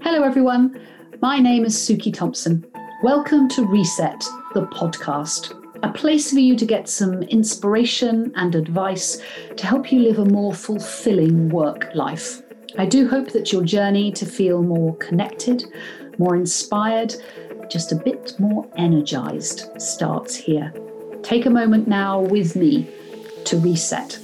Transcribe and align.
Hello, 0.00 0.22
everyone. 0.22 0.80
My 1.20 1.40
name 1.40 1.64
is 1.64 1.74
Suki 1.74 2.14
Thompson. 2.14 2.64
Welcome 3.02 3.48
to 3.48 3.66
Reset, 3.66 4.20
the 4.54 4.66
podcast, 4.66 5.56
a 5.82 5.90
place 5.92 6.32
for 6.32 6.38
you 6.38 6.54
to 6.54 6.64
get 6.64 6.88
some 6.88 7.24
inspiration 7.24 8.30
and 8.36 8.54
advice 8.54 9.20
to 9.56 9.66
help 9.66 9.90
you 9.90 10.02
live 10.02 10.20
a 10.20 10.24
more 10.26 10.54
fulfilling 10.54 11.48
work 11.48 11.92
life. 11.96 12.42
I 12.78 12.86
do 12.86 13.08
hope 13.08 13.32
that 13.32 13.52
your 13.52 13.64
journey 13.64 14.12
to 14.12 14.24
feel 14.24 14.62
more 14.62 14.94
connected, 14.98 15.64
more 16.18 16.36
inspired, 16.36 17.16
just 17.68 17.90
a 17.90 17.96
bit 17.96 18.38
more 18.38 18.70
energized 18.76 19.68
starts 19.80 20.36
here. 20.36 20.72
Take 21.22 21.46
a 21.46 21.50
moment 21.50 21.86
now 21.86 22.20
with 22.20 22.54
me 22.56 22.88
to 23.50 23.58
reset. 23.58 24.16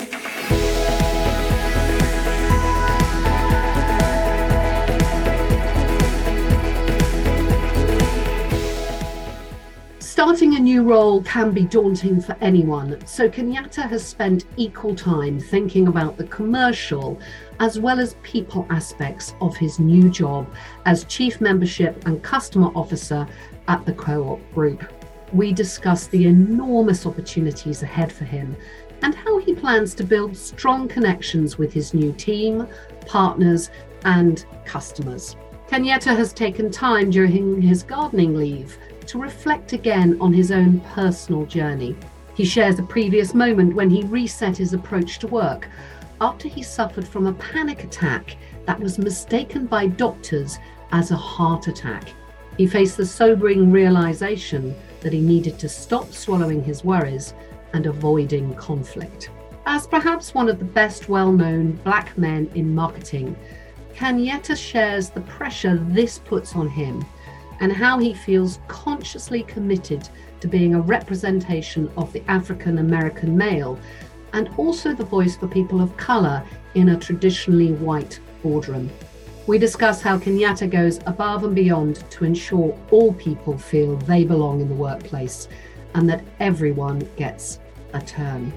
Starting 9.98 10.54
a 10.54 10.60
new 10.60 10.84
role 10.84 11.22
can 11.24 11.50
be 11.50 11.64
daunting 11.64 12.20
for 12.20 12.36
anyone, 12.40 13.04
so 13.04 13.28
Kenyatta 13.28 13.88
has 13.88 14.06
spent 14.06 14.44
equal 14.56 14.94
time 14.94 15.40
thinking 15.40 15.88
about 15.88 16.16
the 16.16 16.24
commercial 16.24 17.18
as 17.58 17.80
well 17.80 17.98
as 17.98 18.14
people 18.22 18.64
aspects 18.70 19.34
of 19.40 19.56
his 19.56 19.80
new 19.80 20.08
job 20.08 20.46
as 20.84 21.04
Chief 21.04 21.40
Membership 21.40 22.06
and 22.06 22.22
Customer 22.22 22.70
Officer 22.76 23.26
at 23.66 23.84
the 23.86 23.92
Co 23.92 24.28
op 24.28 24.54
Group. 24.54 24.84
We 25.32 25.52
discuss 25.52 26.06
the 26.06 26.26
enormous 26.26 27.04
opportunities 27.04 27.82
ahead 27.82 28.12
for 28.12 28.24
him 28.24 28.56
and 29.02 29.14
how 29.14 29.38
he 29.38 29.54
plans 29.54 29.94
to 29.94 30.04
build 30.04 30.36
strong 30.36 30.88
connections 30.88 31.58
with 31.58 31.72
his 31.72 31.94
new 31.94 32.12
team, 32.12 32.66
partners, 33.06 33.70
and 34.04 34.44
customers. 34.64 35.36
Kenyatta 35.68 36.16
has 36.16 36.32
taken 36.32 36.70
time 36.70 37.10
during 37.10 37.60
his 37.60 37.82
gardening 37.82 38.34
leave 38.34 38.78
to 39.06 39.18
reflect 39.18 39.72
again 39.72 40.16
on 40.20 40.32
his 40.32 40.50
own 40.50 40.80
personal 40.80 41.44
journey. 41.46 41.96
He 42.34 42.44
shares 42.44 42.78
a 42.78 42.84
previous 42.84 43.34
moment 43.34 43.74
when 43.74 43.90
he 43.90 44.04
reset 44.04 44.56
his 44.56 44.74
approach 44.74 45.18
to 45.20 45.26
work 45.26 45.68
after 46.20 46.48
he 46.48 46.62
suffered 46.62 47.06
from 47.06 47.26
a 47.26 47.34
panic 47.34 47.84
attack 47.84 48.36
that 48.66 48.80
was 48.80 48.98
mistaken 48.98 49.66
by 49.66 49.86
doctors 49.86 50.58
as 50.92 51.10
a 51.10 51.16
heart 51.16 51.66
attack. 51.66 52.12
He 52.56 52.66
faced 52.66 52.96
the 52.96 53.06
sobering 53.06 53.70
realization 53.70 54.74
that 55.00 55.12
he 55.12 55.20
needed 55.20 55.58
to 55.58 55.68
stop 55.68 56.12
swallowing 56.12 56.62
his 56.62 56.84
worries 56.84 57.34
and 57.72 57.86
avoiding 57.86 58.54
conflict. 58.54 59.30
As 59.66 59.86
perhaps 59.86 60.34
one 60.34 60.48
of 60.48 60.58
the 60.58 60.64
best 60.64 61.08
well 61.08 61.32
known 61.32 61.72
black 61.84 62.16
men 62.16 62.50
in 62.54 62.74
marketing, 62.74 63.36
Kenyatta 63.94 64.56
shares 64.56 65.10
the 65.10 65.22
pressure 65.22 65.76
this 65.88 66.18
puts 66.18 66.54
on 66.54 66.68
him 66.68 67.04
and 67.60 67.72
how 67.72 67.98
he 67.98 68.12
feels 68.12 68.60
consciously 68.68 69.42
committed 69.42 70.08
to 70.40 70.48
being 70.48 70.74
a 70.74 70.80
representation 70.80 71.90
of 71.96 72.12
the 72.12 72.22
African 72.30 72.78
American 72.78 73.36
male 73.36 73.78
and 74.34 74.50
also 74.56 74.92
the 74.92 75.04
voice 75.04 75.36
for 75.36 75.48
people 75.48 75.80
of 75.80 75.96
colour 75.96 76.44
in 76.74 76.90
a 76.90 76.98
traditionally 76.98 77.72
white 77.72 78.20
boardroom. 78.42 78.90
We 79.46 79.58
discuss 79.58 80.02
how 80.02 80.18
Kenyatta 80.18 80.68
goes 80.68 80.98
above 81.06 81.44
and 81.44 81.54
beyond 81.54 82.08
to 82.10 82.24
ensure 82.24 82.78
all 82.90 83.14
people 83.14 83.56
feel 83.56 83.96
they 83.96 84.24
belong 84.24 84.60
in 84.60 84.68
the 84.68 84.74
workplace 84.74 85.48
and 85.96 86.08
that 86.10 86.22
everyone 86.40 86.98
gets 87.16 87.58
a 87.94 88.00
turn. 88.00 88.52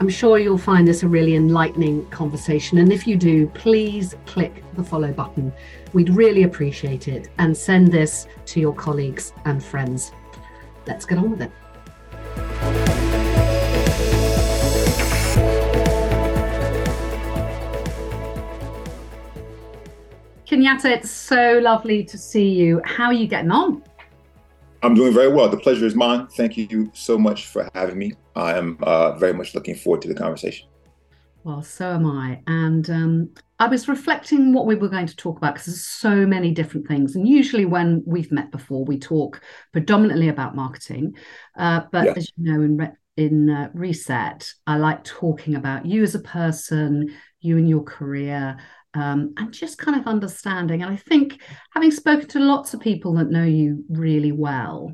I'm 0.00 0.08
sure 0.08 0.38
you'll 0.38 0.58
find 0.58 0.86
this 0.86 1.04
a 1.04 1.08
really 1.08 1.36
enlightening 1.36 2.04
conversation. 2.10 2.78
And 2.78 2.92
if 2.92 3.06
you 3.06 3.16
do, 3.16 3.46
please 3.48 4.16
click 4.26 4.64
the 4.74 4.82
follow 4.82 5.12
button. 5.12 5.52
We'd 5.92 6.10
really 6.10 6.42
appreciate 6.42 7.06
it 7.06 7.28
and 7.38 7.56
send 7.56 7.92
this 7.92 8.26
to 8.46 8.60
your 8.60 8.74
colleagues 8.74 9.32
and 9.44 9.62
friends. 9.62 10.10
Let's 10.84 11.06
get 11.06 11.18
on 11.18 11.30
with 11.30 11.42
it. 11.42 11.52
Kenyatta, 20.48 20.86
it's 20.86 21.10
so 21.10 21.60
lovely 21.62 22.02
to 22.04 22.18
see 22.18 22.48
you. 22.48 22.82
How 22.84 23.06
are 23.06 23.12
you 23.12 23.28
getting 23.28 23.52
on? 23.52 23.84
I'm 24.82 24.94
doing 24.94 25.14
very 25.14 25.28
well. 25.28 25.48
The 25.48 25.56
pleasure 25.56 25.86
is 25.86 25.94
mine. 25.94 26.26
Thank 26.26 26.56
you 26.56 26.90
so 26.92 27.16
much 27.16 27.46
for 27.46 27.68
having 27.74 27.98
me. 27.98 28.12
I 28.34 28.58
am 28.58 28.78
uh, 28.82 29.12
very 29.12 29.32
much 29.32 29.54
looking 29.54 29.76
forward 29.76 30.02
to 30.02 30.08
the 30.08 30.14
conversation. 30.14 30.68
Well, 31.44 31.62
so 31.62 31.92
am 31.92 32.06
I. 32.06 32.40
And 32.46 32.88
um, 32.90 33.30
I 33.60 33.68
was 33.68 33.88
reflecting 33.88 34.52
what 34.52 34.66
we 34.66 34.74
were 34.74 34.88
going 34.88 35.06
to 35.06 35.16
talk 35.16 35.36
about 35.36 35.54
because 35.54 35.66
there's 35.66 35.86
so 35.86 36.26
many 36.26 36.50
different 36.52 36.88
things. 36.88 37.14
And 37.14 37.28
usually, 37.28 37.64
when 37.64 38.02
we've 38.06 38.32
met 38.32 38.50
before, 38.50 38.84
we 38.84 38.98
talk 38.98 39.40
predominantly 39.72 40.28
about 40.28 40.56
marketing. 40.56 41.16
Uh, 41.56 41.82
but 41.92 42.06
yeah. 42.06 42.14
as 42.16 42.32
you 42.36 42.52
know, 42.52 42.62
in 42.62 42.76
re- 42.76 42.92
in 43.16 43.50
uh, 43.50 43.70
Reset, 43.74 44.52
I 44.66 44.78
like 44.78 45.04
talking 45.04 45.54
about 45.54 45.86
you 45.86 46.02
as 46.02 46.14
a 46.14 46.20
person, 46.20 47.14
you 47.40 47.56
and 47.56 47.68
your 47.68 47.82
career, 47.82 48.58
um, 48.94 49.34
and 49.36 49.52
just 49.52 49.78
kind 49.78 49.98
of 49.98 50.06
understanding. 50.06 50.82
And 50.82 50.92
I 50.92 50.96
think, 50.96 51.40
having 51.72 51.90
spoken 51.90 52.28
to 52.28 52.40
lots 52.40 52.74
of 52.74 52.80
people 52.80 53.14
that 53.14 53.30
know 53.30 53.44
you 53.44 53.84
really 53.88 54.32
well, 54.32 54.92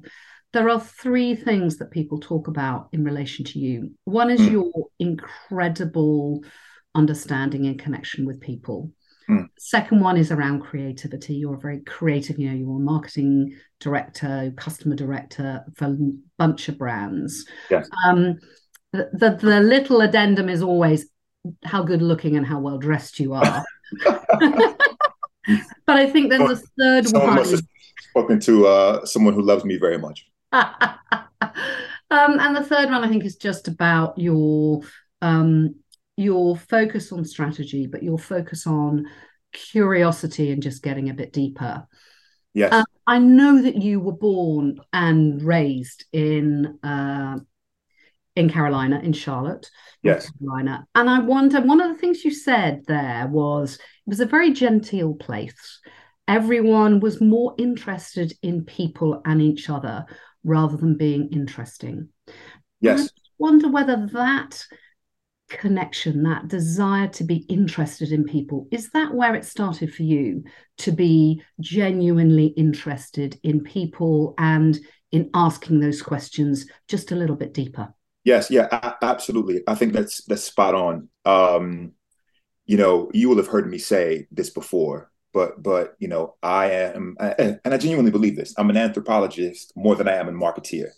there 0.52 0.70
are 0.70 0.80
three 0.80 1.34
things 1.34 1.76
that 1.78 1.90
people 1.90 2.20
talk 2.20 2.48
about 2.48 2.88
in 2.92 3.04
relation 3.04 3.44
to 3.46 3.58
you. 3.58 3.92
One 4.04 4.30
is 4.30 4.40
mm. 4.40 4.52
your 4.52 4.72
incredible 4.98 6.44
understanding 6.94 7.66
and 7.66 7.78
connection 7.78 8.24
with 8.26 8.40
people. 8.40 8.92
Mm. 9.28 9.48
Second 9.58 10.00
one 10.00 10.16
is 10.16 10.32
around 10.32 10.60
creativity. 10.60 11.34
You're 11.34 11.56
a 11.56 11.60
very 11.60 11.80
creative. 11.80 12.38
You 12.38 12.50
know, 12.50 12.56
you're 12.56 12.76
a 12.76 12.80
marketing 12.80 13.56
director, 13.78 14.52
customer 14.56 14.96
director 14.96 15.64
for 15.76 15.84
a 15.84 15.96
bunch 16.38 16.68
of 16.68 16.78
brands. 16.78 17.44
Yes. 17.70 17.88
Um, 18.06 18.38
the, 18.92 19.10
the, 19.12 19.38
the 19.40 19.60
little 19.60 20.00
addendum 20.00 20.48
is 20.48 20.62
always 20.62 21.10
how 21.64 21.82
good 21.82 22.00
looking 22.00 22.36
and 22.36 22.46
how 22.46 22.58
well 22.58 22.78
dressed 22.78 23.20
you 23.20 23.34
are. 23.34 23.64
but 25.86 25.96
I 25.96 26.08
think 26.10 26.30
then 26.30 26.46
the 26.46 26.62
third 26.78 27.08
Someone 27.08 27.28
one. 27.28 27.36
Must 27.36 27.50
have 27.52 27.62
spoken 28.10 28.40
to 28.40 28.66
uh, 28.66 29.06
someone 29.06 29.34
who 29.34 29.42
loves 29.42 29.64
me 29.64 29.78
very 29.78 29.98
much. 29.98 30.26
um, 30.52 30.64
and 32.10 32.56
the 32.56 32.64
third 32.64 32.90
one, 32.90 33.04
I 33.04 33.08
think, 33.08 33.24
is 33.24 33.36
just 33.36 33.68
about 33.68 34.18
your 34.18 34.82
um, 35.22 35.76
your 36.16 36.56
focus 36.56 37.12
on 37.12 37.24
strategy, 37.24 37.86
but 37.86 38.02
your 38.02 38.18
focus 38.18 38.66
on 38.66 39.06
curiosity 39.52 40.50
and 40.50 40.62
just 40.62 40.82
getting 40.82 41.10
a 41.10 41.14
bit 41.14 41.32
deeper. 41.32 41.86
Yes. 42.54 42.72
Uh, 42.72 42.84
I 43.06 43.18
know 43.18 43.62
that 43.62 43.76
you 43.76 44.00
were 44.00 44.12
born 44.12 44.80
and 44.92 45.42
raised 45.42 46.04
in 46.12 46.78
uh, 46.82 47.38
in 48.38 48.48
Carolina, 48.48 49.00
in 49.02 49.12
Charlotte, 49.12 49.68
yes, 50.02 50.30
Carolina. 50.30 50.86
And 50.94 51.10
I 51.10 51.18
wonder, 51.18 51.60
one 51.60 51.80
of 51.80 51.88
the 51.88 51.98
things 51.98 52.24
you 52.24 52.30
said 52.30 52.84
there 52.86 53.26
was 53.26 53.74
it 53.74 53.80
was 54.06 54.20
a 54.20 54.26
very 54.26 54.52
genteel 54.52 55.14
place. 55.14 55.80
Everyone 56.28 57.00
was 57.00 57.20
more 57.20 57.54
interested 57.58 58.32
in 58.42 58.64
people 58.64 59.20
and 59.24 59.42
each 59.42 59.68
other 59.68 60.06
rather 60.44 60.76
than 60.76 60.96
being 60.96 61.30
interesting. 61.32 62.10
Yes. 62.80 63.08
I 63.08 63.10
wonder 63.38 63.68
whether 63.68 64.06
that 64.12 64.64
connection, 65.48 66.22
that 66.22 66.46
desire 66.46 67.08
to 67.08 67.24
be 67.24 67.38
interested 67.48 68.12
in 68.12 68.22
people, 68.22 68.68
is 68.70 68.90
that 68.90 69.14
where 69.14 69.34
it 69.34 69.46
started 69.46 69.92
for 69.92 70.04
you 70.04 70.44
to 70.76 70.92
be 70.92 71.42
genuinely 71.58 72.46
interested 72.48 73.40
in 73.42 73.64
people 73.64 74.34
and 74.38 74.78
in 75.10 75.30
asking 75.34 75.80
those 75.80 76.02
questions 76.02 76.66
just 76.86 77.10
a 77.10 77.16
little 77.16 77.36
bit 77.36 77.52
deeper? 77.52 77.92
Yes, 78.28 78.50
yeah, 78.50 78.68
a- 78.70 79.04
absolutely. 79.04 79.62
I 79.66 79.74
think 79.74 79.92
that's 79.92 80.22
that's 80.24 80.44
spot 80.44 80.74
on. 80.74 81.08
Um, 81.24 81.92
you 82.66 82.76
know, 82.76 83.10
you 83.14 83.28
will 83.28 83.36
have 83.38 83.48
heard 83.48 83.70
me 83.70 83.78
say 83.78 84.28
this 84.32 84.50
before, 84.50 85.10
but 85.34 85.62
but 85.62 85.96
you 86.00 86.08
know, 86.08 86.36
I 86.42 86.70
am, 86.72 87.16
and 87.20 87.60
I 87.64 87.78
genuinely 87.78 88.12
believe 88.12 88.36
this. 88.36 88.54
I'm 88.58 88.70
an 88.70 88.76
anthropologist 88.76 89.72
more 89.76 89.96
than 89.96 90.08
I 90.08 90.14
am 90.16 90.28
a 90.28 90.32
marketeer. 90.32 90.90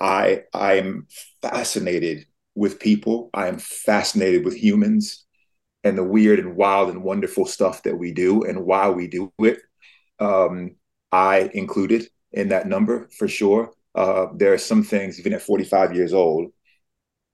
I 0.00 0.44
I 0.54 0.74
am 0.74 1.06
fascinated 1.42 2.26
with 2.54 2.80
people. 2.80 3.30
I 3.34 3.48
am 3.48 3.58
fascinated 3.58 4.44
with 4.44 4.56
humans 4.56 5.26
and 5.84 5.98
the 5.98 6.04
weird 6.04 6.38
and 6.40 6.56
wild 6.56 6.90
and 6.90 7.02
wonderful 7.04 7.46
stuff 7.46 7.82
that 7.84 7.98
we 7.98 8.12
do 8.12 8.44
and 8.44 8.64
why 8.66 8.90
we 8.90 9.08
do 9.08 9.32
it. 9.40 9.60
Um, 10.18 10.76
I 11.12 11.50
included 11.54 12.08
in 12.32 12.48
that 12.50 12.68
number 12.68 13.08
for 13.18 13.28
sure. 13.28 13.72
Uh, 13.94 14.26
there 14.36 14.52
are 14.52 14.58
some 14.58 14.82
things, 14.84 15.18
even 15.18 15.32
at 15.32 15.42
45 15.42 15.94
years 15.94 16.12
old, 16.12 16.52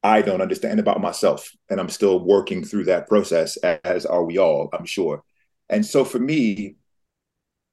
I 0.03 0.23
don't 0.23 0.43
understand 0.43 0.79
about 0.81 1.01
myself. 1.01 1.51
And 1.69 1.81
I'm 1.81 1.89
still 1.89 2.21
working 2.21 2.65
through 2.65 2.85
that 2.85 3.09
process, 3.09 3.57
as 3.59 4.07
are 4.07 4.25
we 4.25 4.39
all, 4.39 4.69
I'm 4.73 4.87
sure. 4.87 5.25
And 5.69 5.85
so 5.85 6.05
for 6.05 6.19
me, 6.19 6.77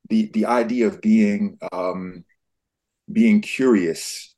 the 0.10 0.30
the 0.34 0.46
idea 0.46 0.88
of 0.88 1.02
being 1.02 1.58
um, 1.72 2.25
being 3.12 3.42
curious 3.42 4.36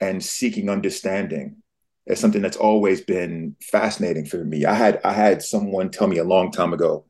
and 0.00 0.24
seeking 0.24 0.68
understanding 0.68 1.56
is 2.06 2.18
something 2.18 2.42
that's 2.42 2.56
always 2.56 3.00
been 3.00 3.56
fascinating 3.62 4.24
for 4.26 4.44
me. 4.44 4.64
I 4.64 4.74
had 4.74 5.00
I 5.04 5.12
had 5.12 5.42
someone 5.42 5.90
tell 5.90 6.08
me 6.08 6.18
a 6.18 6.24
long 6.24 6.50
time 6.50 6.72
ago 6.72 7.04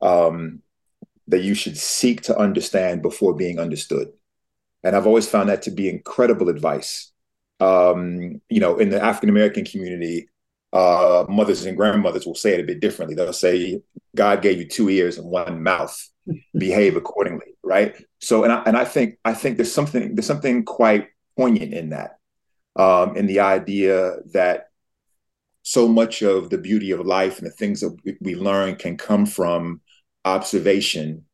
um, 0.00 0.62
that 1.28 1.42
you 1.42 1.54
should 1.54 1.78
seek 1.78 2.22
to 2.22 2.38
understand 2.38 3.02
before 3.02 3.34
being 3.34 3.58
understood, 3.58 4.12
and 4.84 4.96
I've 4.96 5.06
always 5.06 5.28
found 5.28 5.48
that 5.48 5.62
to 5.62 5.70
be 5.70 5.88
incredible 5.88 6.48
advice. 6.48 7.11
Um, 7.62 8.40
you 8.48 8.60
know, 8.60 8.78
in 8.78 8.90
the 8.90 9.02
African 9.02 9.28
American 9.28 9.64
community, 9.64 10.28
uh, 10.72 11.24
mothers 11.28 11.64
and 11.64 11.76
grandmothers 11.76 12.26
will 12.26 12.34
say 12.34 12.54
it 12.54 12.60
a 12.60 12.64
bit 12.64 12.80
differently. 12.80 13.14
They'll 13.14 13.32
say, 13.32 13.80
"God 14.16 14.42
gave 14.42 14.58
you 14.58 14.66
two 14.66 14.88
ears 14.88 15.18
and 15.18 15.28
one 15.28 15.62
mouth. 15.62 15.96
Behave 16.56 16.96
accordingly." 16.96 17.54
Right. 17.62 17.94
So, 18.20 18.44
and 18.44 18.52
I 18.52 18.62
and 18.66 18.76
I 18.76 18.84
think 18.84 19.18
I 19.24 19.34
think 19.34 19.56
there's 19.56 19.72
something 19.72 20.14
there's 20.14 20.26
something 20.26 20.64
quite 20.64 21.08
poignant 21.36 21.72
in 21.72 21.90
that 21.90 22.18
um, 22.76 23.16
and 23.16 23.28
the 23.28 23.40
idea 23.40 24.16
that 24.32 24.68
so 25.62 25.86
much 25.86 26.22
of 26.22 26.50
the 26.50 26.58
beauty 26.58 26.90
of 26.90 27.06
life 27.06 27.38
and 27.38 27.46
the 27.46 27.52
things 27.52 27.80
that 27.80 27.96
we 28.20 28.34
learn 28.34 28.76
can 28.76 28.96
come 28.96 29.26
from 29.26 29.80
observation 30.24 31.24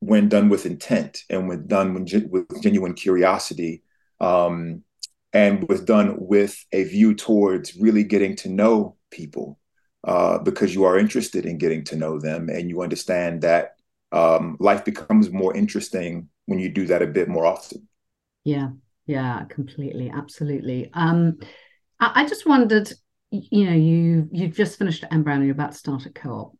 when 0.00 0.28
done 0.28 0.48
with 0.48 0.66
intent 0.66 1.22
and 1.30 1.48
when 1.48 1.66
done 1.66 1.94
with 1.94 2.62
genuine 2.62 2.94
curiosity 2.94 3.82
um, 4.20 4.82
and 5.32 5.68
was 5.68 5.80
done 5.80 6.16
with 6.18 6.62
a 6.72 6.84
view 6.84 7.14
towards 7.14 7.76
really 7.76 8.04
getting 8.04 8.36
to 8.36 8.48
know 8.48 8.96
people 9.10 9.58
uh, 10.04 10.38
because 10.38 10.74
you 10.74 10.84
are 10.84 10.98
interested 10.98 11.46
in 11.46 11.58
getting 11.58 11.84
to 11.84 11.96
know 11.96 12.18
them 12.18 12.48
and 12.48 12.68
you 12.68 12.82
understand 12.82 13.42
that 13.42 13.76
um, 14.12 14.56
life 14.60 14.84
becomes 14.84 15.30
more 15.30 15.56
interesting 15.56 16.28
when 16.46 16.58
you 16.58 16.68
do 16.68 16.86
that 16.86 17.02
a 17.02 17.06
bit 17.06 17.28
more 17.28 17.46
often. 17.46 17.88
Yeah, 18.44 18.70
yeah, 19.06 19.44
completely, 19.44 20.10
absolutely. 20.14 20.90
Um, 20.92 21.38
I, 21.98 22.22
I 22.22 22.26
just 22.26 22.46
wondered, 22.46 22.92
you 23.30 23.64
know, 23.64 23.76
you 23.76 24.28
you've 24.32 24.56
just 24.56 24.78
finished 24.78 25.04
at 25.04 25.12
M 25.12 25.26
and 25.26 25.44
you're 25.44 25.52
about 25.52 25.72
to 25.72 25.78
start 25.78 26.06
at 26.06 26.14
Co-op, 26.14 26.56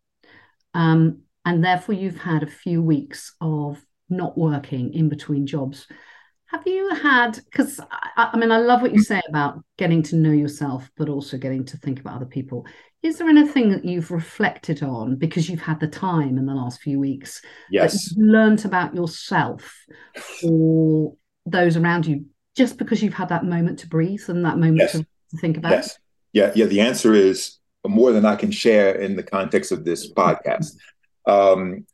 um, 0.72 1.22
and 1.44 1.62
therefore 1.62 1.94
you've 1.94 2.20
had 2.20 2.42
a 2.42 2.46
few 2.46 2.80
weeks 2.80 3.34
of 3.40 3.84
not 4.08 4.38
working 4.38 4.94
in 4.94 5.08
between 5.08 5.46
jobs. 5.46 5.86
Have 6.52 6.66
you 6.66 6.94
had? 6.94 7.40
Because 7.46 7.80
I, 7.80 8.30
I 8.34 8.36
mean, 8.36 8.52
I 8.52 8.58
love 8.58 8.82
what 8.82 8.92
you 8.92 9.02
say 9.02 9.22
about 9.26 9.64
getting 9.78 10.02
to 10.04 10.16
know 10.16 10.32
yourself, 10.32 10.90
but 10.98 11.08
also 11.08 11.38
getting 11.38 11.64
to 11.64 11.78
think 11.78 11.98
about 11.98 12.16
other 12.16 12.26
people. 12.26 12.66
Is 13.02 13.18
there 13.18 13.28
anything 13.28 13.70
that 13.70 13.86
you've 13.86 14.10
reflected 14.10 14.82
on 14.82 15.16
because 15.16 15.48
you've 15.48 15.62
had 15.62 15.80
the 15.80 15.88
time 15.88 16.36
in 16.36 16.44
the 16.44 16.54
last 16.54 16.82
few 16.82 17.00
weeks? 17.00 17.40
Yes. 17.70 18.14
Learned 18.18 18.66
about 18.66 18.94
yourself 18.94 19.74
or 20.44 21.14
those 21.46 21.78
around 21.78 22.06
you 22.06 22.26
just 22.54 22.76
because 22.76 23.02
you've 23.02 23.14
had 23.14 23.30
that 23.30 23.44
moment 23.44 23.78
to 23.80 23.88
breathe 23.88 24.22
and 24.28 24.44
that 24.44 24.58
moment 24.58 24.80
yes. 24.80 24.92
to, 24.92 24.98
to, 24.98 25.36
think 25.38 25.56
about 25.56 25.72
yes. 25.72 25.98
Yeah, 26.34 26.52
yeah. 26.54 26.66
The 26.66 26.82
answer 26.82 27.14
is 27.14 27.56
more 27.86 28.12
than 28.12 28.26
I 28.26 28.36
can 28.36 28.50
share 28.50 28.94
in 28.94 29.16
the 29.16 29.22
context 29.22 29.72
of 29.72 29.84
this 29.84 30.12
podcast. 30.12 30.76
Um, 31.26 31.86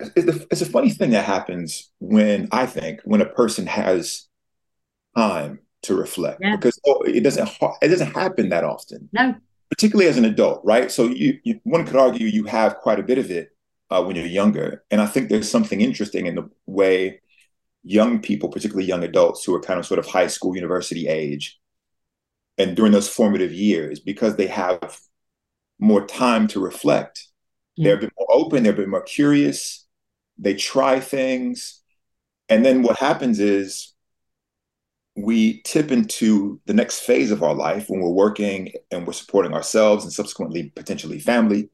it's, 0.00 0.36
a, 0.36 0.46
it's 0.50 0.62
a 0.62 0.66
funny 0.66 0.90
thing 0.90 1.10
that 1.10 1.24
happens 1.24 1.90
when 2.00 2.48
I 2.52 2.66
think 2.66 3.00
when 3.04 3.20
a 3.20 3.26
person 3.26 3.66
has 3.66 4.26
time 5.16 5.60
to 5.82 5.94
reflect 5.94 6.40
yeah. 6.42 6.56
because 6.56 6.80
oh, 6.86 7.02
it 7.02 7.22
doesn't 7.22 7.48
it 7.82 7.88
doesn't 7.88 8.14
happen 8.14 8.48
that 8.48 8.64
often. 8.64 9.08
No, 9.12 9.34
particularly 9.70 10.08
as 10.08 10.18
an 10.18 10.24
adult, 10.24 10.60
right? 10.64 10.90
So 10.90 11.04
you, 11.06 11.38
you 11.44 11.60
one 11.64 11.84
could 11.86 11.96
argue 11.96 12.26
you 12.26 12.44
have 12.44 12.76
quite 12.78 12.98
a 12.98 13.02
bit 13.02 13.18
of 13.18 13.30
it 13.30 13.50
uh, 13.90 14.02
when 14.02 14.16
you're 14.16 14.26
younger, 14.26 14.84
and 14.90 15.00
I 15.00 15.06
think 15.06 15.28
there's 15.28 15.50
something 15.50 15.80
interesting 15.80 16.26
in 16.26 16.34
the 16.36 16.48
way 16.66 17.20
young 17.82 18.20
people, 18.20 18.48
particularly 18.48 18.86
young 18.86 19.04
adults 19.04 19.44
who 19.44 19.54
are 19.54 19.60
kind 19.60 19.78
of 19.78 19.86
sort 19.86 19.98
of 19.98 20.06
high 20.06 20.26
school, 20.26 20.56
university 20.56 21.06
age, 21.06 21.60
and 22.56 22.76
during 22.76 22.92
those 22.92 23.08
formative 23.08 23.52
years, 23.52 24.00
because 24.00 24.36
they 24.36 24.46
have 24.46 24.98
more 25.78 26.06
time 26.06 26.46
to 26.48 26.60
reflect, 26.60 27.28
yeah. 27.76 27.88
they're 27.88 27.98
a 27.98 28.00
bit 28.00 28.12
more 28.18 28.28
open, 28.30 28.62
they're 28.62 28.72
a 28.72 28.76
bit 28.76 28.88
more 28.88 29.02
curious, 29.02 29.83
they 30.38 30.54
try 30.54 31.00
things. 31.00 31.80
And 32.48 32.64
then 32.64 32.82
what 32.82 32.98
happens 32.98 33.40
is 33.40 33.92
we 35.16 35.62
tip 35.62 35.90
into 35.90 36.60
the 36.66 36.74
next 36.74 37.00
phase 37.00 37.30
of 37.30 37.42
our 37.42 37.54
life 37.54 37.86
when 37.88 38.00
we're 38.00 38.10
working 38.10 38.72
and 38.90 39.06
we're 39.06 39.12
supporting 39.12 39.54
ourselves 39.54 40.04
and 40.04 40.12
subsequently 40.12 40.72
potentially 40.74 41.20
family. 41.20 41.70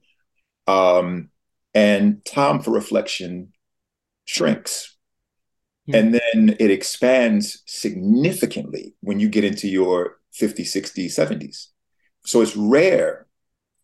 Um, 0.66 1.30
and 1.74 2.24
time 2.24 2.60
for 2.60 2.72
reflection 2.72 3.52
shrinks 4.24 4.96
and 5.92 6.14
then 6.14 6.56
it 6.58 6.70
expands 6.70 7.62
significantly 7.66 8.94
when 9.00 9.20
you 9.20 9.28
get 9.28 9.44
into 9.44 9.68
your 9.68 10.18
50s, 10.38 10.68
60s, 10.68 11.06
70s. 11.06 11.66
So 12.24 12.40
it's 12.40 12.56
rare 12.56 13.26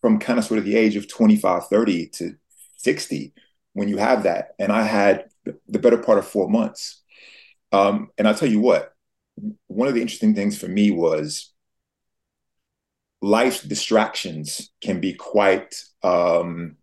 from 0.01 0.19
kind 0.19 0.39
of 0.39 0.45
sort 0.45 0.59
of 0.59 0.65
the 0.65 0.77
age 0.77 0.97
of 0.97 1.09
25, 1.09 1.67
30 1.67 2.09
to 2.09 2.37
60 2.77 3.33
when 3.77 3.89
you 3.89 3.99
have 3.99 4.23
that. 4.23 4.55
And 4.59 4.73
I 4.73 4.85
had 4.85 5.27
the 5.45 5.79
better 5.79 5.99
part 5.99 6.19
of 6.19 6.27
four 6.27 6.49
months. 6.49 7.03
Um, 7.73 8.09
and 8.17 8.27
I'll 8.27 8.35
tell 8.35 8.49
you 8.49 8.59
what, 8.59 8.95
one 9.67 9.87
of 9.87 9.93
the 9.93 10.01
interesting 10.01 10.35
things 10.35 10.59
for 10.59 10.67
me 10.67 10.91
was 10.91 11.53
life's 13.21 13.63
distractions 13.63 14.71
can 14.81 14.99
be 14.99 15.13
quite 15.13 15.75
um, 16.03 16.77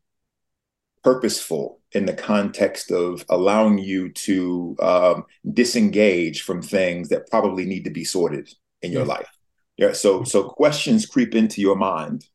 purposeful 1.04 1.82
in 1.94 2.06
the 2.06 2.14
context 2.14 2.92
of 2.92 3.26
allowing 3.28 3.80
you 3.80 4.12
to 4.12 4.76
um, 4.80 5.24
disengage 5.52 6.44
from 6.44 6.62
things 6.62 7.10
that 7.10 7.28
probably 7.28 7.66
need 7.66 7.86
to 7.86 7.90
be 7.90 8.04
sorted 8.04 8.54
in 8.84 8.92
your 8.92 9.06
life. 9.06 9.30
Yeah. 9.78 9.94
So 9.94 10.24
so 10.24 10.44
questions 10.44 11.08
creep 11.08 11.34
into 11.34 11.60
your 11.60 11.76
mind, 11.76 12.28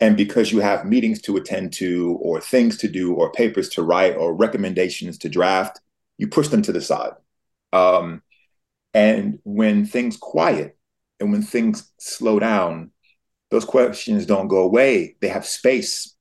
and 0.00 0.16
because 0.16 0.52
you 0.52 0.60
have 0.60 0.84
meetings 0.84 1.20
to 1.22 1.36
attend 1.36 1.72
to, 1.74 2.18
or 2.20 2.40
things 2.40 2.76
to 2.78 2.88
do, 2.88 3.14
or 3.14 3.32
papers 3.32 3.68
to 3.70 3.82
write, 3.82 4.16
or 4.16 4.34
recommendations 4.34 5.18
to 5.18 5.28
draft, 5.28 5.80
you 6.18 6.28
push 6.28 6.48
them 6.48 6.62
to 6.62 6.72
the 6.72 6.80
side. 6.80 7.12
Um, 7.72 8.22
and 8.92 9.38
when 9.44 9.86
things 9.86 10.16
quiet 10.16 10.76
and 11.20 11.32
when 11.32 11.42
things 11.42 11.90
slow 11.98 12.38
down, 12.38 12.90
those 13.50 13.64
questions 13.64 14.26
don't 14.26 14.48
go 14.48 14.58
away. 14.58 15.16
They 15.20 15.28
have 15.28 15.46
space 15.46 16.14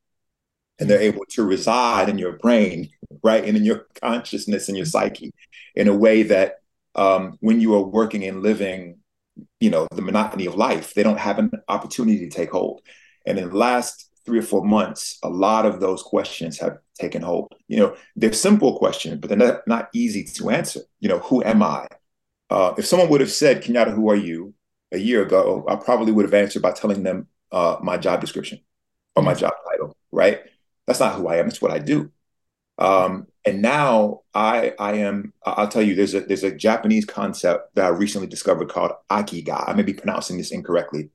and 0.80 0.90
they're 0.90 1.02
able 1.02 1.26
to 1.30 1.44
reside 1.44 2.10
in 2.10 2.18
your 2.18 2.34
brain, 2.34 2.90
right, 3.24 3.44
and 3.46 3.56
in 3.56 3.64
your 3.64 3.88
consciousness 4.02 4.68
and 4.68 4.78
your 4.78 4.86
psyche 4.86 5.32
in 5.76 5.88
a 5.88 5.96
way 5.96 6.24
that 6.24 6.58
um, 6.96 7.38
when 7.40 7.60
you 7.62 7.74
are 7.76 7.82
working 7.82 8.24
and 8.24 8.44
living, 8.44 8.98
you 9.60 9.70
know, 9.70 9.88
the 9.96 10.02
monotony 10.02 10.46
of 10.46 10.56
life, 10.56 10.94
they 10.94 11.04
don't 11.04 11.20
have 11.20 11.40
an 11.40 11.52
opportunity 11.68 12.20
to 12.20 12.30
take 12.30 12.52
hold. 12.52 12.82
And 13.26 13.38
in 13.38 13.50
the 13.50 13.56
last 13.56 14.10
three 14.26 14.40
or 14.40 14.44
four 14.44 14.66
months, 14.66 15.20
a 15.24 15.30
lot 15.30 15.66
of 15.66 15.80
those 15.80 16.02
questions 16.02 16.60
have 16.60 16.78
taken 17.00 17.22
hold. 17.22 17.54
You 17.68 17.78
know, 17.78 17.96
they're 18.16 18.34
simple 18.34 18.78
questions, 18.78 19.20
but 19.20 19.30
they're 19.30 19.38
not, 19.38 19.68
not 19.68 19.90
easy 19.94 20.24
to 20.24 20.50
answer. 20.50 20.82
You 21.00 21.10
know, 21.10 21.20
who 21.20 21.44
am 21.44 21.62
I? 21.64 21.88
Uh, 22.50 22.74
if 22.78 22.86
someone 22.86 23.10
would 23.10 23.22
have 23.22 23.32
said, 23.32 23.64
Kenyatta, 23.64 23.94
who 23.94 24.10
are 24.10 24.16
you? 24.16 24.54
a 24.94 24.98
year 24.98 25.24
ago, 25.24 25.66
I 25.68 25.76
probably 25.76 26.12
would 26.12 26.26
have 26.26 26.34
answered 26.34 26.62
by 26.62 26.72
telling 26.72 27.04
them 27.04 27.28
uh, 27.52 27.78
my 27.82 27.98
job 27.98 28.22
description 28.22 28.60
or 29.16 29.24
my 29.24 29.34
job 29.34 29.54
title, 29.70 29.98
right? 30.12 30.42
That's 30.86 31.00
not 31.00 31.16
who 31.16 31.28
I 31.28 31.38
am. 31.38 31.48
It's 31.48 31.62
what 31.62 31.72
I 31.72 31.80
do. 31.80 32.12
Um, 32.78 33.28
and 33.46 33.62
now 33.62 34.22
I 34.34 34.74
I 34.80 34.94
am. 34.94 35.34
I'll 35.46 35.68
tell 35.68 35.82
you. 35.82 35.96
There's 35.96 36.14
a 36.14 36.22
there's 36.22 36.44
a 36.44 36.56
Japanese 36.56 37.06
concept 37.06 37.76
that 37.76 37.86
I 37.86 37.90
recently 37.90 38.28
discovered 38.28 38.70
called 38.70 38.94
Ikigai. 39.12 39.70
I 39.70 39.74
may 39.74 39.84
be 39.84 39.94
pronouncing 39.94 40.38
this 40.38 40.52
incorrectly. 40.52 41.10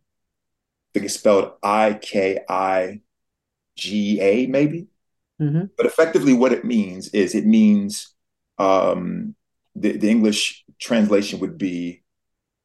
Think 0.95 1.05
it's 1.05 1.15
spelled 1.15 1.53
I 1.63 1.99
K 2.01 2.41
I 2.49 3.01
G 3.77 4.21
A 4.21 4.47
maybe. 4.47 4.89
Mm-hmm. 5.41 5.67
But 5.77 5.87
effectively, 5.87 6.33
what 6.33 6.53
it 6.53 6.65
means 6.65 7.09
is 7.09 7.35
it 7.35 7.47
means 7.47 8.15
um, 8.59 9.37
the, 9.77 9.97
the 9.97 10.11
English 10.11 10.65
translation 10.81 11.39
would 11.39 11.59
be 11.59 12.03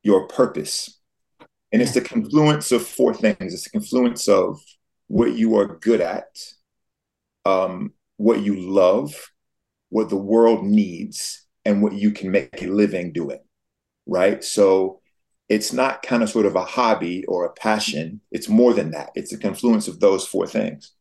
your 0.02 0.28
purpose. 0.28 1.00
And 1.72 1.82
it's 1.82 1.94
the 1.94 2.02
confluence 2.02 2.72
of 2.72 2.86
four 2.86 3.14
things. 3.14 3.54
It's 3.54 3.66
the 3.66 3.70
confluence 3.70 4.28
of 4.28 4.60
what 5.08 5.34
you 5.34 5.58
are 5.58 5.78
good 5.78 6.02
at, 6.02 6.26
um, 7.46 7.94
what 8.18 8.42
you 8.42 8.60
love, 8.60 9.32
what 9.90 10.10
the 10.10 10.16
world 10.16 10.64
needs, 10.64 11.46
and 11.66 11.84
what 11.84 11.94
you 11.94 12.12
can 12.12 12.32
make 12.32 12.62
a 12.62 12.68
living 12.68 13.12
doing. 13.12 13.40
Right. 14.08 14.44
So 14.44 15.02
it's 15.50 15.74
not 15.74 16.04
kind 16.04 16.24
of 16.24 16.30
sort 16.30 16.46
of 16.46 16.56
a 16.56 16.64
hobby 16.64 17.26
or 17.26 17.46
a 17.46 17.54
passion. 17.54 18.22
It's 18.32 18.50
more 18.50 18.74
than 18.74 18.92
that. 18.92 19.12
It's 19.16 19.34
a 19.34 19.38
confluence 19.38 19.88
of 19.88 20.00
those 20.00 20.26
four 20.26 20.48
things. 20.48 20.92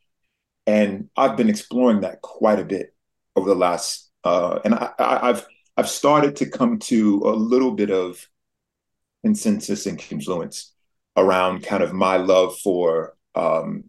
And 0.67 1.09
I've 1.17 1.37
been 1.37 1.49
exploring 1.49 2.01
that 2.01 2.23
quite 2.23 2.59
a 2.59 2.65
bit 2.65 2.95
over 3.35 3.49
the 3.49 3.55
last, 3.55 4.11
uh, 4.25 4.59
and 4.65 4.75
I, 4.75 4.93
have 4.99 5.47
I've 5.77 5.89
started 5.89 6.37
to 6.37 6.51
come 6.51 6.79
to 6.81 7.23
a 7.25 7.35
little 7.35 7.73
bit 7.73 7.91
of 7.91 8.29
consensus 9.25 9.87
and 9.87 9.99
confluence 9.99 10.73
around 11.17 11.65
kind 11.65 11.83
of 11.83 11.93
my 11.93 12.17
love 12.17 12.59
for 12.59 13.17
um, 13.35 13.85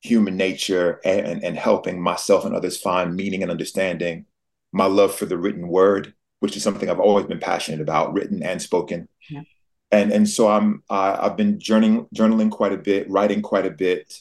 human 0.00 0.36
nature 0.36 1.00
and, 1.04 1.42
and 1.42 1.56
helping 1.56 2.00
myself 2.00 2.44
and 2.44 2.54
others 2.54 2.80
find 2.80 3.16
meaning 3.16 3.42
and 3.42 3.50
understanding, 3.50 4.26
my 4.72 4.86
love 4.86 5.14
for 5.14 5.26
the 5.26 5.38
written 5.38 5.68
word, 5.68 6.14
which 6.40 6.56
is 6.56 6.62
something 6.62 6.88
I've 6.88 7.00
always 7.00 7.26
been 7.26 7.40
passionate 7.40 7.80
about, 7.80 8.12
written 8.12 8.42
and 8.42 8.60
spoken. 8.60 9.08
Yeah. 9.28 9.42
And 9.90 10.12
and 10.12 10.28
so 10.28 10.48
I'm 10.48 10.82
I've 10.90 11.36
been 11.36 11.58
journaling 11.58 12.08
journaling 12.14 12.50
quite 12.50 12.72
a 12.72 12.78
bit, 12.78 13.08
writing 13.10 13.42
quite 13.42 13.66
a 13.66 13.70
bit, 13.70 14.20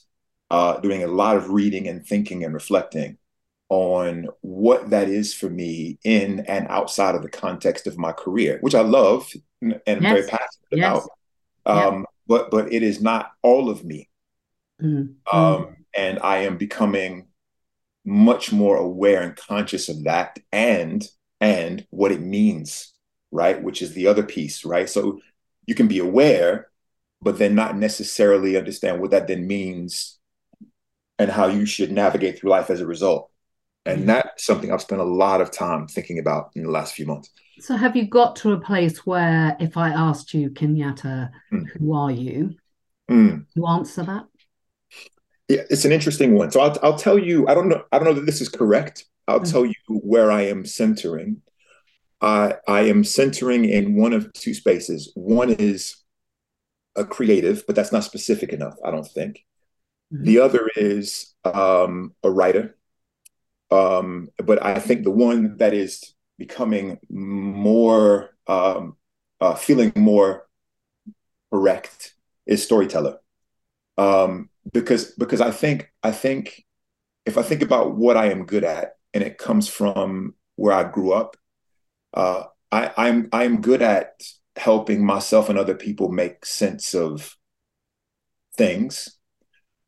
uh, 0.52 0.80
doing 0.80 1.04
a 1.04 1.08
lot 1.08 1.38
of 1.38 1.50
reading 1.50 1.88
and 1.88 2.06
thinking 2.06 2.44
and 2.44 2.54
reflecting 2.54 3.18
on 3.70 4.28
what 4.42 4.92
that 4.92 5.10
is 5.10 5.34
for 5.34 5.50
me 5.50 5.98
in 6.04 6.42
and 6.42 6.68
outside 6.68 7.16
of 7.16 7.24
the 7.24 7.30
context 7.30 7.88
of 7.88 7.98
my 7.98 8.12
career, 8.12 8.60
which 8.62 8.76
I 8.76 8.82
love 8.82 9.32
and 9.62 9.82
yes. 9.86 10.02
very 10.02 10.22
passionate 10.24 10.50
yes. 10.72 10.80
about. 10.86 11.10
Um, 11.66 11.94
yeah. 12.00 12.04
But 12.28 12.52
but 12.52 12.74
it 12.74 12.84
is 12.84 13.02
not 13.02 13.32
all 13.42 13.70
of 13.70 13.84
me, 13.84 14.10
mm-hmm. 14.82 15.36
um, 15.36 15.78
and 15.96 16.20
I 16.20 16.40
am 16.40 16.58
becoming 16.58 17.28
much 18.04 18.52
more 18.52 18.78
aware 18.78 19.22
and 19.22 19.36
conscious 19.36 19.90
of 19.90 20.04
that, 20.04 20.38
and 20.52 21.04
and 21.42 21.86
what 21.90 22.12
it 22.12 22.22
means, 22.22 22.94
right? 23.32 23.62
Which 23.62 23.82
is 23.82 23.94
the 23.94 24.08
other 24.08 24.24
piece, 24.24 24.66
right? 24.66 24.90
So 24.90 25.22
you 25.66 25.76
can 25.76 25.88
be 25.88 26.00
aware, 26.00 26.70
but 27.22 27.38
then 27.38 27.56
not 27.56 27.78
necessarily 27.78 28.58
understand 28.58 29.02
what 29.02 29.12
that 29.12 29.28
then 29.28 29.48
means 29.48 30.20
and 31.18 31.32
how 31.32 31.48
you 31.48 31.66
should 31.66 31.92
navigate 31.92 32.40
through 32.40 32.50
life 32.50 32.70
as 32.70 32.82
a 32.82 32.86
result. 32.86 33.32
And 33.86 34.00
mm-hmm. 34.00 34.08
that's 34.08 34.46
something 34.46 34.72
I've 34.72 34.82
spent 34.82 35.02
a 35.02 35.06
lot 35.06 35.42
of 35.42 35.52
time 35.52 35.88
thinking 35.88 36.20
about 36.20 36.52
in 36.56 36.64
the 36.64 36.72
last 36.72 36.96
few 36.96 37.06
months. 37.06 37.30
So, 37.60 37.78
have 37.78 37.96
you 37.96 38.06
got 38.06 38.36
to 38.38 38.52
a 38.52 38.60
place 38.60 39.06
where, 39.06 39.56
if 39.60 39.78
I 39.78 39.90
asked 39.90 40.34
you, 40.34 40.50
Kenyatta, 40.50 41.30
mm. 41.54 41.70
who 41.70 41.94
are 41.94 42.12
you? 42.12 42.56
Mm. 43.10 43.46
You 43.56 43.66
answer 43.68 44.04
that. 44.04 44.26
Yeah, 45.48 45.62
it's 45.70 45.86
an 45.86 45.92
interesting 45.92 46.34
one. 46.34 46.52
So 46.52 46.60
I'll 46.60 46.78
I'll 46.82 46.98
tell 46.98 47.20
you. 47.20 47.48
I 47.48 47.54
don't 47.54 47.70
know. 47.70 47.84
I 47.92 48.00
don't 48.00 48.08
know 48.08 48.14
that 48.14 48.26
this 48.26 48.42
is 48.42 48.50
correct. 48.50 49.06
I'll 49.28 49.40
mm. 49.40 49.52
tell 49.52 49.66
you 49.66 49.74
where 49.88 50.32
I 50.32 50.44
am 50.44 50.66
centering. 50.66 51.42
I 52.22 52.56
I 52.68 52.82
am 52.82 53.04
centering 53.04 53.66
in 53.66 53.96
one 53.96 54.14
of 54.14 54.32
two 54.34 54.54
spaces. 54.54 55.12
One 55.16 55.52
is 55.52 55.98
a 56.96 57.06
creative, 57.06 57.66
but 57.68 57.76
that's 57.76 57.92
not 57.92 58.04
specific 58.04 58.54
enough. 58.54 58.76
I 58.84 58.92
don't 58.92 59.08
think. 59.08 59.46
Mm. 60.14 60.24
The 60.24 60.40
other 60.40 60.70
is 60.76 61.34
um, 61.44 62.14
a 62.24 62.32
writer 62.32 62.76
um, 63.72 64.30
but 64.44 64.64
I 64.64 64.80
think 64.80 65.04
the 65.04 65.12
one 65.12 65.58
that 65.58 65.74
is 65.74 66.14
becoming 66.38 67.00
more, 67.10 68.32
um, 68.48 68.98
uh, 69.42 69.56
feeling 69.56 69.92
more 69.96 70.48
correct 71.52 72.14
is 72.46 72.64
storyteller. 72.64 73.20
Um, 73.98 74.50
because 74.74 75.12
because 75.12 75.42
I 75.42 75.52
think 75.52 75.92
I 76.04 76.12
think 76.12 76.66
if 77.26 77.38
I 77.38 77.44
think 77.44 77.62
about 77.62 77.96
what 77.96 78.18
I 78.18 78.30
am 78.30 78.46
good 78.46 78.64
at, 78.64 78.96
and 79.14 79.24
it 79.24 79.38
comes 79.38 79.70
from 79.70 80.36
where 80.56 80.74
I 80.74 80.84
grew 80.84 81.14
up, 81.14 81.38
uh, 82.16 82.44
I, 82.72 82.92
I'm 82.98 83.30
I'm 83.32 83.62
good 83.62 83.82
at 83.82 84.24
helping 84.56 85.06
myself 85.06 85.50
and 85.50 85.60
other 85.60 85.76
people 85.76 86.10
make 86.10 86.46
sense 86.46 86.96
of 86.96 87.38
things. 88.58 89.18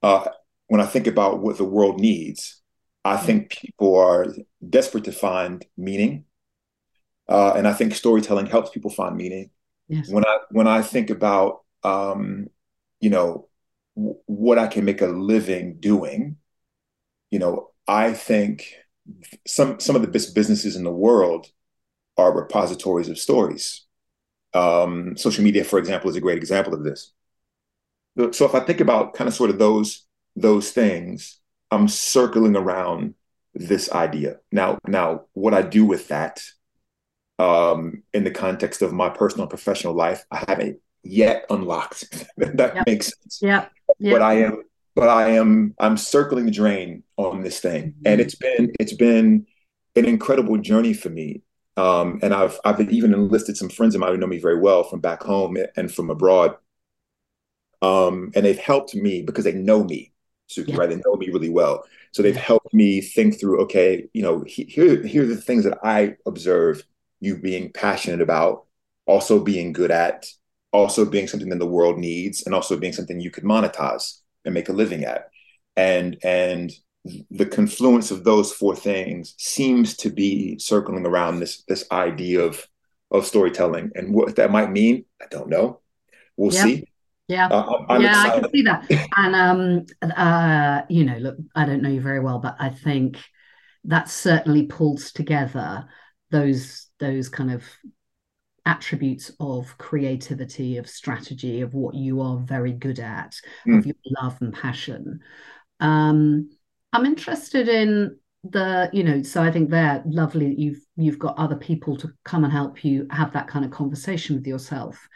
Uh, 0.04 0.28
when 0.68 0.82
I 0.82 0.86
think 0.86 1.08
about 1.08 1.40
what 1.40 1.58
the 1.58 1.64
world 1.64 2.00
needs, 2.00 2.62
I 3.06 3.18
think 3.18 3.52
people 3.52 3.96
are 3.96 4.28
desperate 4.70 5.06
to 5.06 5.12
find 5.14 5.66
meaning, 5.78 6.26
uh, 7.30 7.54
and 7.56 7.68
I 7.68 7.74
think 7.74 7.96
storytelling 7.96 8.48
helps 8.48 8.70
people 8.70 8.92
find 8.92 9.16
meaning. 9.16 9.50
Yes. 9.88 10.10
When 10.10 10.26
I 10.26 10.38
when 10.52 10.68
I 10.68 10.82
think 10.82 11.10
about 11.10 11.62
um, 11.84 12.48
you 13.00 13.10
know 13.10 13.48
w- 13.96 14.20
what 14.26 14.60
I 14.60 14.68
can 14.68 14.84
make 14.84 15.02
a 15.02 15.08
living 15.08 15.78
doing, 15.80 16.36
you 17.32 17.40
know, 17.40 17.72
I 17.88 18.14
think 18.14 18.74
some 19.48 19.80
some 19.80 19.96
of 19.96 20.02
the 20.02 20.10
best 20.10 20.36
businesses 20.36 20.76
in 20.76 20.84
the 20.84 20.92
world 20.92 21.48
are 22.18 22.36
repositories 22.36 23.10
of 23.10 23.18
stories. 23.18 23.86
Um, 24.54 25.16
social 25.18 25.44
media, 25.44 25.64
for 25.64 25.80
example, 25.80 26.10
is 26.10 26.16
a 26.16 26.22
great 26.22 26.38
example 26.38 26.74
of 26.74 26.84
this. 26.84 27.12
So 28.32 28.46
if 28.46 28.56
I 28.56 28.62
think 28.62 28.80
about 28.80 29.14
kind 29.14 29.28
of 29.28 29.34
sort 29.34 29.52
of 29.52 29.60
those 29.60 30.06
those 30.36 30.72
things, 30.72 31.40
I'm 31.72 31.88
circling 31.88 32.56
around 32.56 33.16
this 33.54 33.92
idea. 33.92 34.38
Now, 34.52 34.78
now 34.88 35.26
what 35.34 35.54
I 35.54 35.62
do 35.62 35.86
with 35.86 36.08
that 36.10 36.42
um, 37.40 38.04
in 38.14 38.24
the 38.24 38.32
context 38.32 38.82
of 38.82 38.94
my 38.94 39.10
personal 39.10 39.44
and 39.44 39.50
professional 39.50 39.94
life, 39.94 40.26
I 40.32 40.44
haven't 40.48 40.80
yet 41.04 41.46
unlocked. 41.50 42.26
that 42.38 42.76
yep. 42.76 42.86
makes 42.86 43.08
sense. 43.08 43.40
Yeah. 43.42 43.66
Yep. 44.00 44.14
But 44.14 44.22
I 44.22 44.34
am, 44.36 44.64
but 44.96 45.10
I 45.10 45.32
am, 45.32 45.76
I'm 45.80 45.98
circling 45.98 46.46
the 46.46 46.52
drain 46.52 47.04
on 47.18 47.42
this 47.42 47.60
thing, 47.60 47.92
mm-hmm. 47.92 48.02
and 48.06 48.22
it's 48.22 48.36
been, 48.36 48.72
it's 48.80 48.94
been 48.94 49.46
an 49.96 50.06
incredible 50.06 50.58
journey 50.58 50.94
for 50.94 51.10
me. 51.10 51.42
Um, 51.78 52.20
and 52.24 52.34
I've, 52.34 52.60
I've 52.66 52.82
even 52.92 53.14
enlisted 53.14 53.56
some 53.56 53.70
friends 53.70 53.96
of 53.96 54.02
mine 54.02 54.12
who 54.12 54.18
know 54.18 54.28
me 54.28 54.40
very 54.40 54.60
well 54.60 54.84
from 54.84 55.00
back 55.00 55.24
home 55.24 55.58
and 55.78 55.94
from 55.94 56.10
abroad. 56.10 56.56
Um, 57.82 58.32
and 58.36 58.46
they've 58.46 58.58
helped 58.58 58.96
me 58.96 59.22
because 59.22 59.46
they 59.46 59.54
know 59.54 59.84
me 59.84 60.12
Suki, 60.50 60.70
yeah. 60.70 60.78
right? 60.78 60.90
They 60.90 60.96
know 60.96 61.16
me 61.16 61.30
really 61.30 61.50
well. 61.50 61.84
So 62.12 62.24
they've 62.24 62.36
helped 62.36 62.74
me 62.74 63.02
think 63.02 63.40
through, 63.40 63.62
okay, 63.64 64.08
you 64.14 64.22
know, 64.22 64.44
here, 64.48 65.04
here 65.06 65.24
are 65.24 65.28
the 65.28 65.36
things 65.36 65.64
that 65.66 65.78
I 65.84 66.16
observe 66.26 66.84
you 67.20 67.38
being 67.38 67.72
passionate 67.72 68.22
about, 68.22 68.66
also 69.06 69.44
being 69.44 69.74
good 69.74 69.92
at, 69.92 70.28
also 70.72 71.06
being 71.06 71.28
something 71.28 71.50
that 71.50 71.60
the 71.60 71.66
world 71.66 71.98
needs, 71.98 72.44
and 72.44 72.56
also 72.56 72.78
being 72.78 72.94
something 72.94 73.20
you 73.20 73.32
could 73.32 73.44
monetize 73.44 74.20
and 74.46 74.54
make 74.54 74.70
a 74.70 74.74
living 74.74 75.04
at. 75.04 75.30
And 75.76 76.18
and 76.24 76.72
the 77.32 77.46
confluence 77.46 78.12
of 78.12 78.24
those 78.24 78.54
four 78.54 78.76
things 78.76 79.36
seems 79.38 79.98
to 79.98 80.10
be 80.10 80.58
circling 80.60 81.06
around 81.06 81.40
this 81.40 81.64
this 81.68 81.86
idea 81.92 82.42
of 82.42 82.66
of 83.12 83.26
storytelling. 83.26 83.92
And 83.96 84.14
what 84.14 84.36
that 84.36 84.52
might 84.52 84.72
mean, 84.72 85.06
I 85.22 85.26
don't 85.30 85.50
know. 85.50 85.80
We'll 86.36 86.52
see. 86.52 86.84
Yeah, 87.28 87.48
uh, 87.48 87.86
yeah, 88.00 88.10
excited. 88.10 88.32
I 88.32 88.40
can 88.40 88.52
see 88.52 88.62
that. 88.64 89.10
And 89.18 89.36
um, 89.36 90.12
uh, 90.16 90.82
you 90.90 91.04
know, 91.04 91.18
look, 91.18 91.38
I 91.56 91.66
don't 91.66 91.82
know 91.82 91.90
you 91.90 92.02
very 92.02 92.22
well, 92.22 92.40
but 92.40 92.56
I 92.60 92.70
think 92.70 93.18
that 93.84 94.10
certainly 94.10 94.66
pulls 94.66 95.12
together 95.12 95.88
those 96.32 96.88
those 97.00 97.30
kind 97.30 97.52
of 97.52 97.64
attributes 98.66 99.32
of 99.40 99.78
creativity, 99.78 100.78
of 100.78 100.90
strategy, 100.90 101.62
of 101.62 101.74
what 101.74 101.96
you 101.96 102.22
are 102.22 102.38
very 102.38 102.74
good 102.74 103.00
at, 103.00 103.36
mm. 103.66 103.78
of 103.78 103.86
your 103.86 103.96
love 104.22 104.38
and 104.42 104.54
passion. 104.54 105.22
Um, 105.80 106.50
I'm 106.98 107.06
interested 107.06 107.70
in 107.70 108.18
the, 108.44 108.89
you 108.92 109.04
know, 109.04 109.22
so 109.22 109.44
I 109.44 109.51
think 109.51 109.70
they're 109.70 110.01
lovely 110.06 110.50
that 110.50 110.60
you've 110.60 110.80
you've 110.96 111.20
got 111.20 111.38
other 111.38 111.56
people 111.56 111.96
to 111.98 112.10
come 112.25 112.44
and 112.44 112.51
help 112.51 112.84
you 112.84 113.06
have 113.12 113.34
that 113.34 113.48
kind 113.48 113.63
of 113.63 113.72
conversation 113.72 114.36
with 114.36 114.48
yourself. 114.48 115.08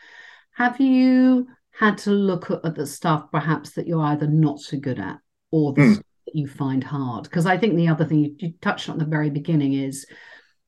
Have 0.53 0.79
you 0.79 1.47
had 1.71 1.97
to 1.97 2.11
look 2.11 2.51
at, 2.51 2.63
at 2.63 2.75
the 2.75 2.85
stuff 2.85 3.31
perhaps 3.31 3.71
that 3.71 3.87
you're 3.87 4.03
either 4.03 4.27
not 4.27 4.59
so 4.59 4.77
good 4.77 4.99
at 4.99 5.17
or 5.51 5.73
the 5.73 5.81
mm. 5.81 5.95
that 5.95 6.35
you 6.35 6.47
find 6.47 6.83
hard. 6.83 7.23
Because 7.23 7.45
I 7.45 7.57
think 7.57 7.75
the 7.75 7.87
other 7.87 8.05
thing 8.05 8.19
you, 8.19 8.35
you, 8.37 8.53
touched 8.61 8.89
on 8.89 8.95
at 8.95 8.99
the 8.99 9.09
very 9.09 9.29
beginning 9.29 9.73
is 9.73 10.05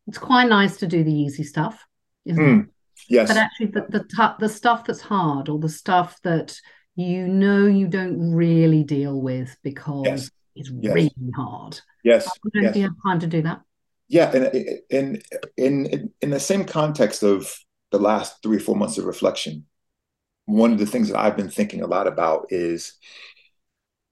it's 0.07 0.17
quite 0.17 0.49
nice 0.49 0.77
to 0.77 0.87
do 0.87 1.03
the 1.03 1.13
easy 1.13 1.43
stuff, 1.43 1.85
isn't 2.25 2.43
mm. 2.43 2.63
it? 2.63 2.69
Yes. 3.09 3.27
But 3.27 3.37
actually, 3.37 3.67
the, 3.67 3.85
the 3.89 4.35
the 4.39 4.49
stuff 4.49 4.85
that's 4.85 5.01
hard 5.01 5.49
or 5.49 5.59
the 5.59 5.69
stuff 5.69 6.19
that 6.23 6.57
you 6.95 7.27
know 7.27 7.65
you 7.65 7.87
don't 7.87 8.33
really 8.33 8.83
deal 8.83 9.21
with 9.21 9.55
because 9.61 10.05
yes. 10.05 10.31
It's 10.55 10.71
yes. 10.81 10.93
really 10.93 11.11
hard. 11.35 11.79
Yes. 12.03 12.29
don't 12.53 12.63
yes. 12.63 12.75
you 12.75 12.83
have 12.83 12.93
time 13.05 13.19
to 13.19 13.27
do 13.27 13.41
that? 13.43 13.61
Yeah, 14.07 14.31
and 14.35 14.45
in 14.89 15.21
in 15.57 15.85
in 15.85 16.11
in 16.21 16.29
the 16.29 16.39
same 16.39 16.65
context 16.65 17.23
of 17.23 17.53
the 17.91 17.99
last 17.99 18.41
three 18.43 18.57
or 18.57 18.59
four 18.59 18.75
months 18.75 18.97
of 18.97 19.05
reflection, 19.05 19.65
one 20.45 20.71
of 20.71 20.79
the 20.79 20.85
things 20.85 21.09
that 21.09 21.19
I've 21.19 21.37
been 21.37 21.49
thinking 21.49 21.81
a 21.81 21.87
lot 21.87 22.07
about 22.07 22.47
is, 22.49 22.93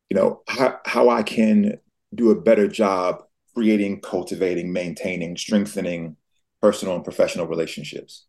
you 0.09 0.15
know, 0.15 0.41
how, 0.47 0.79
how 0.85 1.09
I 1.09 1.23
can 1.23 1.79
do 2.13 2.31
a 2.31 2.41
better 2.41 2.67
job 2.67 3.23
creating, 3.53 4.01
cultivating, 4.01 4.71
maintaining, 4.71 5.35
strengthening 5.35 6.15
personal 6.61 6.95
and 6.95 7.03
professional 7.03 7.47
relationships. 7.47 8.25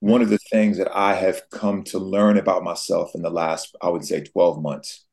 One 0.00 0.22
of 0.22 0.28
the 0.30 0.38
things 0.50 0.78
that 0.78 0.94
I 0.94 1.14
have 1.14 1.42
come 1.50 1.82
to 1.84 1.98
learn 1.98 2.36
about 2.36 2.64
myself 2.64 3.12
in 3.14 3.22
the 3.22 3.30
last, 3.30 3.76
I 3.80 3.88
would 3.88 4.04
say, 4.04 4.22
12 4.22 4.62
months 4.62 5.04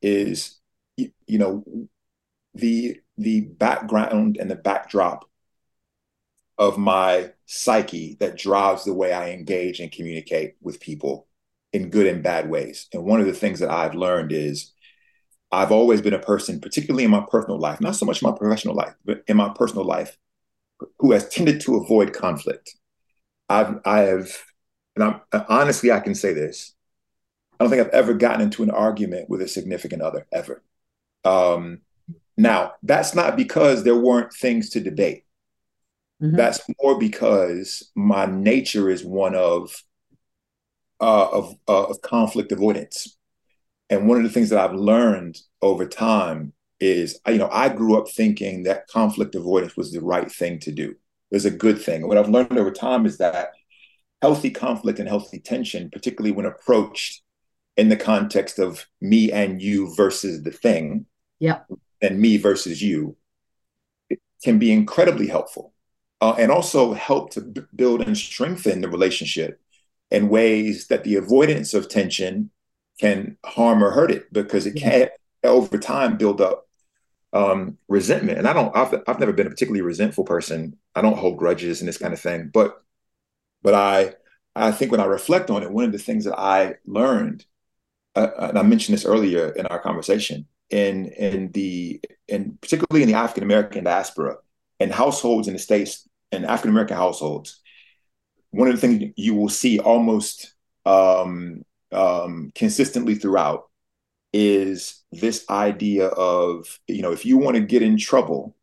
is, 0.00 0.58
you, 0.96 1.10
you 1.26 1.38
know, 1.38 1.64
the 2.54 2.98
the 3.16 3.40
background 3.42 4.36
and 4.38 4.50
the 4.50 4.56
backdrop 4.56 5.28
of 6.58 6.78
my 6.78 7.32
psyche 7.46 8.16
that 8.20 8.36
drives 8.36 8.84
the 8.84 8.94
way 8.94 9.12
I 9.12 9.30
engage 9.30 9.80
and 9.80 9.90
communicate 9.90 10.54
with 10.60 10.80
people 10.80 11.26
in 11.72 11.90
good 11.90 12.06
and 12.06 12.22
bad 12.22 12.48
ways. 12.48 12.88
And 12.92 13.04
one 13.04 13.20
of 13.20 13.26
the 13.26 13.32
things 13.32 13.60
that 13.60 13.70
I've 13.70 13.94
learned 13.94 14.32
is 14.32 14.72
I've 15.50 15.72
always 15.72 16.00
been 16.00 16.14
a 16.14 16.18
person, 16.18 16.60
particularly 16.60 17.04
in 17.04 17.10
my 17.10 17.24
personal 17.30 17.58
life, 17.58 17.80
not 17.80 17.96
so 17.96 18.06
much 18.06 18.22
my 18.22 18.32
professional 18.32 18.74
life, 18.74 18.94
but 19.04 19.22
in 19.26 19.36
my 19.36 19.50
personal 19.54 19.84
life, 19.84 20.16
who 20.98 21.12
has 21.12 21.28
tended 21.28 21.60
to 21.62 21.76
avoid 21.76 22.12
conflict. 22.12 22.74
I've, 23.48 23.80
I 23.84 24.00
have, 24.00 24.30
and 24.96 25.04
I'm 25.04 25.20
honestly, 25.48 25.92
I 25.92 26.00
can 26.00 26.14
say 26.14 26.32
this. 26.32 26.74
I 27.58 27.64
don't 27.64 27.70
think 27.70 27.86
I've 27.86 27.92
ever 27.92 28.14
gotten 28.14 28.40
into 28.40 28.62
an 28.62 28.70
argument 28.70 29.28
with 29.28 29.42
a 29.42 29.48
significant 29.48 30.02
other 30.02 30.26
ever. 30.32 30.62
Um, 31.24 31.80
now, 32.36 32.72
that's 32.82 33.14
not 33.14 33.36
because 33.36 33.84
there 33.84 33.96
weren't 33.96 34.32
things 34.32 34.70
to 34.70 34.80
debate. 34.80 35.24
Mm-hmm. 36.22 36.36
That's 36.36 36.60
more 36.80 36.98
because 36.98 37.90
my 37.94 38.26
nature 38.26 38.88
is 38.88 39.04
one 39.04 39.34
of 39.34 39.74
uh, 41.00 41.28
of 41.30 41.54
uh, 41.68 41.84
of 41.84 42.00
conflict 42.00 42.52
avoidance. 42.52 43.16
And 43.90 44.08
one 44.08 44.16
of 44.16 44.22
the 44.22 44.30
things 44.30 44.50
that 44.50 44.58
I've 44.58 44.76
learned 44.76 45.38
over 45.60 45.86
time 45.86 46.52
is, 46.80 47.20
you 47.26 47.38
know, 47.38 47.50
I 47.52 47.68
grew 47.68 47.98
up 47.98 48.08
thinking 48.08 48.62
that 48.62 48.88
conflict 48.88 49.34
avoidance 49.34 49.76
was 49.76 49.92
the 49.92 50.00
right 50.00 50.30
thing 50.30 50.58
to 50.60 50.72
do. 50.72 50.90
It 50.90 50.96
was 51.30 51.44
a 51.44 51.50
good 51.50 51.80
thing. 51.80 52.06
what 52.06 52.18
I've 52.18 52.28
learned 52.28 52.58
over 52.58 52.70
time 52.70 53.04
is 53.04 53.18
that 53.18 53.50
healthy 54.22 54.50
conflict 54.50 54.98
and 54.98 55.08
healthy 55.08 55.40
tension, 55.40 55.90
particularly 55.90 56.32
when 56.32 56.46
approached 56.46 57.22
in 57.76 57.88
the 57.88 57.96
context 57.96 58.58
of 58.58 58.86
me 59.00 59.32
and 59.32 59.60
you 59.60 59.94
versus 59.94 60.42
the 60.42 60.50
thing, 60.50 61.06
yeah, 61.42 61.58
and 62.00 62.20
me 62.20 62.36
versus 62.36 62.80
you, 62.80 63.16
can 64.44 64.58
be 64.60 64.72
incredibly 64.72 65.26
helpful, 65.26 65.74
uh, 66.20 66.34
and 66.38 66.52
also 66.52 66.92
help 66.92 67.30
to 67.30 67.40
b- 67.40 67.62
build 67.74 68.02
and 68.02 68.16
strengthen 68.16 68.80
the 68.80 68.88
relationship 68.88 69.60
in 70.12 70.28
ways 70.28 70.86
that 70.86 71.02
the 71.02 71.16
avoidance 71.16 71.74
of 71.74 71.88
tension 71.88 72.50
can 73.00 73.36
harm 73.44 73.82
or 73.82 73.90
hurt 73.90 74.12
it 74.12 74.32
because 74.32 74.66
it 74.66 74.76
can 74.76 75.08
over 75.42 75.78
time 75.78 76.16
build 76.16 76.40
up 76.40 76.68
um, 77.32 77.76
resentment. 77.88 78.38
And 78.38 78.46
I 78.46 78.52
don't, 78.52 78.76
I've, 78.76 78.94
I've 79.08 79.18
never 79.18 79.32
been 79.32 79.48
a 79.48 79.50
particularly 79.50 79.82
resentful 79.82 80.24
person. 80.24 80.76
I 80.94 81.02
don't 81.02 81.18
hold 81.18 81.38
grudges 81.38 81.80
and 81.80 81.88
this 81.88 81.98
kind 81.98 82.12
of 82.12 82.20
thing. 82.20 82.50
But, 82.52 82.80
but 83.62 83.74
I, 83.74 84.14
I 84.54 84.70
think 84.70 84.92
when 84.92 85.00
I 85.00 85.06
reflect 85.06 85.50
on 85.50 85.64
it, 85.64 85.72
one 85.72 85.86
of 85.86 85.92
the 85.92 85.98
things 85.98 86.24
that 86.26 86.38
I 86.38 86.74
learned, 86.86 87.44
uh, 88.14 88.28
and 88.38 88.58
I 88.58 88.62
mentioned 88.62 88.94
this 88.94 89.06
earlier 89.06 89.48
in 89.48 89.66
our 89.66 89.80
conversation, 89.80 90.46
in 90.72 91.06
in 91.06 91.52
the 91.52 92.00
in 92.26 92.58
particularly 92.60 93.02
in 93.02 93.08
the 93.08 93.18
African 93.18 93.44
American 93.44 93.84
diaspora 93.84 94.38
and 94.80 94.92
households 94.92 95.46
in 95.46 95.54
the 95.54 95.60
states 95.60 96.08
and 96.32 96.44
African 96.44 96.70
American 96.70 96.96
households, 96.96 97.60
one 98.50 98.68
of 98.68 98.74
the 98.74 98.80
things 98.80 99.12
you 99.16 99.34
will 99.34 99.50
see 99.50 99.78
almost 99.78 100.54
um, 100.84 101.62
um, 101.92 102.50
consistently 102.54 103.14
throughout 103.14 103.68
is 104.32 105.02
this 105.12 105.44
idea 105.50 106.06
of 106.06 106.80
you 106.88 107.02
know 107.02 107.12
if 107.12 107.26
you 107.26 107.36
want 107.36 107.56
to 107.56 107.62
get 107.62 107.82
in 107.82 107.98
trouble 107.98 108.56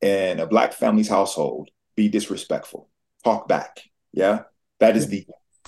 in 0.00 0.40
a 0.40 0.46
black 0.46 0.72
family's 0.72 1.08
household 1.08 1.70
be 1.94 2.08
disrespectful. 2.08 2.88
Talk 3.24 3.46
back. 3.46 3.82
Yeah? 4.12 4.44
That 4.78 4.96
is 4.96 5.08
the 5.08 5.26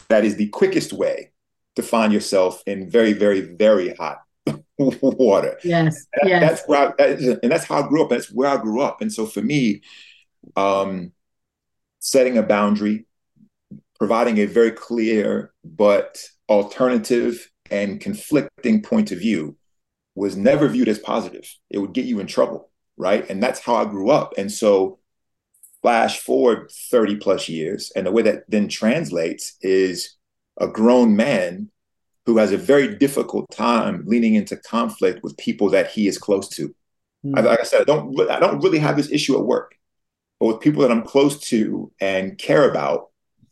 that 0.09 0.25
is 0.25 0.37
the 0.37 0.49
quickest 0.49 0.93
way 0.93 1.33
to 1.77 1.83
find 1.83 2.13
yourself 2.13 2.63
in 2.67 2.91
very 2.91 3.13
very 3.13 3.41
very 3.41 3.95
hot 3.95 4.23
water 4.79 5.59
yes, 5.65 6.07
that, 6.15 6.29
yes. 6.29 6.41
that's 6.41 6.69
where 6.69 6.95
I, 6.99 7.05
and 7.43 7.53
that's 7.53 7.65
how 7.65 7.83
i 7.83 7.89
grew 7.89 8.03
up 8.03 8.11
that's 8.11 8.33
where 8.33 8.49
i 8.49 8.57
grew 8.57 8.81
up 8.81 9.01
and 9.01 9.13
so 9.13 9.27
for 9.27 9.43
me 9.43 9.83
um 10.57 11.13
setting 11.99 12.39
a 12.39 12.43
boundary 12.43 13.07
providing 13.99 14.39
a 14.39 14.47
very 14.47 14.73
clear 14.73 15.53
but 15.65 16.19
alternative 16.49 17.49
and 17.71 18.01
conflicting 18.01 18.83
point 18.83 19.13
of 19.13 19.19
view 19.19 19.57
was 20.15 20.37
never 20.37 20.69
viewed 20.69 20.89
as 20.89 20.99
positive. 20.99 21.51
It 21.71 21.79
would 21.79 21.95
get 21.95 22.05
you 22.05 22.21
in 22.21 22.27
trouble, 22.27 22.71
right? 22.97 23.29
And 23.29 23.43
that's 23.43 23.61
how 23.61 23.77
I 23.77 23.87
grew 23.87 24.11
up. 24.11 24.35
And 24.37 24.53
so, 24.53 24.99
flash 25.81 26.21
forward 26.21 26.71
30 26.91 27.17
plus 27.17 27.49
years, 27.49 27.91
and 27.97 28.07
the 28.07 28.13
way 28.13 28.23
that 28.23 28.45
then 28.49 28.69
translates 28.69 29.57
is 29.63 30.17
a 30.61 30.69
grown 30.69 31.17
man 31.17 31.71
who 32.27 32.39
has 32.39 32.53
a 32.53 32.57
very 32.57 32.97
difficult 32.97 33.51
time 33.51 34.05
leaning 34.07 34.35
into 34.35 34.57
conflict 34.57 35.23
with 35.23 35.37
people 35.37 35.71
that 35.71 35.91
he 35.91 36.07
is 36.07 36.19
close 36.19 36.49
to. 36.49 36.75
Mm. 37.25 37.45
Like 37.45 37.61
I 37.61 37.65
said, 37.65 37.83
I 37.83 37.85
don't 37.85 38.31
I 38.31 38.39
don't 38.39 38.63
really 38.63 38.79
have 38.79 38.97
this 38.97 39.11
issue 39.11 39.39
at 39.39 39.45
work, 39.45 39.77
but 40.39 40.47
with 40.47 40.61
people 40.61 40.83
that 40.83 40.91
I'm 40.91 41.03
close 41.03 41.41
to 41.51 41.91
and 42.01 42.39
care 42.39 42.69
about, 42.71 43.11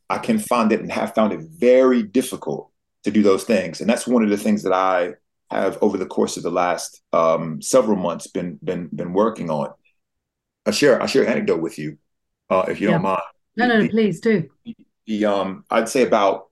I 0.09 0.19
can 0.19 0.39
find 0.39 0.73
it 0.73 0.81
and 0.81 0.91
have 0.93 1.15
found 1.15 1.33
it 1.33 1.41
very 1.41 2.03
difficult 2.03 2.71
to 3.05 3.11
do 3.11 3.23
those 3.23 3.45
things. 3.45 3.81
And 3.81 3.89
that's 3.89 4.07
one 4.07 4.23
of 4.23 4.31
the 4.31 4.37
things 4.37 4.63
that 4.63 4.73
I 4.73 5.15
have 5.51 5.79
over 5.81 5.97
the 5.97 6.07
course 6.07 6.37
of 6.37 6.43
the 6.43 6.51
last 6.51 7.03
um, 7.13 7.61
several 7.61 7.97
months 7.97 8.27
been 8.27 8.59
been 8.63 8.89
been 8.89 9.13
working 9.13 9.51
on. 9.51 9.73
I 10.67 10.71
share 10.71 11.03
I 11.03 11.07
share 11.07 11.23
an 11.23 11.29
anecdote 11.29 11.61
with 11.61 11.79
you, 11.79 11.99
uh, 12.51 12.67
if 12.69 12.81
you 12.81 12.89
yeah. 12.89 12.95
don't 12.95 13.03
mind. 13.03 13.23
No, 13.57 13.67
no, 13.67 13.83
the, 13.83 13.89
please 13.89 14.21
do. 14.21 14.49
The 15.07 15.25
um, 15.25 15.65
I'd 15.71 15.89
say 15.89 16.03
about 16.03 16.50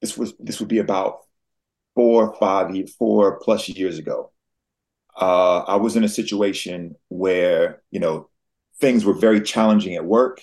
this 0.00 0.16
was 0.16 0.34
this 0.38 0.60
would 0.60 0.68
be 0.68 0.78
about 0.78 1.20
four, 1.94 2.34
five, 2.36 2.70
four 2.98 3.38
plus 3.40 3.68
years 3.68 3.98
ago. 3.98 4.32
Uh, 5.20 5.60
I 5.60 5.76
was 5.76 5.96
in 5.96 6.04
a 6.04 6.08
situation 6.08 6.96
where 7.08 7.82
you 7.90 8.00
know 8.00 8.28
things 8.80 9.04
were 9.04 9.14
very 9.14 9.40
challenging 9.40 9.94
at 9.94 10.04
work. 10.04 10.40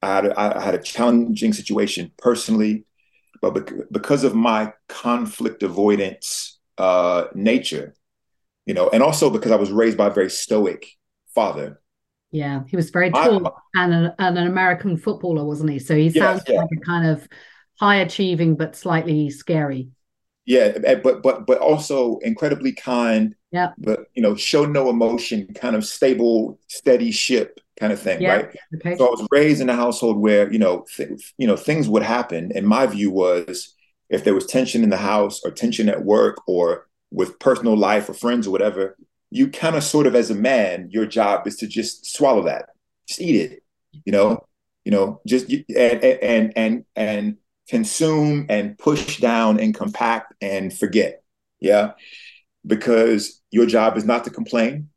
I 0.00 0.14
had 0.14 0.26
a, 0.26 0.40
I 0.40 0.62
had 0.62 0.74
a 0.74 0.82
challenging 0.82 1.52
situation 1.52 2.12
personally 2.16 2.86
but 3.40 3.92
because 3.92 4.24
of 4.24 4.34
my 4.34 4.72
conflict 4.88 5.62
avoidance 5.62 6.58
uh, 6.76 7.26
nature, 7.34 7.94
you 8.66 8.74
know, 8.74 8.88
and 8.90 9.02
also 9.02 9.30
because 9.30 9.52
I 9.52 9.56
was 9.56 9.70
raised 9.70 9.96
by 9.96 10.08
a 10.08 10.12
very 10.12 10.30
stoic 10.30 10.86
father. 11.34 11.80
Yeah, 12.30 12.64
he 12.66 12.76
was 12.76 12.90
very 12.90 13.10
tall 13.10 13.46
I, 13.46 13.84
and, 13.84 13.94
an, 13.94 14.12
and 14.18 14.38
an 14.38 14.46
American 14.46 14.96
footballer, 14.96 15.44
wasn't 15.44 15.70
he? 15.70 15.78
So 15.78 15.94
he 15.96 16.10
sounds 16.10 16.42
yeah. 16.46 16.58
like 16.58 16.68
a 16.76 16.84
kind 16.84 17.06
of 17.06 17.26
high 17.78 17.96
achieving 17.96 18.56
but 18.56 18.76
slightly 18.76 19.30
scary. 19.30 19.88
Yeah, 20.46 20.72
eh, 20.84 20.94
but 20.96 21.22
but 21.22 21.46
but 21.46 21.58
also 21.58 22.18
incredibly 22.18 22.72
kind. 22.72 23.34
Yeah. 23.50 23.72
But 23.78 24.06
you 24.14 24.22
know, 24.22 24.34
show 24.34 24.64
no 24.64 24.88
emotion, 24.88 25.52
kind 25.54 25.76
of 25.76 25.84
stable, 25.84 26.58
steady 26.68 27.10
ship 27.10 27.60
kind 27.78 27.92
of 27.92 28.00
thing, 28.00 28.20
yeah. 28.20 28.34
right? 28.34 28.56
Okay. 28.76 28.96
So 28.96 29.06
I 29.06 29.10
was 29.10 29.26
raised 29.30 29.60
in 29.60 29.68
a 29.68 29.76
household 29.76 30.18
where 30.18 30.50
you 30.52 30.58
know, 30.58 30.86
th- 30.96 31.34
you 31.38 31.46
know, 31.46 31.56
things 31.56 31.88
would 31.88 32.02
happen, 32.02 32.52
and 32.54 32.66
my 32.66 32.86
view 32.86 33.10
was 33.10 33.74
if 34.08 34.24
there 34.24 34.34
was 34.34 34.46
tension 34.46 34.82
in 34.82 34.90
the 34.90 34.96
house 34.96 35.42
or 35.44 35.50
tension 35.50 35.88
at 35.88 36.04
work 36.04 36.38
or 36.46 36.88
with 37.10 37.38
personal 37.38 37.76
life 37.76 38.08
or 38.08 38.14
friends 38.14 38.46
or 38.46 38.50
whatever, 38.50 38.96
you 39.30 39.48
kind 39.48 39.76
of 39.76 39.84
sort 39.84 40.06
of 40.06 40.14
as 40.14 40.30
a 40.30 40.34
man, 40.34 40.88
your 40.90 41.06
job 41.06 41.46
is 41.46 41.56
to 41.56 41.66
just 41.66 42.06
swallow 42.06 42.42
that, 42.44 42.70
just 43.06 43.20
eat 43.20 43.36
it, 43.36 43.62
you 44.04 44.12
know, 44.12 44.46
you 44.84 44.90
know, 44.90 45.20
just 45.26 45.50
and 45.50 46.02
and 46.02 46.52
and 46.56 46.84
and 46.96 47.36
consume 47.68 48.46
and 48.48 48.78
push 48.78 49.18
down 49.18 49.60
and 49.60 49.74
compact 49.74 50.34
and 50.40 50.76
forget, 50.76 51.22
yeah, 51.60 51.92
because 52.66 53.40
your 53.50 53.66
job 53.66 53.96
is 53.96 54.04
not 54.04 54.24
to 54.24 54.30
complain 54.30 54.88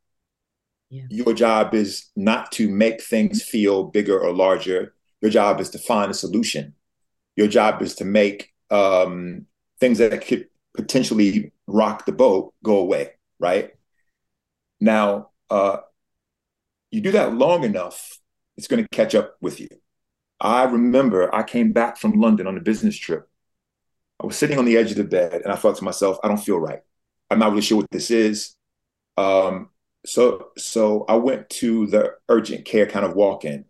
yeah. 0.92 1.04
Your 1.08 1.32
job 1.32 1.72
is 1.74 2.10
not 2.16 2.52
to 2.52 2.68
make 2.68 3.02
things 3.02 3.42
feel 3.42 3.84
bigger 3.84 4.20
or 4.20 4.30
larger. 4.34 4.92
Your 5.22 5.30
job 5.30 5.58
is 5.58 5.70
to 5.70 5.78
find 5.78 6.10
a 6.10 6.14
solution. 6.14 6.74
Your 7.34 7.48
job 7.48 7.80
is 7.80 7.94
to 7.94 8.04
make 8.04 8.52
um, 8.70 9.46
things 9.80 9.96
that 9.98 10.26
could 10.26 10.48
potentially 10.76 11.50
rock 11.66 12.04
the 12.04 12.12
boat 12.12 12.52
go 12.62 12.76
away, 12.76 13.12
right? 13.38 13.70
Now, 14.80 15.30
uh, 15.48 15.78
you 16.90 17.00
do 17.00 17.12
that 17.12 17.32
long 17.32 17.64
enough, 17.64 18.18
it's 18.58 18.68
going 18.68 18.82
to 18.82 18.88
catch 18.90 19.14
up 19.14 19.36
with 19.40 19.60
you. 19.60 19.68
I 20.42 20.64
remember 20.64 21.32
I 21.32 21.44
came 21.44 21.72
back 21.72 21.96
from 21.96 22.20
London 22.20 22.48
on 22.48 22.58
a 22.58 22.60
business 22.60 22.96
trip. 22.96 23.28
I 24.20 24.26
was 24.26 24.36
sitting 24.36 24.58
on 24.58 24.64
the 24.64 24.76
edge 24.76 24.90
of 24.90 24.96
the 24.96 25.04
bed 25.04 25.40
and 25.42 25.52
I 25.52 25.56
thought 25.56 25.76
to 25.76 25.84
myself, 25.84 26.18
I 26.22 26.28
don't 26.28 26.36
feel 26.36 26.58
right. 26.58 26.80
I'm 27.30 27.38
not 27.38 27.50
really 27.50 27.62
sure 27.62 27.78
what 27.78 27.90
this 27.92 28.10
is. 28.10 28.56
Um, 29.16 29.70
so 30.04 30.48
so 30.58 31.04
I 31.08 31.14
went 31.14 31.48
to 31.50 31.86
the 31.86 32.14
urgent 32.28 32.64
care 32.64 32.86
kind 32.86 33.06
of 33.06 33.14
walk 33.14 33.44
in. 33.44 33.64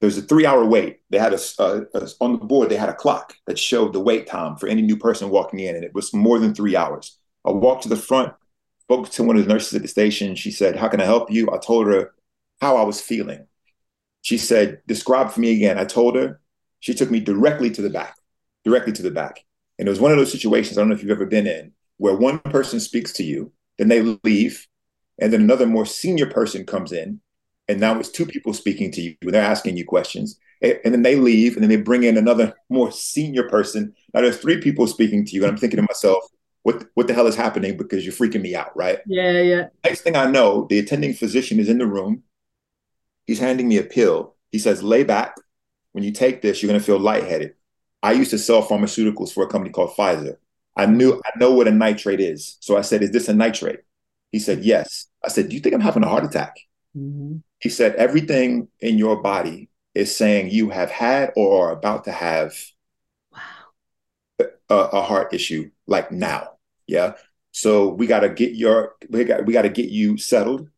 There's 0.00 0.18
a 0.18 0.22
three 0.22 0.46
hour 0.46 0.64
wait. 0.64 1.00
They 1.10 1.18
had 1.18 1.34
a, 1.34 1.38
a, 1.58 1.82
a, 1.94 2.08
on 2.20 2.32
the 2.32 2.38
board. 2.38 2.70
They 2.70 2.76
had 2.76 2.88
a 2.88 2.94
clock 2.94 3.34
that 3.46 3.58
showed 3.58 3.92
the 3.92 4.00
wait 4.00 4.26
time 4.26 4.56
for 4.56 4.68
any 4.68 4.82
new 4.82 4.96
person 4.96 5.30
walking 5.30 5.60
in, 5.60 5.76
and 5.76 5.84
it 5.84 5.94
was 5.94 6.12
more 6.14 6.38
than 6.38 6.54
three 6.54 6.74
hours. 6.74 7.18
I 7.44 7.50
walked 7.50 7.84
to 7.84 7.88
the 7.88 7.96
front, 7.96 8.32
spoke 8.80 9.10
to 9.10 9.22
one 9.22 9.36
of 9.36 9.44
the 9.46 9.52
nurses 9.52 9.74
at 9.74 9.82
the 9.82 9.88
station. 9.88 10.34
She 10.34 10.50
said, 10.50 10.76
"How 10.76 10.88
can 10.88 11.00
I 11.00 11.04
help 11.04 11.30
you?" 11.30 11.50
I 11.52 11.58
told 11.58 11.86
her 11.86 12.14
how 12.60 12.76
I 12.76 12.82
was 12.84 13.00
feeling. 13.00 13.46
She 14.22 14.38
said, 14.38 14.80
"Describe 14.86 15.30
for 15.30 15.40
me 15.40 15.54
again." 15.54 15.78
I 15.78 15.84
told 15.84 16.16
her. 16.16 16.40
She 16.80 16.94
took 16.94 17.12
me 17.12 17.20
directly 17.20 17.70
to 17.70 17.82
the 17.82 17.90
back, 17.90 18.16
directly 18.64 18.92
to 18.94 19.02
the 19.02 19.10
back, 19.12 19.44
and 19.78 19.86
it 19.86 19.90
was 19.90 20.00
one 20.00 20.10
of 20.10 20.18
those 20.18 20.32
situations. 20.32 20.76
I 20.76 20.80
don't 20.80 20.88
know 20.88 20.96
if 20.96 21.02
you've 21.02 21.12
ever 21.12 21.26
been 21.26 21.46
in 21.46 21.72
where 21.98 22.16
one 22.16 22.40
person 22.40 22.80
speaks 22.80 23.12
to 23.12 23.22
you, 23.22 23.52
then 23.78 23.86
they 23.86 24.02
leave, 24.24 24.66
and 25.20 25.32
then 25.32 25.42
another 25.42 25.66
more 25.66 25.86
senior 25.86 26.26
person 26.26 26.66
comes 26.66 26.90
in 26.90 27.20
and 27.68 27.80
now 27.80 27.98
it's 27.98 28.08
two 28.08 28.26
people 28.26 28.52
speaking 28.52 28.90
to 28.92 29.00
you 29.00 29.14
and 29.22 29.32
they're 29.32 29.42
asking 29.42 29.76
you 29.76 29.84
questions 29.84 30.38
and 30.60 30.78
then 30.84 31.02
they 31.02 31.16
leave 31.16 31.54
and 31.54 31.62
then 31.62 31.70
they 31.70 31.76
bring 31.76 32.04
in 32.04 32.16
another 32.16 32.54
more 32.68 32.90
senior 32.90 33.48
person 33.48 33.94
now 34.14 34.20
there's 34.20 34.38
three 34.38 34.60
people 34.60 34.86
speaking 34.86 35.24
to 35.24 35.32
you 35.32 35.42
and 35.42 35.50
i'm 35.50 35.56
thinking 35.56 35.78
to 35.78 35.86
myself 35.88 36.24
what 36.62 36.84
what 36.94 37.06
the 37.06 37.14
hell 37.14 37.26
is 37.26 37.36
happening 37.36 37.76
because 37.76 38.04
you're 38.04 38.14
freaking 38.14 38.42
me 38.42 38.54
out 38.54 38.76
right 38.76 39.00
yeah 39.06 39.40
yeah 39.40 39.66
next 39.84 40.02
thing 40.02 40.16
i 40.16 40.30
know 40.30 40.66
the 40.70 40.78
attending 40.78 41.14
physician 41.14 41.58
is 41.58 41.68
in 41.68 41.78
the 41.78 41.86
room 41.86 42.22
he's 43.32 43.40
handing 43.40 43.68
me 43.68 43.78
a 43.78 43.82
pill 43.82 44.34
he 44.50 44.58
says 44.58 44.82
lay 44.82 45.02
back 45.02 45.34
when 45.92 46.04
you 46.04 46.12
take 46.12 46.42
this 46.42 46.62
you're 46.62 46.68
going 46.68 46.80
to 46.80 46.84
feel 46.84 46.98
lightheaded 46.98 47.54
i 48.02 48.12
used 48.12 48.30
to 48.30 48.38
sell 48.38 48.62
pharmaceuticals 48.62 49.32
for 49.32 49.44
a 49.44 49.48
company 49.48 49.72
called 49.72 49.90
pfizer 49.96 50.36
i 50.76 50.86
knew 50.86 51.20
i 51.24 51.38
know 51.38 51.52
what 51.52 51.68
a 51.68 51.70
nitrate 51.70 52.20
is 52.20 52.56
so 52.60 52.76
i 52.76 52.80
said 52.80 53.02
is 53.02 53.10
this 53.10 53.28
a 53.28 53.34
nitrate 53.34 53.80
he 54.32 54.38
said, 54.38 54.64
Yes. 54.64 55.06
I 55.24 55.28
said, 55.28 55.48
Do 55.48 55.54
you 55.54 55.60
think 55.60 55.74
I'm 55.74 55.80
having 55.80 56.02
a 56.02 56.08
heart 56.08 56.24
attack? 56.24 56.56
Mm-hmm. 56.96 57.36
He 57.60 57.68
said, 57.68 57.94
Everything 57.94 58.68
in 58.80 58.98
your 58.98 59.22
body 59.22 59.68
is 59.94 60.16
saying 60.16 60.50
you 60.50 60.70
have 60.70 60.90
had 60.90 61.32
or 61.36 61.68
are 61.68 61.72
about 61.72 62.04
to 62.04 62.12
have 62.12 62.54
wow. 63.30 64.48
a, 64.70 64.74
a 64.74 65.02
heart 65.02 65.34
issue 65.34 65.70
like 65.86 66.10
now. 66.10 66.52
Yeah. 66.86 67.12
So 67.52 67.88
we 67.88 68.06
got 68.06 68.20
to 68.20 68.30
get 68.30 68.54
your 68.54 68.96
we 69.10 69.24
got 69.24 69.44
we 69.44 69.52
got 69.52 69.62
to 69.62 69.68
get 69.68 69.90
you 69.90 70.16
settled. 70.16 70.68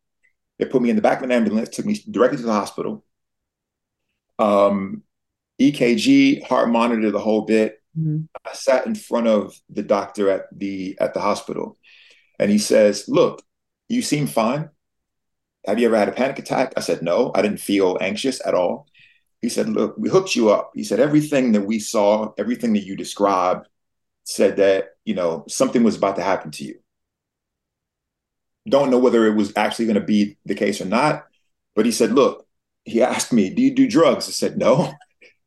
They 0.57 0.65
put 0.65 0.81
me 0.81 0.89
in 0.89 0.95
the 0.95 1.01
back 1.01 1.19
of 1.19 1.23
an 1.23 1.31
ambulance, 1.31 1.69
took 1.69 1.85
me 1.85 1.99
directly 2.09 2.37
to 2.37 2.43
the 2.43 2.53
hospital. 2.53 3.03
Um, 4.39 5.03
EKG, 5.59 6.43
heart 6.43 6.69
monitor, 6.69 7.11
the 7.11 7.19
whole 7.19 7.41
bit. 7.41 7.81
Mm-hmm. 7.97 8.25
I 8.45 8.53
sat 8.53 8.85
in 8.85 8.95
front 8.95 9.27
of 9.27 9.59
the 9.69 9.83
doctor 9.83 10.29
at 10.29 10.45
the 10.51 10.97
at 10.99 11.13
the 11.13 11.21
hospital, 11.21 11.77
and 12.39 12.51
he 12.51 12.57
says, 12.57 13.05
"Look, 13.07 13.41
you 13.87 14.01
seem 14.01 14.27
fine. 14.27 14.69
Have 15.65 15.79
you 15.79 15.87
ever 15.87 15.97
had 15.97 16.09
a 16.09 16.13
panic 16.13 16.39
attack?" 16.39 16.73
I 16.75 16.81
said, 16.81 17.01
"No, 17.01 17.31
I 17.33 17.41
didn't 17.41 17.59
feel 17.59 17.97
anxious 18.01 18.45
at 18.45 18.53
all." 18.53 18.87
He 19.41 19.49
said, 19.49 19.69
"Look, 19.69 19.95
we 19.97 20.09
hooked 20.09 20.35
you 20.35 20.49
up." 20.49 20.71
He 20.75 20.83
said, 20.83 20.99
"Everything 20.99 21.53
that 21.53 21.65
we 21.65 21.79
saw, 21.79 22.33
everything 22.37 22.73
that 22.73 22.85
you 22.85 22.97
described, 22.97 23.67
said 24.25 24.57
that 24.57 24.89
you 25.05 25.15
know 25.15 25.45
something 25.47 25.83
was 25.83 25.95
about 25.95 26.17
to 26.17 26.23
happen 26.23 26.51
to 26.51 26.65
you. 26.65 26.79
Don't 28.67 28.89
know 28.89 28.97
whether 28.99 29.25
it 29.25 29.35
was 29.35 29.53
actually 29.55 29.85
going 29.85 29.99
to 29.99 30.01
be 30.01 30.37
the 30.45 30.55
case 30.55 30.81
or 30.81 30.85
not, 30.85 31.25
but 31.75 31.85
he 31.85 31.91
said, 31.91 32.11
look." 32.11 32.43
He 32.87 33.01
asked 33.01 33.33
me, 33.33 33.49
"Do 33.49 33.63
you 33.63 33.73
do 33.73 33.87
drugs?" 33.87 34.27
I 34.27 34.31
said, 34.31 34.57
"No." 34.57 34.93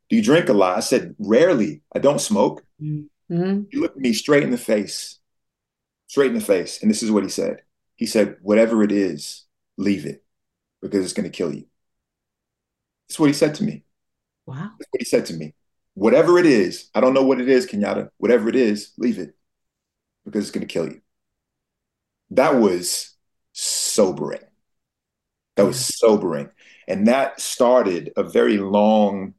Do 0.09 0.15
you 0.15 0.23
drink 0.23 0.49
a 0.49 0.53
lot? 0.53 0.75
I 0.75 0.79
said, 0.81 1.15
Rarely. 1.19 1.81
I 1.95 1.99
don't 1.99 2.19
smoke. 2.19 2.63
Mm-hmm. 2.81 3.61
He 3.69 3.77
looked 3.77 3.97
me 3.97 4.13
straight 4.13 4.43
in 4.43 4.49
the 4.49 4.57
face, 4.57 5.19
straight 6.07 6.31
in 6.31 6.37
the 6.37 6.43
face. 6.43 6.81
And 6.81 6.89
this 6.89 7.03
is 7.03 7.11
what 7.11 7.23
he 7.23 7.29
said. 7.29 7.61
He 7.95 8.07
said, 8.07 8.37
Whatever 8.41 8.83
it 8.83 8.91
is, 8.91 9.45
leave 9.77 10.05
it 10.05 10.23
because 10.81 11.03
it's 11.03 11.13
going 11.13 11.29
to 11.29 11.37
kill 11.37 11.53
you. 11.53 11.65
That's 13.07 13.19
what 13.19 13.27
he 13.27 13.33
said 13.33 13.55
to 13.55 13.63
me. 13.63 13.83
Wow. 14.45 14.71
That's 14.79 14.89
what 14.89 15.01
he 15.01 15.05
said 15.05 15.27
to 15.27 15.33
me. 15.33 15.53
Whatever 15.93 16.39
it 16.39 16.45
is, 16.45 16.89
I 16.95 17.01
don't 17.01 17.13
know 17.13 17.23
what 17.23 17.41
it 17.41 17.49
is, 17.49 17.67
Kenyatta. 17.67 18.09
Whatever 18.17 18.49
it 18.49 18.55
is, 18.55 18.91
leave 18.97 19.19
it 19.19 19.35
because 20.25 20.43
it's 20.43 20.51
going 20.51 20.67
to 20.67 20.71
kill 20.71 20.87
you. 20.87 21.01
That 22.31 22.55
was 22.55 23.15
sobering. 23.53 24.41
That 25.55 25.65
was 25.65 25.77
mm-hmm. 25.77 26.07
sobering. 26.07 26.49
And 26.87 27.07
that 27.07 27.39
started 27.39 28.13
a 28.15 28.23
very 28.23 28.57
long 28.57 29.35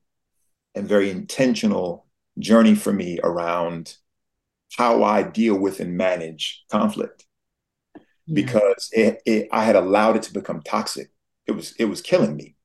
and 0.74 0.88
very 0.88 1.10
intentional 1.10 2.06
journey 2.38 2.74
for 2.74 2.92
me 2.92 3.18
around 3.22 3.96
how 4.76 5.02
I 5.02 5.22
deal 5.22 5.56
with 5.56 5.80
and 5.80 5.96
manage 5.96 6.64
conflict 6.70 7.26
because 8.32 8.88
it, 8.92 9.20
it, 9.26 9.48
I 9.50 9.64
had 9.64 9.76
allowed 9.76 10.16
it 10.16 10.22
to 10.24 10.32
become 10.32 10.62
toxic. 10.62 11.10
It 11.46 11.52
was 11.52 11.74
it 11.78 11.86
was 11.86 12.00
killing 12.00 12.36
me, 12.36 12.56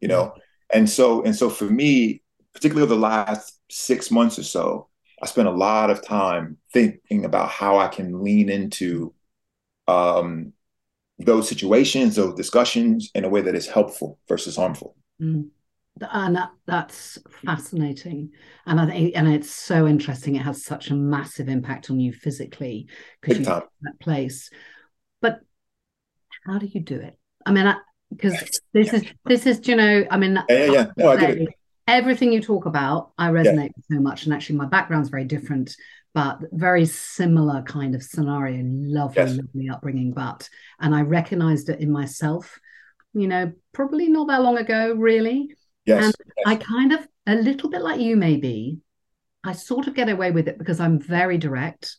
you 0.00 0.08
know. 0.08 0.24
Mm-hmm. 0.24 0.40
And 0.70 0.90
so 0.90 1.22
and 1.22 1.34
so 1.34 1.50
for 1.50 1.64
me, 1.64 2.22
particularly 2.54 2.84
over 2.84 2.94
the 2.94 3.00
last 3.00 3.58
six 3.70 4.10
months 4.10 4.38
or 4.38 4.44
so, 4.44 4.88
I 5.22 5.26
spent 5.26 5.48
a 5.48 5.52
lot 5.52 5.90
of 5.90 6.02
time 6.02 6.58
thinking 6.72 7.24
about 7.24 7.48
how 7.48 7.78
I 7.78 7.88
can 7.88 8.22
lean 8.22 8.48
into 8.48 9.14
um, 9.88 10.52
those 11.18 11.48
situations, 11.48 12.16
those 12.16 12.34
discussions 12.34 13.10
in 13.14 13.24
a 13.24 13.28
way 13.28 13.40
that 13.40 13.54
is 13.56 13.66
helpful 13.66 14.18
versus 14.28 14.56
harmful. 14.56 14.94
Mm 15.20 15.48
and 16.10 16.36
that, 16.36 16.50
that's 16.66 17.18
fascinating 17.44 18.30
and 18.66 18.80
i 18.80 18.86
think 18.86 19.12
and 19.14 19.28
it's 19.28 19.50
so 19.50 19.86
interesting 19.86 20.36
it 20.36 20.42
has 20.42 20.64
such 20.64 20.90
a 20.90 20.94
massive 20.94 21.48
impact 21.48 21.90
on 21.90 22.00
you 22.00 22.12
physically 22.12 22.88
because 23.20 23.38
you're 23.38 23.56
in 23.56 23.62
that 23.82 24.00
place 24.00 24.50
but 25.20 25.40
how 26.46 26.58
do 26.58 26.66
you 26.66 26.80
do 26.80 26.96
it 26.96 27.18
i 27.46 27.52
mean 27.52 27.72
because 28.10 28.60
this 28.72 28.92
is 28.92 29.04
this 29.24 29.46
is 29.46 29.66
you 29.66 29.76
know 29.76 30.04
i 30.10 30.16
mean 30.16 30.42
yeah, 30.48 30.64
yeah, 30.64 30.72
yeah. 30.72 30.86
No, 30.96 31.10
I 31.10 31.16
get 31.16 31.38
it. 31.38 31.48
everything 31.86 32.32
you 32.32 32.40
talk 32.40 32.66
about 32.66 33.12
i 33.18 33.28
resonate 33.30 33.72
yeah. 33.76 33.96
so 33.96 34.00
much 34.00 34.24
and 34.24 34.34
actually 34.34 34.56
my 34.56 34.66
background's 34.66 35.08
very 35.08 35.24
different 35.24 35.76
but 36.14 36.38
very 36.52 36.86
similar 36.86 37.62
kind 37.62 37.94
of 37.94 38.02
scenario 38.02 38.62
lovely 38.64 39.22
yes. 39.22 39.36
lovely 39.36 39.68
upbringing 39.68 40.12
but 40.12 40.48
and 40.80 40.94
i 40.94 41.02
recognized 41.02 41.68
it 41.68 41.80
in 41.80 41.90
myself 41.90 42.58
you 43.12 43.28
know 43.28 43.52
probably 43.72 44.08
not 44.08 44.28
that 44.28 44.42
long 44.42 44.58
ago 44.58 44.94
really 44.94 45.50
Yes, 45.88 46.04
and 46.04 46.14
yes. 46.36 46.46
I 46.46 46.56
kind 46.56 46.92
of, 46.92 47.08
a 47.26 47.34
little 47.34 47.70
bit 47.70 47.80
like 47.80 47.98
you, 47.98 48.14
maybe, 48.14 48.78
I 49.42 49.52
sort 49.52 49.86
of 49.86 49.94
get 49.94 50.10
away 50.10 50.30
with 50.30 50.46
it 50.46 50.58
because 50.58 50.80
I'm 50.80 51.00
very 51.00 51.38
direct. 51.38 51.96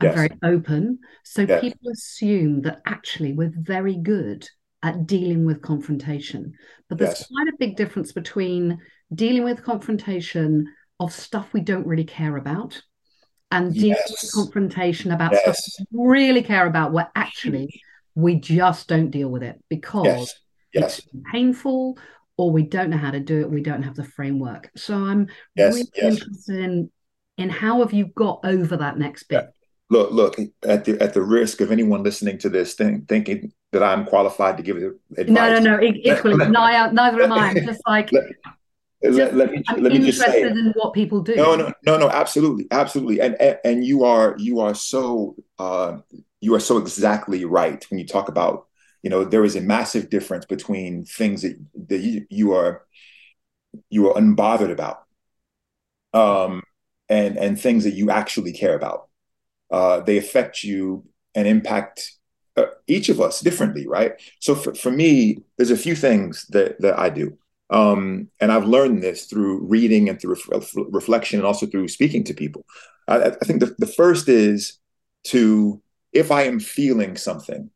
I'm 0.00 0.06
yes. 0.06 0.14
very 0.14 0.30
open. 0.44 1.00
So 1.24 1.42
yes. 1.42 1.60
people 1.60 1.90
assume 1.90 2.62
that 2.62 2.80
actually 2.86 3.32
we're 3.32 3.52
very 3.54 3.96
good 3.96 4.48
at 4.84 5.06
dealing 5.06 5.44
with 5.44 5.60
confrontation. 5.60 6.52
But 6.88 6.98
there's 6.98 7.18
yes. 7.18 7.26
quite 7.26 7.48
a 7.48 7.56
big 7.58 7.76
difference 7.76 8.12
between 8.12 8.78
dealing 9.12 9.42
with 9.42 9.64
confrontation 9.64 10.72
of 11.00 11.12
stuff 11.12 11.52
we 11.52 11.62
don't 11.62 11.86
really 11.86 12.04
care 12.04 12.36
about 12.36 12.80
and 13.52 13.74
dealing 13.74 13.96
with 14.08 14.30
confrontation 14.32 15.12
about 15.12 15.34
stuff 15.34 15.58
we 15.90 16.08
really 16.08 16.42
care 16.42 16.66
about 16.66 16.92
where 16.92 17.10
actually 17.14 17.68
we 18.14 18.34
just 18.34 18.88
don't 18.88 19.10
deal 19.10 19.28
with 19.28 19.42
it 19.42 19.62
because 19.68 20.34
yes. 20.72 20.98
it's 20.98 21.08
painful 21.30 21.98
or 22.36 22.50
we 22.50 22.62
don't 22.62 22.90
know 22.90 22.96
how 22.96 23.10
to 23.10 23.20
do 23.20 23.40
it 23.40 23.50
we 23.50 23.62
don't 23.62 23.82
have 23.82 23.94
the 23.94 24.04
framework. 24.04 24.70
So 24.76 24.94
i'm 24.94 25.28
yes, 25.54 25.74
really 25.74 25.88
yes. 25.94 26.14
interested 26.14 26.58
in 26.58 26.90
in 27.38 27.50
how 27.50 27.80
have 27.80 27.92
you 27.92 28.06
got 28.06 28.40
over 28.44 28.76
that 28.76 28.98
next 28.98 29.24
bit? 29.24 29.46
Look 29.90 30.10
look 30.10 30.38
at 30.64 30.84
the 30.84 31.00
at 31.00 31.12
the 31.12 31.22
risk 31.22 31.60
of 31.60 31.70
anyone 31.70 32.02
listening 32.02 32.38
to 32.38 32.48
this 32.48 32.74
thing 32.74 33.04
thinking 33.06 33.52
that 33.72 33.82
i'm 33.82 34.06
qualified 34.06 34.56
to 34.56 34.62
give 34.62 34.76
it 34.76 34.92
advice 35.18 35.28
no 35.28 35.58
no 35.58 35.76
no 35.76 35.82
equally 35.82 36.36
neither, 36.50 36.92
neither 36.92 37.22
am 37.22 37.32
i. 37.32 37.54
Just 37.54 37.82
like 37.86 38.10
just, 39.02 39.16
let, 39.16 39.34
let, 39.34 39.50
me 39.50 39.62
I'm 39.68 39.82
let 39.82 39.92
me 39.92 39.98
just 39.98 40.20
say 40.20 40.42
in 40.42 40.72
what 40.76 40.92
people 40.92 41.22
do. 41.22 41.34
No 41.34 41.56
no 41.56 41.72
no 41.84 41.98
no 41.98 42.08
absolutely 42.08 42.66
absolutely. 42.70 43.20
And 43.20 43.40
and, 43.40 43.58
and 43.64 43.84
you 43.84 44.04
are 44.04 44.36
you 44.38 44.60
are 44.60 44.74
so 44.74 45.34
uh, 45.58 45.98
you 46.40 46.54
are 46.54 46.60
so 46.60 46.78
exactly 46.78 47.44
right 47.44 47.84
when 47.90 47.98
you 47.98 48.06
talk 48.06 48.28
about 48.28 48.66
you 49.02 49.10
know 49.10 49.24
there 49.24 49.44
is 49.44 49.56
a 49.56 49.60
massive 49.60 50.08
difference 50.08 50.44
between 50.46 51.04
things 51.04 51.42
that, 51.42 51.58
that 51.88 51.98
you, 51.98 52.26
you 52.30 52.52
are 52.52 52.84
you 53.90 54.08
are 54.08 54.14
unbothered 54.14 54.70
about 54.70 55.04
um, 56.12 56.62
and 57.08 57.36
and 57.36 57.60
things 57.60 57.84
that 57.84 57.94
you 57.94 58.10
actually 58.10 58.52
care 58.52 58.76
about. 58.76 59.08
Uh, 59.70 60.00
they 60.00 60.18
affect 60.18 60.62
you 60.62 61.04
and 61.34 61.48
impact 61.48 62.12
uh, 62.56 62.66
each 62.86 63.08
of 63.08 63.20
us 63.20 63.40
differently 63.40 63.88
right? 63.88 64.12
So 64.38 64.54
for, 64.54 64.74
for 64.74 64.92
me 64.92 65.38
there's 65.56 65.70
a 65.70 65.76
few 65.76 65.96
things 65.96 66.46
that 66.50 66.80
that 66.82 66.98
i 66.98 67.08
do 67.08 67.38
um, 67.72 68.28
and 68.40 68.52
i've 68.52 68.66
learned 68.66 69.02
this 69.02 69.24
through 69.24 69.58
reading 69.66 70.08
and 70.08 70.20
through 70.20 70.36
ref- 70.50 70.74
reflection 70.90 71.38
and 71.38 71.46
also 71.46 71.66
through 71.66 71.88
speaking 71.88 72.22
to 72.24 72.34
people 72.34 72.64
i, 73.08 73.22
I 73.22 73.44
think 73.44 73.60
the, 73.60 73.74
the 73.78 73.86
first 73.86 74.28
is 74.28 74.78
to 75.24 75.82
if 76.12 76.30
i 76.30 76.42
am 76.42 76.60
feeling 76.60 77.16
something 77.16 77.70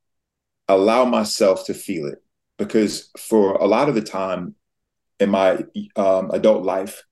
allow 0.69 1.05
myself 1.05 1.67
to 1.67 1.75
feel 1.75 2.07
it 2.07 2.23
because 2.59 3.11
for 3.19 3.55
a 3.55 3.67
lot 3.67 3.89
of 3.89 3.95
the 3.95 4.03
time 4.03 4.55
in 5.21 5.31
my 5.31 5.65
um, 5.97 6.31
adult 6.33 6.65
life, 6.65 7.05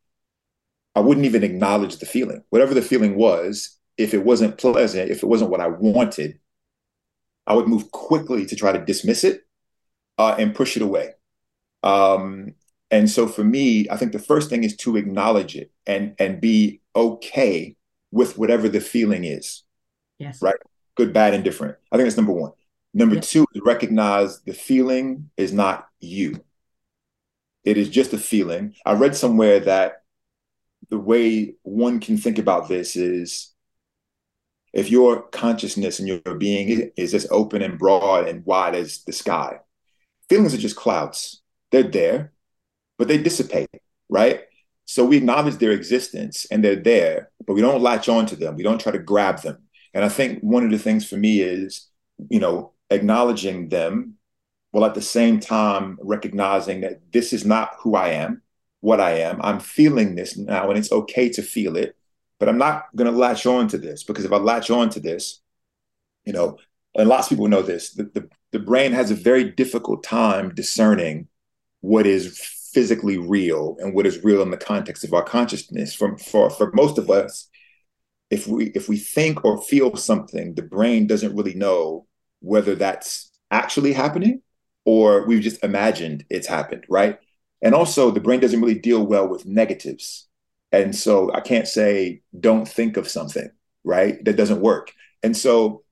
I 0.94 1.00
wouldn't 1.00 1.26
even 1.26 1.44
acknowledge 1.44 1.96
the 1.98 2.06
feeling. 2.06 2.42
Whatever 2.50 2.74
the 2.74 2.82
feeling 2.82 3.16
was, 3.16 3.78
if 3.96 4.14
it 4.14 4.24
wasn't 4.24 4.58
pleasant, 4.58 5.10
if 5.10 5.22
it 5.22 5.26
wasn't 5.26 5.50
what 5.50 5.60
I 5.60 5.68
wanted, 5.68 6.38
I 7.46 7.54
would 7.54 7.68
move 7.68 7.90
quickly 7.90 8.46
to 8.46 8.56
try 8.56 8.72
to 8.72 8.84
dismiss 8.84 9.24
it 9.24 9.42
uh, 10.18 10.36
and 10.38 10.54
push 10.54 10.76
it 10.76 10.82
away. 10.82 11.10
Um, 11.82 12.54
and 12.90 13.10
so 13.10 13.26
for 13.26 13.44
me, 13.44 13.88
I 13.90 13.96
think 13.96 14.12
the 14.12 14.18
first 14.18 14.50
thing 14.50 14.64
is 14.64 14.76
to 14.78 14.96
acknowledge 14.96 15.56
it 15.56 15.70
and 15.86 16.14
and 16.18 16.40
be 16.40 16.80
okay 16.94 17.76
with 18.10 18.38
whatever 18.38 18.68
the 18.68 18.80
feeling 18.80 19.24
is. 19.24 19.62
Yes. 20.18 20.40
Right. 20.40 20.56
Good, 20.96 21.12
bad, 21.12 21.34
and 21.34 21.42
different. 21.42 21.76
I 21.90 21.96
think 21.96 22.06
that's 22.06 22.16
number 22.16 22.32
one. 22.32 22.52
Number 22.96 23.18
two 23.18 23.44
is 23.52 23.62
recognize 23.64 24.40
the 24.42 24.52
feeling 24.52 25.30
is 25.36 25.52
not 25.52 25.88
you. 25.98 26.44
It 27.64 27.76
is 27.76 27.88
just 27.88 28.12
a 28.12 28.18
feeling. 28.18 28.74
I 28.86 28.92
read 28.92 29.16
somewhere 29.16 29.58
that 29.60 30.02
the 30.90 30.98
way 30.98 31.54
one 31.62 31.98
can 31.98 32.16
think 32.16 32.38
about 32.38 32.68
this 32.68 32.94
is 32.94 33.52
if 34.72 34.90
your 34.90 35.22
consciousness 35.22 35.98
and 35.98 36.06
your 36.06 36.20
being 36.36 36.92
is 36.96 37.14
as 37.14 37.26
open 37.30 37.62
and 37.62 37.78
broad 37.78 38.28
and 38.28 38.46
wide 38.46 38.76
as 38.76 39.02
the 39.04 39.12
sky, 39.12 39.58
feelings 40.28 40.54
are 40.54 40.58
just 40.58 40.76
clouds. 40.76 41.42
They're 41.72 41.82
there, 41.82 42.33
but 42.98 43.08
they 43.08 43.18
dissipate, 43.18 43.68
right? 44.08 44.42
So 44.86 45.04
we 45.04 45.16
acknowledge 45.16 45.56
their 45.56 45.72
existence 45.72 46.46
and 46.50 46.62
they're 46.62 46.76
there, 46.76 47.30
but 47.46 47.54
we 47.54 47.60
don't 47.60 47.82
latch 47.82 48.08
on 48.08 48.26
to 48.26 48.36
them. 48.36 48.56
We 48.56 48.62
don't 48.62 48.80
try 48.80 48.92
to 48.92 48.98
grab 48.98 49.40
them. 49.42 49.58
And 49.94 50.04
I 50.04 50.08
think 50.08 50.40
one 50.40 50.64
of 50.64 50.70
the 50.70 50.78
things 50.78 51.08
for 51.08 51.16
me 51.16 51.40
is, 51.40 51.88
you 52.28 52.40
know, 52.40 52.72
acknowledging 52.90 53.68
them 53.68 54.14
while 54.72 54.84
at 54.84 54.94
the 54.94 55.02
same 55.02 55.40
time 55.40 55.98
recognizing 56.02 56.80
that 56.80 57.00
this 57.12 57.32
is 57.32 57.44
not 57.44 57.76
who 57.78 57.94
I 57.94 58.08
am, 58.08 58.42
what 58.80 59.00
I 59.00 59.20
am. 59.20 59.40
I'm 59.40 59.60
feeling 59.60 60.14
this 60.14 60.36
now, 60.36 60.68
and 60.68 60.78
it's 60.78 60.92
okay 60.92 61.28
to 61.30 61.42
feel 61.42 61.76
it, 61.76 61.96
but 62.40 62.48
I'm 62.48 62.58
not 62.58 62.86
going 62.94 63.10
to 63.10 63.16
latch 63.16 63.46
on 63.46 63.68
to 63.68 63.78
this 63.78 64.02
because 64.02 64.24
if 64.24 64.32
I 64.32 64.36
latch 64.36 64.70
on 64.70 64.90
to 64.90 65.00
this, 65.00 65.40
you 66.24 66.32
know, 66.32 66.58
and 66.96 67.08
lots 67.08 67.26
of 67.26 67.30
people 67.30 67.48
know 67.48 67.62
this, 67.62 67.92
the, 67.92 68.04
the, 68.04 68.28
the 68.52 68.58
brain 68.58 68.92
has 68.92 69.10
a 69.10 69.14
very 69.14 69.44
difficult 69.44 70.02
time 70.02 70.54
discerning 70.54 71.28
what 71.80 72.06
is 72.06 72.38
physically 72.74 73.16
real 73.18 73.76
and 73.78 73.94
what 73.94 74.06
is 74.06 74.24
real 74.24 74.42
in 74.42 74.50
the 74.50 74.56
context 74.56 75.04
of 75.04 75.14
our 75.14 75.22
consciousness. 75.22 75.94
For, 75.94 76.18
for, 76.18 76.50
for 76.50 76.72
most 76.72 76.98
of 76.98 77.08
us, 77.10 77.48
if 78.30 78.46
we 78.46 78.66
if 78.74 78.88
we 78.88 78.98
think 78.98 79.44
or 79.44 79.62
feel 79.62 79.96
something, 79.96 80.54
the 80.54 80.62
brain 80.62 81.06
doesn't 81.06 81.36
really 81.36 81.54
know 81.54 82.06
whether 82.40 82.74
that's 82.74 83.30
actually 83.50 83.92
happening 83.92 84.42
or 84.84 85.26
we've 85.26 85.42
just 85.42 85.62
imagined 85.64 86.24
it's 86.28 86.46
happened, 86.46 86.84
right? 86.88 87.18
And 87.62 87.74
also, 87.74 88.10
the 88.10 88.20
brain 88.20 88.40
doesn't 88.40 88.60
really 88.60 88.78
deal 88.78 89.06
well 89.06 89.28
with 89.28 89.46
negatives. 89.46 90.28
And 90.72 90.94
so 90.94 91.32
I 91.32 91.40
can't 91.40 91.68
say, 91.68 92.22
don't 92.38 92.68
think 92.68 92.96
of 92.96 93.08
something, 93.08 93.48
right? 93.84 94.22
That 94.24 94.36
doesn't 94.36 94.60
work. 94.60 94.92
And 95.22 95.36
so 95.36 95.84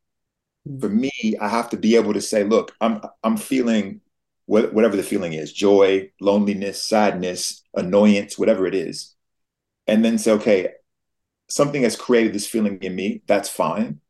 for 0.80 0.88
me, 0.90 1.10
I 1.40 1.48
have 1.48 1.70
to 1.70 1.76
be 1.76 1.96
able 1.96 2.12
to 2.12 2.20
say, 2.20 2.44
look, 2.44 2.74
I'm 2.80 3.00
I'm 3.22 3.36
feeling 3.36 4.01
whatever 4.46 4.96
the 4.96 5.02
feeling 5.02 5.32
is, 5.32 5.52
joy, 5.52 6.10
loneliness, 6.20 6.82
sadness, 6.84 7.62
annoyance, 7.74 8.38
whatever 8.38 8.66
it 8.66 8.74
is. 8.74 9.14
And 9.86 10.04
then 10.04 10.18
say, 10.18 10.32
okay, 10.32 10.68
something 11.48 11.82
has 11.82 11.96
created 11.96 12.32
this 12.32 12.46
feeling 12.46 12.78
in 12.78 12.94
me. 12.94 13.22
That's 13.26 13.48
fine. 13.48 14.00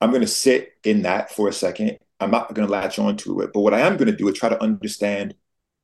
I'm 0.00 0.10
going 0.10 0.22
to 0.22 0.26
sit 0.26 0.72
in 0.84 1.02
that 1.02 1.30
for 1.30 1.48
a 1.48 1.52
second. 1.52 1.98
I'm 2.18 2.30
not 2.30 2.54
going 2.54 2.66
to 2.66 2.72
latch 2.72 2.98
on 2.98 3.16
to 3.18 3.40
it. 3.40 3.50
But 3.52 3.60
what 3.60 3.74
I 3.74 3.80
am 3.80 3.96
going 3.96 4.10
to 4.10 4.16
do 4.16 4.28
is 4.28 4.38
try 4.38 4.48
to 4.48 4.62
understand 4.62 5.34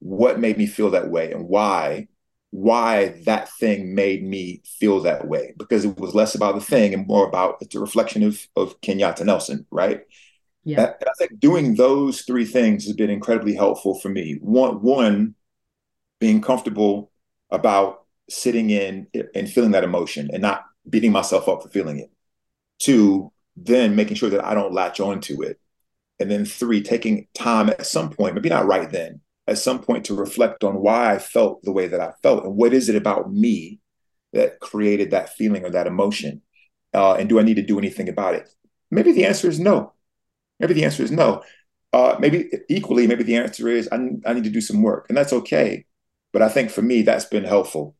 what 0.00 0.38
made 0.38 0.58
me 0.58 0.66
feel 0.66 0.90
that 0.90 1.10
way 1.10 1.32
and 1.32 1.48
why 1.48 2.08
why 2.50 3.20
that 3.26 3.50
thing 3.58 3.94
made 3.94 4.24
me 4.24 4.62
feel 4.64 5.00
that 5.00 5.28
way 5.28 5.52
because 5.58 5.84
it 5.84 5.98
was 5.98 6.14
less 6.14 6.34
about 6.34 6.54
the 6.54 6.60
thing 6.62 6.94
and 6.94 7.06
more 7.06 7.28
about 7.28 7.58
it's 7.60 7.74
a 7.74 7.80
reflection 7.80 8.22
of 8.22 8.46
of 8.56 8.80
Kenyatta 8.80 9.24
Nelson, 9.24 9.66
right? 9.70 10.02
Yeah. 10.64 10.94
And 11.00 11.08
I 11.08 11.12
think 11.18 11.40
doing 11.40 11.76
those 11.76 12.22
three 12.22 12.44
things 12.44 12.84
has 12.84 12.94
been 12.94 13.10
incredibly 13.10 13.54
helpful 13.54 13.98
for 13.98 14.08
me. 14.08 14.38
One, 14.40 14.82
one 14.82 15.34
being 16.20 16.40
comfortable 16.40 17.10
about 17.50 18.04
sitting 18.28 18.70
in 18.70 19.06
and 19.34 19.48
feeling 19.48 19.70
that 19.70 19.84
emotion 19.84 20.28
and 20.32 20.42
not 20.42 20.64
beating 20.88 21.12
myself 21.12 21.48
up 21.48 21.62
for 21.62 21.70
feeling 21.70 21.98
it. 21.98 22.10
Two, 22.78 23.32
then 23.56 23.96
making 23.96 24.16
sure 24.16 24.30
that 24.30 24.44
I 24.44 24.54
don't 24.54 24.74
latch 24.74 25.00
onto 25.00 25.42
it. 25.42 25.58
And 26.20 26.30
then 26.30 26.44
three, 26.44 26.82
taking 26.82 27.28
time 27.34 27.70
at 27.70 27.86
some 27.86 28.10
point, 28.10 28.34
maybe 28.34 28.48
not 28.48 28.66
right 28.66 28.90
then, 28.90 29.20
at 29.46 29.58
some 29.58 29.80
point 29.80 30.04
to 30.06 30.14
reflect 30.14 30.64
on 30.64 30.74
why 30.74 31.14
I 31.14 31.18
felt 31.18 31.62
the 31.62 31.72
way 31.72 31.86
that 31.88 32.00
I 32.00 32.12
felt 32.22 32.44
and 32.44 32.56
what 32.56 32.74
is 32.74 32.88
it 32.88 32.96
about 32.96 33.32
me 33.32 33.80
that 34.32 34.60
created 34.60 35.12
that 35.12 35.34
feeling 35.34 35.64
or 35.64 35.70
that 35.70 35.86
emotion? 35.86 36.42
Uh, 36.92 37.14
and 37.14 37.28
do 37.28 37.38
I 37.38 37.42
need 37.42 37.54
to 37.54 37.62
do 37.62 37.78
anything 37.78 38.08
about 38.08 38.34
it? 38.34 38.48
Maybe 38.90 39.12
the 39.12 39.26
answer 39.26 39.48
is 39.48 39.60
no. 39.60 39.92
Maybe 40.60 40.74
the 40.74 40.84
answer 40.84 41.02
is 41.02 41.10
no. 41.10 41.42
Uh, 41.92 42.16
maybe 42.18 42.50
equally, 42.68 43.06
maybe 43.06 43.24
the 43.24 43.36
answer 43.36 43.68
is 43.68 43.88
I, 43.90 43.96
I 44.26 44.34
need 44.34 44.44
to 44.44 44.50
do 44.50 44.60
some 44.60 44.82
work, 44.82 45.06
and 45.08 45.16
that's 45.16 45.32
okay. 45.32 45.86
But 46.32 46.42
I 46.42 46.48
think 46.48 46.70
for 46.70 46.82
me, 46.82 47.02
that's 47.02 47.24
been 47.24 47.44
helpful. 47.44 47.96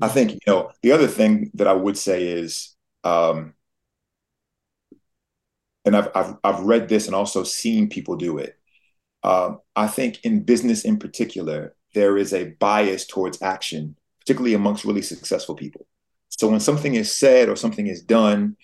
I 0.00 0.08
think 0.08 0.32
you 0.32 0.38
know 0.46 0.70
the 0.82 0.92
other 0.92 1.08
thing 1.08 1.50
that 1.54 1.66
I 1.66 1.72
would 1.72 1.98
say 1.98 2.26
is, 2.28 2.74
um, 3.04 3.54
and 5.84 5.96
I've, 5.96 6.08
I've 6.14 6.34
I've 6.44 6.60
read 6.60 6.88
this 6.88 7.06
and 7.06 7.14
also 7.14 7.42
seen 7.42 7.88
people 7.88 8.16
do 8.16 8.38
it. 8.38 8.56
Um, 9.22 9.60
I 9.76 9.86
think 9.88 10.24
in 10.24 10.44
business 10.44 10.84
in 10.84 10.98
particular, 10.98 11.74
there 11.94 12.16
is 12.16 12.32
a 12.32 12.50
bias 12.60 13.06
towards 13.06 13.42
action, 13.42 13.96
particularly 14.20 14.54
amongst 14.54 14.84
really 14.84 15.02
successful 15.02 15.54
people. 15.54 15.86
So 16.28 16.48
when 16.48 16.60
something 16.60 16.94
is 16.94 17.14
said 17.14 17.48
or 17.48 17.56
something 17.56 17.86
is 17.86 18.02
done, 18.02 18.56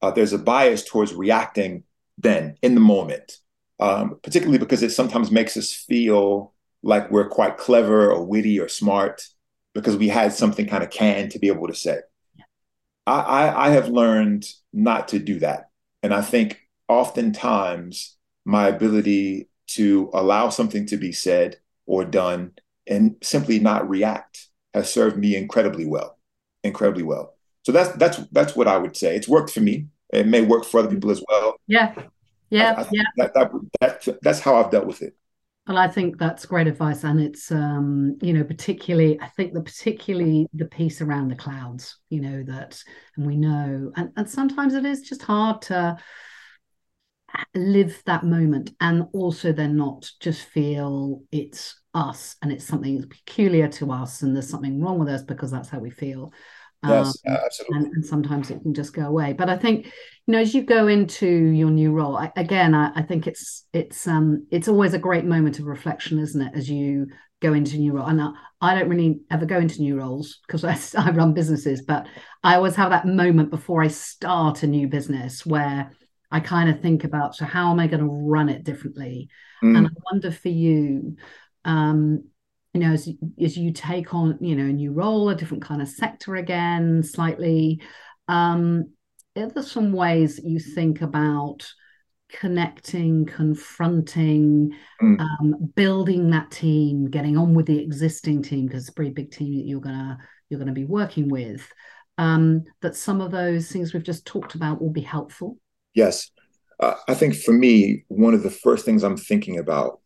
uh, 0.00 0.10
there's 0.10 0.32
a 0.32 0.38
bias 0.38 0.84
towards 0.84 1.14
reacting 1.14 1.84
then 2.18 2.56
in 2.62 2.74
the 2.74 2.80
moment, 2.80 3.38
um, 3.80 4.18
particularly 4.22 4.58
because 4.58 4.82
it 4.82 4.90
sometimes 4.90 5.30
makes 5.30 5.56
us 5.56 5.72
feel 5.72 6.52
like 6.82 7.10
we're 7.10 7.28
quite 7.28 7.58
clever 7.58 8.10
or 8.10 8.24
witty 8.24 8.58
or 8.58 8.68
smart 8.68 9.26
because 9.74 9.96
we 9.96 10.08
had 10.08 10.32
something 10.32 10.66
kind 10.66 10.82
of 10.82 10.90
canned 10.90 11.30
to 11.32 11.38
be 11.38 11.48
able 11.48 11.68
to 11.68 11.74
say. 11.74 12.00
I, 13.06 13.20
I, 13.20 13.66
I 13.66 13.70
have 13.70 13.88
learned 13.88 14.46
not 14.72 15.08
to 15.08 15.18
do 15.18 15.38
that. 15.40 15.70
And 16.02 16.12
I 16.12 16.20
think 16.20 16.60
oftentimes 16.88 18.16
my 18.44 18.68
ability 18.68 19.48
to 19.68 20.10
allow 20.12 20.48
something 20.48 20.86
to 20.86 20.96
be 20.96 21.12
said 21.12 21.56
or 21.86 22.04
done 22.04 22.52
and 22.86 23.16
simply 23.22 23.58
not 23.58 23.88
react 23.88 24.48
has 24.74 24.92
served 24.92 25.16
me 25.16 25.36
incredibly 25.36 25.86
well, 25.86 26.18
incredibly 26.64 27.02
well. 27.02 27.34
So 27.64 27.70
that's 27.72 27.90
that's 27.96 28.18
that's 28.32 28.56
what 28.56 28.66
I 28.66 28.76
would 28.76 28.96
say. 28.96 29.14
It's 29.14 29.28
worked 29.28 29.50
for 29.50 29.60
me. 29.60 29.86
It 30.12 30.26
may 30.26 30.42
work 30.42 30.64
for 30.64 30.80
other 30.80 30.90
people 30.90 31.10
as 31.10 31.22
well. 31.28 31.56
Yeah, 31.66 31.94
yeah, 32.50 32.74
I, 32.76 32.82
I 32.82 32.88
yeah. 32.92 33.02
That, 33.16 33.34
that, 33.34 33.50
that, 33.80 34.18
that's 34.22 34.40
how 34.40 34.56
I've 34.56 34.70
dealt 34.70 34.86
with 34.86 35.02
it. 35.02 35.14
Well, 35.66 35.78
I 35.78 35.88
think 35.88 36.18
that's 36.18 36.44
great 36.44 36.66
advice, 36.66 37.04
and 37.04 37.20
it's 37.20 37.50
um, 37.50 38.18
you 38.20 38.32
know 38.32 38.44
particularly 38.44 39.20
I 39.20 39.28
think 39.28 39.54
the 39.54 39.62
particularly 39.62 40.46
the 40.52 40.66
piece 40.66 41.00
around 41.00 41.28
the 41.28 41.36
clouds, 41.36 41.98
you 42.10 42.20
know 42.20 42.42
that, 42.44 42.82
and 43.16 43.26
we 43.26 43.36
know, 43.36 43.92
and 43.96 44.10
and 44.16 44.28
sometimes 44.28 44.74
it 44.74 44.84
is 44.84 45.02
just 45.02 45.22
hard 45.22 45.62
to 45.62 45.96
live 47.54 48.02
that 48.06 48.24
moment 48.24 48.72
and 48.80 49.06
also 49.12 49.52
then 49.52 49.76
not 49.76 50.10
just 50.20 50.44
feel 50.44 51.22
it's 51.32 51.80
us 51.94 52.36
and 52.42 52.52
it's 52.52 52.64
something 52.64 53.02
peculiar 53.08 53.68
to 53.68 53.90
us 53.90 54.22
and 54.22 54.34
there's 54.34 54.48
something 54.48 54.80
wrong 54.80 54.98
with 54.98 55.08
us 55.08 55.22
because 55.22 55.50
that's 55.50 55.68
how 55.68 55.78
we 55.78 55.90
feel 55.90 56.32
yes 56.84 57.16
um, 57.26 57.36
absolutely 57.36 57.78
and, 57.78 57.86
and, 57.94 58.06
sometimes 58.06 58.50
it 58.50 58.60
can 58.62 58.74
just 58.74 58.92
go 58.92 59.02
away 59.02 59.32
but 59.32 59.48
i 59.48 59.56
think 59.56 59.86
you 59.86 60.32
know 60.32 60.38
as 60.38 60.54
you 60.54 60.62
go 60.62 60.88
into 60.88 61.26
your 61.26 61.70
new 61.70 61.92
role 61.92 62.16
I, 62.16 62.32
again 62.36 62.74
I, 62.74 62.90
I, 62.94 63.02
think 63.02 63.26
it's 63.26 63.66
it's 63.72 64.06
um 64.06 64.46
it's 64.50 64.68
always 64.68 64.94
a 64.94 64.98
great 64.98 65.24
moment 65.24 65.58
of 65.58 65.66
reflection 65.66 66.18
isn't 66.18 66.40
it 66.40 66.52
as 66.54 66.68
you 66.68 67.06
go 67.40 67.52
into 67.52 67.76
new 67.76 67.92
role 67.92 68.06
and 68.06 68.20
I, 68.20 68.30
I 68.60 68.78
don't 68.78 68.88
really 68.88 69.20
ever 69.30 69.46
go 69.46 69.58
into 69.58 69.80
new 69.80 69.98
roles 69.98 70.40
because 70.46 70.64
I, 70.96 71.00
I 71.00 71.10
run 71.10 71.34
businesses 71.34 71.82
but 71.82 72.06
i 72.42 72.56
always 72.56 72.76
have 72.76 72.90
that 72.90 73.06
moment 73.06 73.50
before 73.50 73.82
i 73.82 73.88
start 73.88 74.62
a 74.62 74.66
new 74.66 74.88
business 74.88 75.46
where 75.46 75.90
I 76.32 76.40
kind 76.40 76.70
of 76.70 76.80
think 76.80 77.04
about 77.04 77.36
so 77.36 77.44
how 77.44 77.70
am 77.70 77.78
I 77.78 77.86
going 77.86 78.00
to 78.00 78.06
run 78.06 78.48
it 78.48 78.64
differently? 78.64 79.28
Mm. 79.62 79.76
And 79.76 79.86
I 79.86 79.90
wonder 80.10 80.32
for 80.32 80.48
you, 80.48 81.16
um, 81.66 82.24
you 82.74 82.80
know, 82.80 82.92
as, 82.92 83.08
as 83.40 83.56
you 83.56 83.72
take 83.72 84.14
on, 84.14 84.38
you 84.40 84.56
know, 84.56 84.64
a 84.64 84.72
new 84.72 84.92
role, 84.92 85.28
a 85.28 85.34
different 85.34 85.62
kind 85.62 85.82
of 85.82 85.88
sector 85.88 86.36
again, 86.36 87.02
slightly, 87.02 87.80
um, 88.28 88.92
are 89.36 89.48
there 89.48 89.62
some 89.62 89.92
ways 89.92 90.40
you 90.42 90.58
think 90.58 91.02
about 91.02 91.70
connecting, 92.32 93.26
confronting, 93.26 94.72
mm. 95.02 95.20
um, 95.20 95.72
building 95.74 96.30
that 96.30 96.50
team, 96.50 97.10
getting 97.10 97.36
on 97.36 97.54
with 97.54 97.66
the 97.66 97.78
existing 97.78 98.42
team 98.42 98.66
because 98.66 98.82
it's 98.82 98.90
a 98.90 98.94
pretty 98.94 99.10
big 99.10 99.30
team 99.30 99.56
that 99.56 99.66
you're 99.66 99.80
gonna 99.80 100.18
you're 100.48 100.58
gonna 100.58 100.72
be 100.72 100.84
working 100.84 101.28
with. 101.28 101.66
Um, 102.18 102.64
that 102.82 102.94
some 102.94 103.20
of 103.20 103.30
those 103.30 103.70
things 103.70 103.92
we've 103.92 104.02
just 104.02 104.26
talked 104.26 104.54
about 104.54 104.80
will 104.80 104.90
be 104.90 105.00
helpful. 105.00 105.56
Yes. 105.94 106.30
Uh, 106.78 106.94
I 107.08 107.14
think 107.14 107.34
for 107.34 107.52
me, 107.52 108.04
one 108.08 108.34
of 108.34 108.42
the 108.42 108.50
first 108.50 108.84
things 108.84 109.02
I'm 109.02 109.16
thinking 109.16 109.58
about 109.58 110.00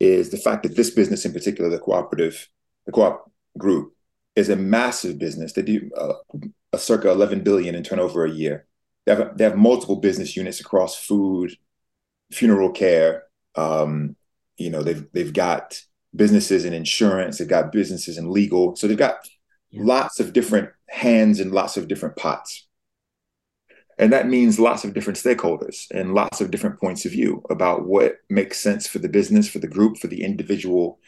is 0.00 0.30
the 0.30 0.38
fact 0.38 0.62
that 0.62 0.76
this 0.76 0.90
business 0.90 1.24
in 1.24 1.32
particular, 1.32 1.70
the 1.70 1.78
cooperative, 1.78 2.48
the 2.86 2.92
co-op 2.92 3.30
group, 3.58 3.94
is 4.34 4.48
a 4.48 4.56
massive 4.56 5.18
business. 5.18 5.52
They 5.52 5.62
do 5.62 5.90
uh, 5.96 6.14
a 6.72 6.78
circa 6.78 7.10
11 7.10 7.42
billion 7.42 7.74
in 7.74 7.82
turnover 7.82 8.24
a 8.24 8.30
year. 8.30 8.66
They 9.06 9.14
have, 9.14 9.36
they 9.36 9.44
have 9.44 9.56
multiple 9.56 9.96
business 9.96 10.36
units 10.36 10.60
across 10.60 10.96
food, 10.96 11.52
funeral 12.32 12.70
care. 12.70 13.24
Um, 13.54 14.16
you 14.56 14.70
know, 14.70 14.82
they've 14.82 15.06
they've 15.12 15.32
got 15.32 15.80
businesses 16.14 16.64
in 16.64 16.72
insurance. 16.72 17.38
They've 17.38 17.48
got 17.48 17.72
businesses 17.72 18.18
in 18.18 18.30
legal. 18.30 18.76
So 18.76 18.86
they've 18.86 18.96
got 18.96 19.26
yeah. 19.70 19.82
lots 19.84 20.20
of 20.20 20.32
different 20.32 20.70
hands 20.88 21.40
and 21.40 21.52
lots 21.52 21.76
of 21.76 21.88
different 21.88 22.16
pots. 22.16 22.68
And 24.00 24.14
that 24.14 24.28
means 24.28 24.58
lots 24.58 24.82
of 24.82 24.94
different 24.94 25.18
stakeholders 25.18 25.86
and 25.90 26.14
lots 26.14 26.40
of 26.40 26.50
different 26.50 26.80
points 26.80 27.04
of 27.04 27.12
view 27.12 27.42
about 27.50 27.86
what 27.86 28.14
makes 28.30 28.58
sense 28.58 28.86
for 28.86 28.98
the 28.98 29.10
business, 29.10 29.46
for 29.46 29.58
the 29.58 29.68
group, 29.68 29.98
for 29.98 30.06
the 30.06 30.24
individual 30.24 30.98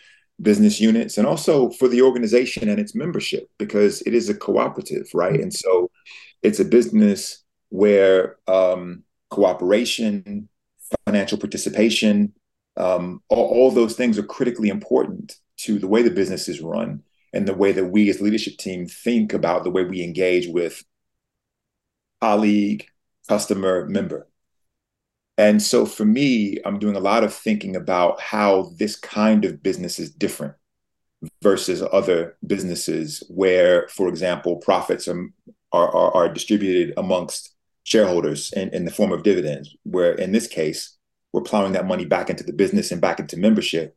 business 0.43 0.79
units, 0.79 1.17
and 1.17 1.27
also 1.27 1.71
for 1.71 1.89
the 1.89 2.03
organization 2.03 2.69
and 2.69 2.79
its 2.79 2.95
membership, 2.95 3.49
because 3.59 4.03
it 4.03 4.13
is 4.13 4.29
a 4.29 4.35
cooperative, 4.35 5.09
right? 5.15 5.41
And 5.41 5.55
so 5.55 5.91
it's 6.43 6.61
a 6.61 6.67
business 6.67 7.43
where 7.71 8.37
um, 8.47 9.05
cooperation, 9.31 10.51
financial 11.07 11.39
participation, 11.39 12.35
um, 12.77 13.23
all, 13.31 13.47
all 13.47 13.71
those 13.71 13.97
things 13.97 14.19
are 14.19 14.23
critically 14.23 14.69
important 14.69 15.37
to 15.61 15.79
the 15.79 15.89
way 15.89 16.03
the 16.03 16.11
business 16.11 16.47
is 16.47 16.61
run 16.61 17.03
and 17.33 17.49
the 17.49 17.55
way 17.55 17.73
that 17.73 17.87
we 17.87 18.11
as 18.11 18.21
leadership 18.21 18.59
team 18.59 18.87
think 18.87 19.33
about 19.33 19.65
the 19.65 19.71
way 19.71 19.83
we 19.83 20.03
engage 20.03 20.49
with 20.49 20.85
colleague, 22.23 22.87
customer, 23.29 23.85
member. 23.89 24.29
And 25.37 25.61
so 25.61 25.85
for 25.85 26.05
me, 26.05 26.59
I'm 26.65 26.79
doing 26.79 26.95
a 26.95 27.01
lot 27.01 27.25
of 27.25 27.35
thinking 27.35 27.75
about 27.75 28.21
how 28.21 28.71
this 28.77 28.95
kind 28.95 29.45
of 29.45 29.61
business 29.61 29.99
is 29.99 30.13
different 30.13 30.55
versus 31.43 31.83
other 31.93 32.37
businesses 32.47 33.25
where, 33.29 33.89
for 33.89 34.09
example, 34.09 34.57
profits 34.57 35.09
are, 35.09 35.33
are, 35.73 36.15
are 36.15 36.33
distributed 36.33 36.95
amongst 36.97 37.57
shareholders 37.83 38.53
in, 38.53 38.69
in 38.69 38.85
the 38.85 38.93
form 38.93 39.11
of 39.11 39.25
dividends, 39.25 39.75
where 39.83 40.13
in 40.13 40.31
this 40.31 40.47
case, 40.47 40.97
we're 41.33 41.41
plowing 41.41 41.73
that 41.73 41.87
money 41.87 42.05
back 42.05 42.31
into 42.31 42.45
the 42.45 42.53
business 42.53 42.93
and 42.93 43.01
back 43.01 43.19
into 43.19 43.37
membership. 43.37 43.97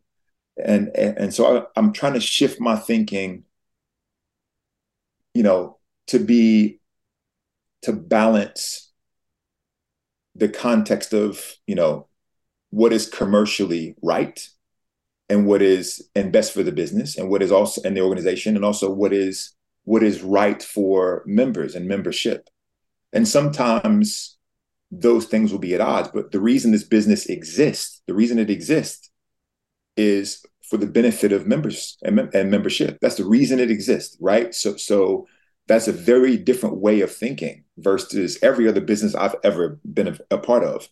And, 0.58 0.90
and, 0.96 1.18
and 1.18 1.34
so 1.34 1.58
I, 1.58 1.64
I'm 1.76 1.94
trying 1.94 2.14
to 2.14 2.20
shift 2.20 2.60
my 2.60 2.76
thinking, 2.76 3.44
you 5.36 5.44
know, 5.44 5.78
to 6.08 6.18
be 6.18 6.80
to 7.86 7.93
balance 7.93 8.91
the 10.36 10.50
context 10.50 11.13
of 11.13 11.56
you 11.65 11.76
know 11.76 12.08
what 12.71 12.91
is 12.91 13.08
commercially 13.08 13.95
right 14.02 14.50
and 15.30 15.45
what 15.48 15.62
is 15.62 16.10
and 16.15 16.32
best 16.32 16.54
for 16.54 16.63
the 16.63 16.71
business 16.71 17.17
and 17.17 17.30
what 17.30 17.41
is 17.41 17.52
also 17.52 17.82
and 17.84 17.95
the 17.95 18.02
organization 18.02 18.56
and 18.56 18.65
also 18.65 18.91
what 18.91 19.13
is 19.13 19.56
what 19.84 20.04
is 20.04 20.24
right 20.24 20.63
for 20.63 21.24
members 21.28 21.76
and 21.76 21.88
membership. 21.88 22.50
And 23.13 23.28
sometimes 23.28 24.38
those 24.91 25.26
things 25.26 25.52
will 25.52 25.60
be 25.60 25.76
at 25.76 25.82
odds 25.82 26.10
but 26.13 26.32
the 26.32 26.39
reason 26.39 26.71
this 26.71 26.84
business 26.84 27.26
exists 27.26 28.02
the 28.08 28.13
reason 28.13 28.39
it 28.39 28.50
exists 28.50 29.10
is 29.98 30.45
for 30.63 30.78
the 30.78 30.88
benefit 30.88 31.32
of 31.32 31.48
members 31.48 31.98
and, 32.04 32.19
and 32.34 32.50
membership. 32.50 32.98
That's 33.02 33.15
the 33.15 33.26
reason 33.26 33.60
it 33.60 33.71
exists 33.71 34.17
right? 34.19 34.54
So 34.56 34.76
so 34.76 35.28
that's 35.67 35.88
a 35.88 35.91
very 35.91 36.38
different 36.38 36.78
way 36.78 37.02
of 37.02 37.12
thinking 37.13 37.64
versus 37.78 38.38
every 38.42 38.68
other 38.68 38.82
business 38.82 39.16
i've 39.16 39.36
ever 39.44 39.80
been 39.94 40.08
a, 40.08 40.18
a 40.32 40.38
part 40.38 40.64
of 40.64 40.88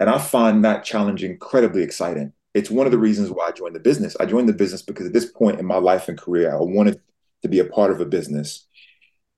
and 0.00 0.10
i 0.10 0.18
find 0.18 0.64
that 0.64 0.84
challenge 0.84 1.22
incredibly 1.22 1.82
exciting 1.82 2.32
it's 2.54 2.70
one 2.70 2.86
of 2.86 2.92
the 2.92 2.98
reasons 2.98 3.30
why 3.30 3.46
I 3.46 3.52
joined 3.52 3.76
the 3.76 3.80
business. 3.80 4.16
I 4.18 4.26
joined 4.26 4.48
the 4.48 4.54
business 4.54 4.82
because 4.82 5.06
at 5.06 5.12
this 5.12 5.30
point 5.30 5.60
in 5.60 5.66
my 5.66 5.76
life 5.76 6.08
and 6.08 6.18
career, 6.18 6.52
I 6.52 6.58
wanted 6.60 7.00
to 7.42 7.48
be 7.48 7.60
a 7.60 7.64
part 7.64 7.90
of 7.90 8.00
a 8.00 8.06
business 8.06 8.66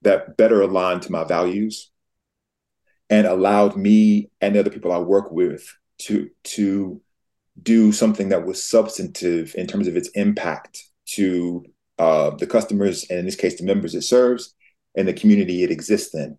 that 0.03 0.37
better 0.37 0.62
aligned 0.62 1.03
to 1.03 1.12
my 1.12 1.25
values 1.25 1.90
and 3.11 3.27
allowed 3.27 3.77
me 3.77 4.31
and 4.40 4.55
the 4.55 4.61
other 4.61 4.71
people 4.71 4.93
I 4.93 4.99
work 4.99 5.31
with 5.31 5.77
to 5.99 6.31
to 6.45 7.03
do 7.62 7.93
something 7.93 8.31
that 8.31 8.47
was 8.47 8.62
substantive 8.62 9.55
in 9.55 9.66
terms 9.66 9.87
of 9.87 9.97
its 9.97 10.09
impact 10.11 10.83
to 11.05 11.64
uh, 11.99 12.31
the 12.31 12.47
customers 12.47 13.05
and 13.11 13.19
in 13.19 13.25
this 13.27 13.37
case 13.37 13.59
the 13.59 13.66
members 13.66 13.95
it 13.95 14.03
serves 14.03 14.55
and 14.95 15.07
the 15.07 15.12
community 15.12 15.62
it 15.62 15.71
exists 15.71 16.14
in. 16.14 16.38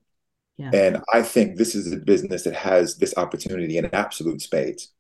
Yeah. 0.62 0.72
And 0.74 1.04
I 1.12 1.24
think 1.24 1.58
this 1.58 1.74
is 1.74 1.92
a 1.92 1.98
business 1.98 2.44
that 2.44 2.54
has 2.56 2.98
this 2.98 3.16
opportunity 3.18 3.78
in 3.78 3.90
absolute 3.94 4.42
spades. 4.42 4.92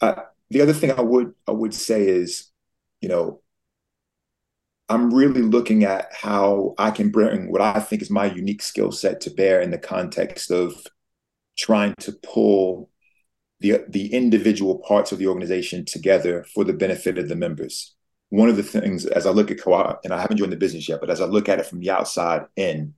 I, 0.00 0.22
the 0.50 0.60
other 0.60 0.72
thing 0.72 0.92
I 0.92 1.00
would 1.00 1.34
I 1.48 1.50
would 1.50 1.74
say 1.74 2.06
is, 2.06 2.50
you 3.00 3.08
know, 3.08 3.40
I'm 4.88 5.12
really 5.12 5.42
looking 5.42 5.82
at 5.84 6.06
how 6.12 6.74
I 6.78 6.92
can 6.92 7.10
bring 7.10 7.50
what 7.50 7.60
I 7.60 7.80
think 7.80 8.02
is 8.02 8.10
my 8.10 8.26
unique 8.26 8.62
skill 8.62 8.92
set 8.92 9.20
to 9.22 9.30
bear 9.30 9.60
in 9.60 9.72
the 9.72 9.78
context 9.78 10.50
of 10.50 10.86
trying 11.58 11.94
to 12.00 12.12
pull 12.12 12.90
the 13.60 13.84
the 13.88 14.12
individual 14.12 14.78
parts 14.78 15.10
of 15.10 15.18
the 15.18 15.26
organization 15.26 15.84
together 15.84 16.44
for 16.54 16.62
the 16.62 16.72
benefit 16.72 17.18
of 17.18 17.28
the 17.28 17.36
members. 17.36 17.94
One 18.28 18.48
of 18.48 18.56
the 18.56 18.62
things 18.62 19.06
as 19.06 19.26
I 19.26 19.30
look 19.30 19.50
at 19.50 19.60
co-op, 19.60 20.00
and 20.04 20.12
I 20.14 20.20
haven't 20.20 20.36
joined 20.36 20.52
the 20.52 20.56
business 20.56 20.88
yet, 20.88 21.00
but 21.00 21.10
as 21.10 21.20
I 21.20 21.26
look 21.26 21.48
at 21.48 21.58
it 21.58 21.66
from 21.66 21.80
the 21.80 21.90
outside 21.90 22.46
in, 22.56 22.94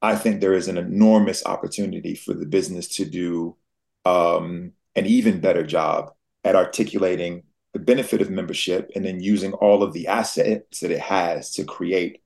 I 0.00 0.16
think 0.16 0.40
there 0.40 0.54
is 0.54 0.68
an 0.68 0.78
enormous 0.78 1.44
opportunity 1.44 2.14
for 2.14 2.34
the 2.34 2.46
business 2.46 2.88
to 2.96 3.04
do 3.04 3.56
um, 4.04 4.72
an 4.94 5.06
even 5.06 5.40
better 5.40 5.66
job 5.66 6.12
at 6.44 6.56
articulating 6.56 7.42
the 7.72 7.78
benefit 7.78 8.22
of 8.22 8.30
membership 8.30 8.90
and 8.94 9.04
then 9.04 9.20
using 9.20 9.52
all 9.54 9.82
of 9.82 9.92
the 9.92 10.06
assets 10.06 10.80
that 10.80 10.90
it 10.90 11.00
has 11.00 11.52
to 11.52 11.64
create 11.64 12.22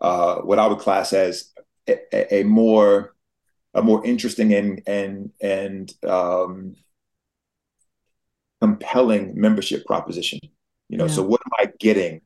uh, 0.00 0.36
what 0.36 0.58
I 0.58 0.66
would 0.66 0.78
class 0.78 1.12
as 1.12 1.52
a, 1.88 2.40
a, 2.40 2.42
more 2.44 3.14
a 3.74 3.82
more 3.82 4.04
interesting 4.04 4.54
and 4.54 4.82
and 4.86 5.32
and 5.40 5.92
um, 6.06 6.76
compelling 8.60 9.38
membership 9.38 9.84
proposition. 9.86 10.40
You 10.88 10.98
know, 10.98 11.06
yeah. 11.06 11.12
so 11.12 11.22
what 11.22 11.40
am 11.44 11.52
I 11.58 11.72
getting 11.78 12.20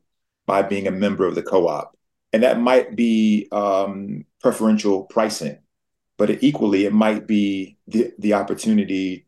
by 0.46 0.62
being 0.62 0.86
a 0.86 0.92
member 0.92 1.26
of 1.26 1.34
the 1.34 1.42
co-op? 1.42 1.96
And 2.32 2.42
that 2.42 2.60
might 2.60 2.94
be 2.94 3.48
um, 3.52 4.24
preferential 4.42 5.04
pricing, 5.04 5.58
but 6.18 6.30
it, 6.30 6.42
equally 6.42 6.84
it 6.84 6.92
might 6.92 7.26
be 7.26 7.78
the 7.86 8.12
the 8.18 8.34
opportunity 8.34 9.26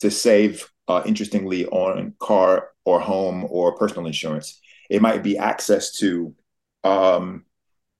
to 0.00 0.10
save 0.10 0.70
uh, 0.90 1.02
interestingly, 1.06 1.66
on 1.66 2.14
car 2.18 2.70
or 2.84 2.98
home 2.98 3.46
or 3.48 3.76
personal 3.76 4.06
insurance. 4.06 4.60
It 4.88 5.00
might 5.00 5.22
be 5.22 5.38
access 5.38 5.92
to 5.98 6.34
um, 6.82 7.44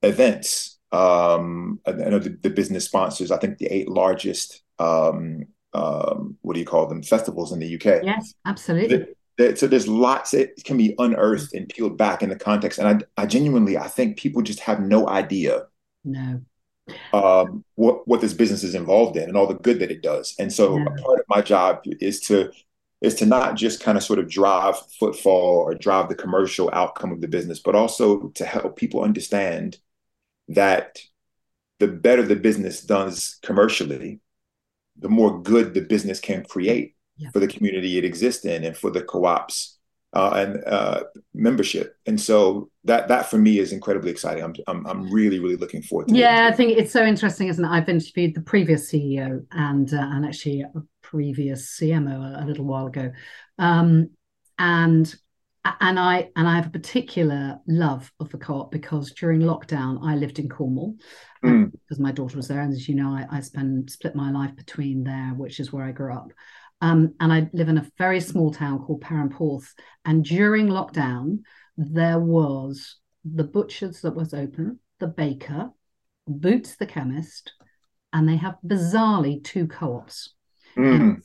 events. 0.02 0.78
Um, 0.90 1.78
I 1.86 1.92
know 1.92 2.18
the, 2.18 2.36
the, 2.42 2.50
business 2.50 2.86
sponsors, 2.86 3.30
I 3.30 3.38
think 3.38 3.58
the 3.58 3.66
eight 3.66 3.88
largest, 3.88 4.62
um, 4.80 5.44
um 5.72 6.36
what 6.40 6.54
do 6.54 6.60
you 6.60 6.66
call 6.66 6.88
them, 6.88 7.04
festivals 7.04 7.52
in 7.52 7.60
the 7.60 7.76
UK. 7.76 8.02
Yes, 8.02 8.34
absolutely. 8.44 8.88
The, 8.88 9.04
the, 9.04 9.14
so 9.56 9.66
there's 9.66 9.88
lots 9.88 10.32
that 10.32 10.62
can 10.64 10.76
be 10.76 10.94
unearthed 10.98 11.54
and 11.54 11.68
peeled 11.68 11.96
back 11.96 12.22
in 12.22 12.28
the 12.28 12.36
context. 12.36 12.78
And 12.78 13.04
I, 13.16 13.22
I 13.22 13.26
genuinely, 13.26 13.78
I 13.78 13.88
think 13.88 14.18
people 14.18 14.42
just 14.42 14.60
have 14.60 14.80
no 14.80 15.08
idea. 15.08 15.66
No 16.04 16.40
um, 17.12 17.64
what 17.74 18.06
what 18.06 18.20
this 18.20 18.34
business 18.34 18.62
is 18.62 18.74
involved 18.74 19.16
in 19.16 19.24
and 19.24 19.36
all 19.36 19.46
the 19.46 19.54
good 19.54 19.80
that 19.80 19.90
it 19.90 20.02
does. 20.02 20.34
And 20.38 20.52
so 20.52 20.78
yeah. 20.78 20.84
part 20.84 21.20
of 21.20 21.24
my 21.28 21.40
job 21.40 21.82
is 21.84 22.20
to 22.22 22.50
is 23.00 23.14
to 23.16 23.26
not 23.26 23.56
just 23.56 23.82
kind 23.82 23.96
of 23.96 24.04
sort 24.04 24.18
of 24.18 24.28
drive 24.28 24.76
footfall 24.98 25.58
or 25.58 25.74
drive 25.74 26.08
the 26.08 26.14
commercial 26.14 26.68
outcome 26.72 27.12
of 27.12 27.20
the 27.20 27.28
business, 27.28 27.58
but 27.58 27.74
also 27.74 28.28
to 28.30 28.44
help 28.44 28.76
people 28.76 29.02
understand 29.02 29.78
that 30.48 31.00
the 31.78 31.88
better 31.88 32.22
the 32.22 32.36
business 32.36 32.82
does 32.82 33.38
commercially, 33.42 34.20
the 34.98 35.08
more 35.08 35.40
good 35.42 35.72
the 35.72 35.80
business 35.80 36.20
can 36.20 36.44
create 36.44 36.94
yeah. 37.20 37.30
for 37.30 37.40
the 37.40 37.46
community 37.46 37.98
it 37.98 38.04
exists 38.04 38.44
in 38.44 38.64
and 38.64 38.76
for 38.76 38.90
the 38.90 39.02
co-ops 39.02 39.78
uh, 40.12 40.32
and 40.34 40.64
uh, 40.66 41.04
membership. 41.34 41.96
And 42.06 42.20
so 42.20 42.70
that 42.84 43.08
that 43.08 43.30
for 43.30 43.38
me 43.38 43.58
is 43.58 43.72
incredibly 43.72 44.10
exciting. 44.10 44.42
I'm 44.42 44.54
I'm, 44.66 44.86
I'm 44.86 45.12
really 45.12 45.38
really 45.38 45.56
looking 45.56 45.82
forward 45.82 46.08
to. 46.08 46.14
Yeah, 46.14 46.48
I 46.50 46.56
think 46.56 46.76
it's 46.76 46.92
so 46.92 47.04
interesting, 47.04 47.48
isn't 47.48 47.64
it? 47.64 47.68
I've 47.68 47.88
interviewed 47.88 48.34
the 48.34 48.42
previous 48.42 48.90
CEO 48.90 49.44
and 49.52 49.92
uh, 49.92 49.98
and 50.00 50.24
actually 50.26 50.62
a 50.62 50.72
previous 51.02 51.78
CMO 51.78 52.40
a, 52.40 52.44
a 52.44 52.46
little 52.46 52.64
while 52.64 52.86
ago, 52.86 53.12
um, 53.58 54.10
and 54.58 55.14
and 55.64 55.98
I 55.98 56.30
and 56.34 56.48
I 56.48 56.56
have 56.56 56.66
a 56.66 56.70
particular 56.70 57.60
love 57.68 58.10
of 58.18 58.30
the 58.30 58.38
co-op 58.38 58.72
because 58.72 59.12
during 59.12 59.40
lockdown 59.40 60.00
I 60.02 60.16
lived 60.16 60.38
in 60.38 60.48
Cornwall 60.48 60.96
mm. 61.44 61.70
because 61.70 62.00
my 62.00 62.10
daughter 62.10 62.36
was 62.36 62.48
there, 62.48 62.62
and 62.62 62.72
as 62.72 62.88
you 62.88 62.96
know, 62.96 63.10
I, 63.10 63.26
I 63.30 63.40
spend 63.40 63.90
split 63.90 64.16
my 64.16 64.32
life 64.32 64.56
between 64.56 65.04
there, 65.04 65.34
which 65.36 65.60
is 65.60 65.72
where 65.72 65.84
I 65.84 65.92
grew 65.92 66.14
up. 66.14 66.32
Um, 66.80 67.14
and 67.20 67.32
I 67.32 67.50
live 67.52 67.68
in 67.68 67.78
a 67.78 67.90
very 67.98 68.20
small 68.20 68.52
town 68.52 68.80
called 68.80 69.02
Perranporth. 69.02 69.68
And 70.04 70.24
during 70.24 70.68
lockdown, 70.68 71.40
there 71.76 72.18
was 72.18 72.96
the 73.24 73.44
butcher's 73.44 74.00
that 74.00 74.16
was 74.16 74.32
open, 74.32 74.80
the 74.98 75.06
baker, 75.06 75.70
Boots 76.28 76.76
the 76.76 76.86
chemist, 76.86 77.52
and 78.12 78.28
they 78.28 78.36
have 78.36 78.56
bizarrely 78.64 79.42
two 79.42 79.66
co-ops. 79.66 80.34
Mm. 80.76 81.22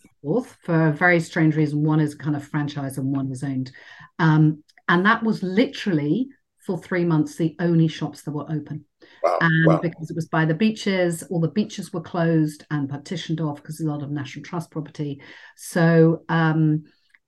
for 0.64 0.88
a 0.88 0.94
very 0.94 1.20
strange 1.20 1.56
reason. 1.56 1.84
One 1.84 2.00
is 2.00 2.16
kind 2.16 2.36
of 2.36 2.44
franchise 2.44 2.98
and 2.98 3.16
one 3.16 3.32
is 3.32 3.44
owned. 3.44 3.72
Um, 4.18 4.64
and 4.88 5.06
that 5.06 5.22
was 5.22 5.44
literally 5.44 6.30
for 6.66 6.80
three 6.80 7.06
months 7.06 7.36
the 7.36 7.56
only 7.60 7.88
shops 7.88 8.24
that 8.24 8.32
were 8.32 8.52
open. 8.52 8.86
Wow. 9.26 9.38
And 9.42 9.66
wow. 9.66 9.80
because 9.82 10.12
it 10.12 10.16
was 10.16 10.28
by 10.28 10.46
the 10.46 10.54
beaches, 10.54 11.24
all 11.24 11.40
the 11.40 11.48
beaches 11.48 11.92
were 11.92 12.02
closed 12.02 12.66
and 12.70 12.88
partitioned 12.88 13.42
off 13.42 13.56
because 13.56 13.80
a 13.80 13.86
lot 13.86 14.04
of 14.04 14.12
National 14.12 14.44
Trust 14.44 14.70
property. 14.70 15.22
So 15.56 16.24
um, 16.30 16.84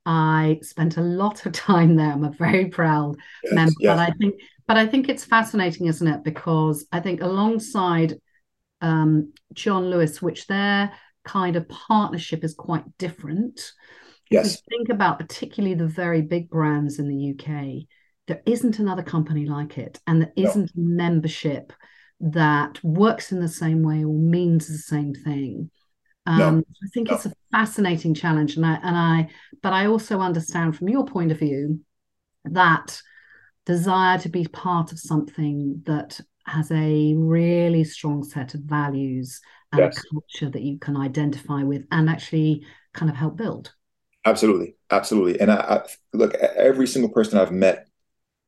I 0.05 0.59
spent 0.61 0.97
a 0.97 1.01
lot 1.01 1.45
of 1.45 1.51
time 1.53 1.95
there. 1.95 2.11
I'm 2.11 2.23
a 2.23 2.31
very 2.31 2.67
proud 2.67 3.15
yes, 3.43 3.53
member. 3.53 3.73
Yes. 3.79 3.97
But 3.97 3.99
I 3.99 4.11
think 4.17 4.41
but 4.67 4.77
I 4.77 4.85
think 4.85 5.09
it's 5.09 5.25
fascinating, 5.25 5.87
isn't 5.87 6.07
it? 6.07 6.23
Because 6.23 6.85
I 6.91 6.99
think 6.99 7.21
alongside 7.21 8.19
um, 8.81 9.33
John 9.53 9.89
Lewis, 9.89 10.21
which 10.21 10.45
their 10.45 10.91
kind 11.23 11.55
of 11.55 11.67
partnership 11.67 12.43
is 12.43 12.53
quite 12.53 12.83
different. 12.97 13.71
Yes. 14.29 14.61
think 14.69 14.89
about 14.89 15.19
particularly 15.19 15.73
the 15.73 15.87
very 15.87 16.21
big 16.21 16.49
brands 16.49 16.99
in 16.99 17.07
the 17.07 17.31
UK, 17.31 17.87
there 18.27 18.41
isn't 18.45 18.77
another 18.77 19.03
company 19.03 19.45
like 19.45 19.77
it, 19.77 19.99
and 20.05 20.21
there 20.21 20.33
isn't 20.35 20.71
no. 20.75 20.95
membership 21.03 21.71
that 22.19 22.83
works 22.83 23.31
in 23.31 23.39
the 23.39 23.47
same 23.47 23.83
way 23.83 24.03
or 24.03 24.13
means 24.13 24.67
the 24.67 24.77
same 24.77 25.13
thing. 25.13 25.69
Um, 26.25 26.39
no. 26.39 26.63
I 26.83 26.87
think 26.93 27.09
no. 27.09 27.15
it's 27.15 27.25
a 27.25 27.33
fascinating 27.51 28.13
challenge, 28.13 28.57
and 28.57 28.65
I 28.65 28.75
and 28.83 28.97
I, 28.97 29.29
but 29.61 29.73
I 29.73 29.87
also 29.87 30.19
understand 30.19 30.75
from 30.75 30.89
your 30.89 31.05
point 31.05 31.31
of 31.31 31.39
view 31.39 31.79
that 32.45 33.01
desire 33.65 34.17
to 34.19 34.29
be 34.29 34.47
part 34.47 34.91
of 34.91 34.99
something 34.99 35.81
that 35.85 36.19
has 36.45 36.71
a 36.71 37.13
really 37.15 37.83
strong 37.83 38.23
set 38.23 38.53
of 38.53 38.61
values 38.61 39.41
and 39.71 39.81
yes. 39.81 39.97
a 39.97 40.01
culture 40.13 40.49
that 40.49 40.61
you 40.61 40.79
can 40.79 40.95
identify 40.95 41.63
with 41.63 41.85
and 41.91 42.09
actually 42.09 42.65
kind 42.93 43.11
of 43.11 43.17
help 43.17 43.35
build. 43.35 43.73
Absolutely, 44.25 44.75
absolutely. 44.91 45.39
And 45.39 45.51
I, 45.51 45.55
I 45.55 45.81
look, 46.13 46.33
every 46.35 46.87
single 46.87 47.11
person 47.11 47.37
I've 47.37 47.51
met 47.51 47.86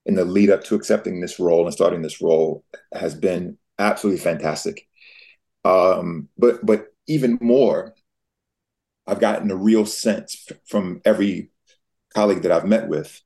in 0.05 0.15
the 0.15 0.25
lead 0.25 0.49
up 0.49 0.63
to 0.65 0.75
accepting 0.75 1.19
this 1.19 1.39
role 1.39 1.65
and 1.65 1.73
starting 1.73 2.01
this 2.01 2.21
role 2.21 2.63
has 2.93 3.13
been 3.13 3.57
absolutely 3.77 4.19
fantastic. 4.19 4.87
Um, 5.65 6.29
but 6.37 6.65
but 6.65 6.87
even 7.07 7.37
more, 7.41 7.95
I've 9.07 9.19
gotten 9.19 9.51
a 9.51 9.55
real 9.55 9.85
sense 9.85 10.47
from 10.67 11.01
every 11.05 11.49
colleague 12.13 12.43
that 12.43 12.51
I've 12.51 12.65
met 12.65 12.87
with 12.87 13.21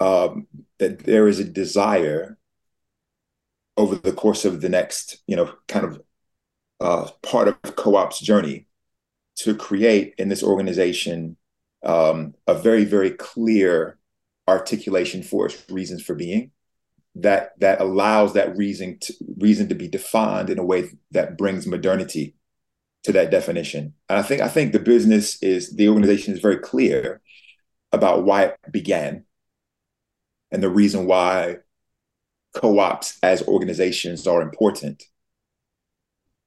um, 0.00 0.46
that 0.78 1.00
there 1.00 1.28
is 1.28 1.38
a 1.38 1.44
desire 1.44 2.38
over 3.76 3.96
the 3.96 4.12
course 4.12 4.44
of 4.44 4.60
the 4.60 4.68
next, 4.68 5.18
you 5.26 5.36
know, 5.36 5.52
kind 5.68 5.84
of 5.84 6.00
uh, 6.80 7.08
part 7.22 7.48
of 7.48 7.76
co-op's 7.76 8.20
journey 8.20 8.66
to 9.36 9.54
create 9.54 10.14
in 10.18 10.28
this 10.28 10.42
organization 10.42 11.36
um, 11.84 12.34
a 12.46 12.54
very 12.54 12.84
very 12.84 13.10
clear 13.10 13.98
articulation 14.46 15.22
for 15.22 15.46
its 15.46 15.64
reasons 15.70 16.02
for 16.02 16.14
being 16.14 16.50
that 17.14 17.52
that 17.60 17.80
allows 17.80 18.32
that 18.32 18.56
reason 18.56 18.98
to 19.00 19.14
reason 19.38 19.68
to 19.68 19.74
be 19.74 19.88
defined 19.88 20.50
in 20.50 20.58
a 20.58 20.64
way 20.64 20.90
that 21.12 21.38
brings 21.38 21.66
modernity 21.66 22.34
to 23.04 23.12
that 23.12 23.30
definition. 23.30 23.94
And 24.08 24.18
I 24.18 24.22
think 24.22 24.40
I 24.42 24.48
think 24.48 24.72
the 24.72 24.80
business 24.80 25.40
is 25.42 25.74
the 25.76 25.88
organization 25.88 26.34
is 26.34 26.40
very 26.40 26.58
clear 26.58 27.20
about 27.92 28.24
why 28.24 28.44
it 28.44 28.58
began 28.72 29.24
and 30.50 30.62
the 30.62 30.70
reason 30.70 31.06
why 31.06 31.58
co-ops 32.54 33.18
as 33.22 33.46
organizations 33.46 34.26
are 34.26 34.42
important. 34.42 35.04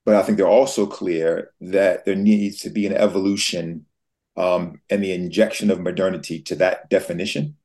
But 0.06 0.16
I 0.16 0.24
think 0.24 0.38
they're 0.38 0.48
also 0.48 0.86
clear 0.86 1.52
that 1.60 2.06
there 2.06 2.16
needs 2.16 2.60
to 2.62 2.70
be 2.70 2.86
an 2.88 2.93
evolution 2.93 3.86
um, 4.38 4.82
and 4.89 5.04
the 5.04 5.14
injection 5.14 5.70
of 5.70 5.82
modernity 5.82 6.41
to 6.43 6.56
that 6.56 6.89
definition 6.89 7.58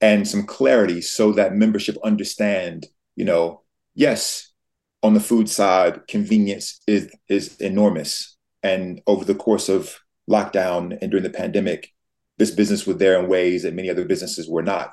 and 0.00 0.26
some 0.26 0.44
clarity 0.44 1.00
so 1.00 1.32
that 1.32 1.54
membership 1.54 1.96
understand, 2.04 2.86
you 3.16 3.24
know, 3.24 3.62
yes, 3.94 4.50
on 5.02 5.14
the 5.14 5.20
food 5.20 5.48
side, 5.48 6.06
convenience 6.08 6.80
is 6.86 7.10
is 7.28 7.56
enormous. 7.58 8.36
And 8.62 9.00
over 9.06 9.24
the 9.24 9.34
course 9.34 9.68
of 9.68 9.98
lockdown 10.28 10.98
and 11.00 11.10
during 11.10 11.24
the 11.24 11.30
pandemic, 11.30 11.92
this 12.38 12.50
business 12.50 12.86
was 12.86 12.98
there 12.98 13.18
in 13.18 13.28
ways 13.28 13.62
that 13.62 13.74
many 13.74 13.90
other 13.90 14.04
businesses 14.04 14.48
were 14.48 14.62
not. 14.62 14.92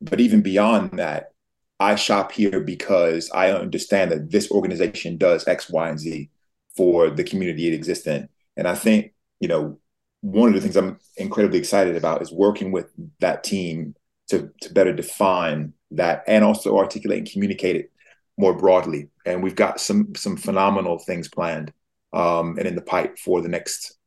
But 0.00 0.20
even 0.20 0.42
beyond 0.42 0.98
that, 0.98 1.32
I 1.78 1.96
shop 1.96 2.32
here 2.32 2.60
because 2.60 3.30
I 3.32 3.50
understand 3.50 4.10
that 4.12 4.30
this 4.30 4.50
organization 4.50 5.16
does 5.16 5.46
X, 5.46 5.70
Y, 5.70 5.88
and 5.88 5.98
Z 5.98 6.30
for 6.76 7.10
the 7.10 7.24
community 7.24 7.68
it 7.68 7.74
exists 7.74 8.06
in. 8.06 8.28
And 8.56 8.66
I 8.66 8.74
think, 8.74 9.12
you 9.40 9.48
know, 9.48 9.78
one 10.20 10.48
of 10.48 10.54
the 10.54 10.60
things 10.60 10.76
I'm 10.76 10.98
incredibly 11.16 11.58
excited 11.58 11.96
about 11.96 12.22
is 12.22 12.32
working 12.32 12.72
with 12.72 12.90
that 13.20 13.42
team 13.44 13.94
to, 14.32 14.50
to 14.62 14.72
better 14.72 14.92
define 14.94 15.74
that 15.92 16.24
and 16.26 16.42
also 16.42 16.78
articulate 16.78 17.18
and 17.18 17.30
communicate 17.30 17.76
it 17.76 17.92
more 18.38 18.56
broadly. 18.56 19.10
And 19.26 19.42
we've 19.42 19.54
got 19.54 19.80
some 19.80 20.14
some 20.14 20.36
phenomenal 20.36 20.98
things 20.98 21.28
planned 21.28 21.72
um, 22.12 22.56
and 22.58 22.66
in 22.66 22.74
the 22.74 22.82
pipe 22.82 23.18
for 23.18 23.42
the 23.42 23.48
next 23.48 23.98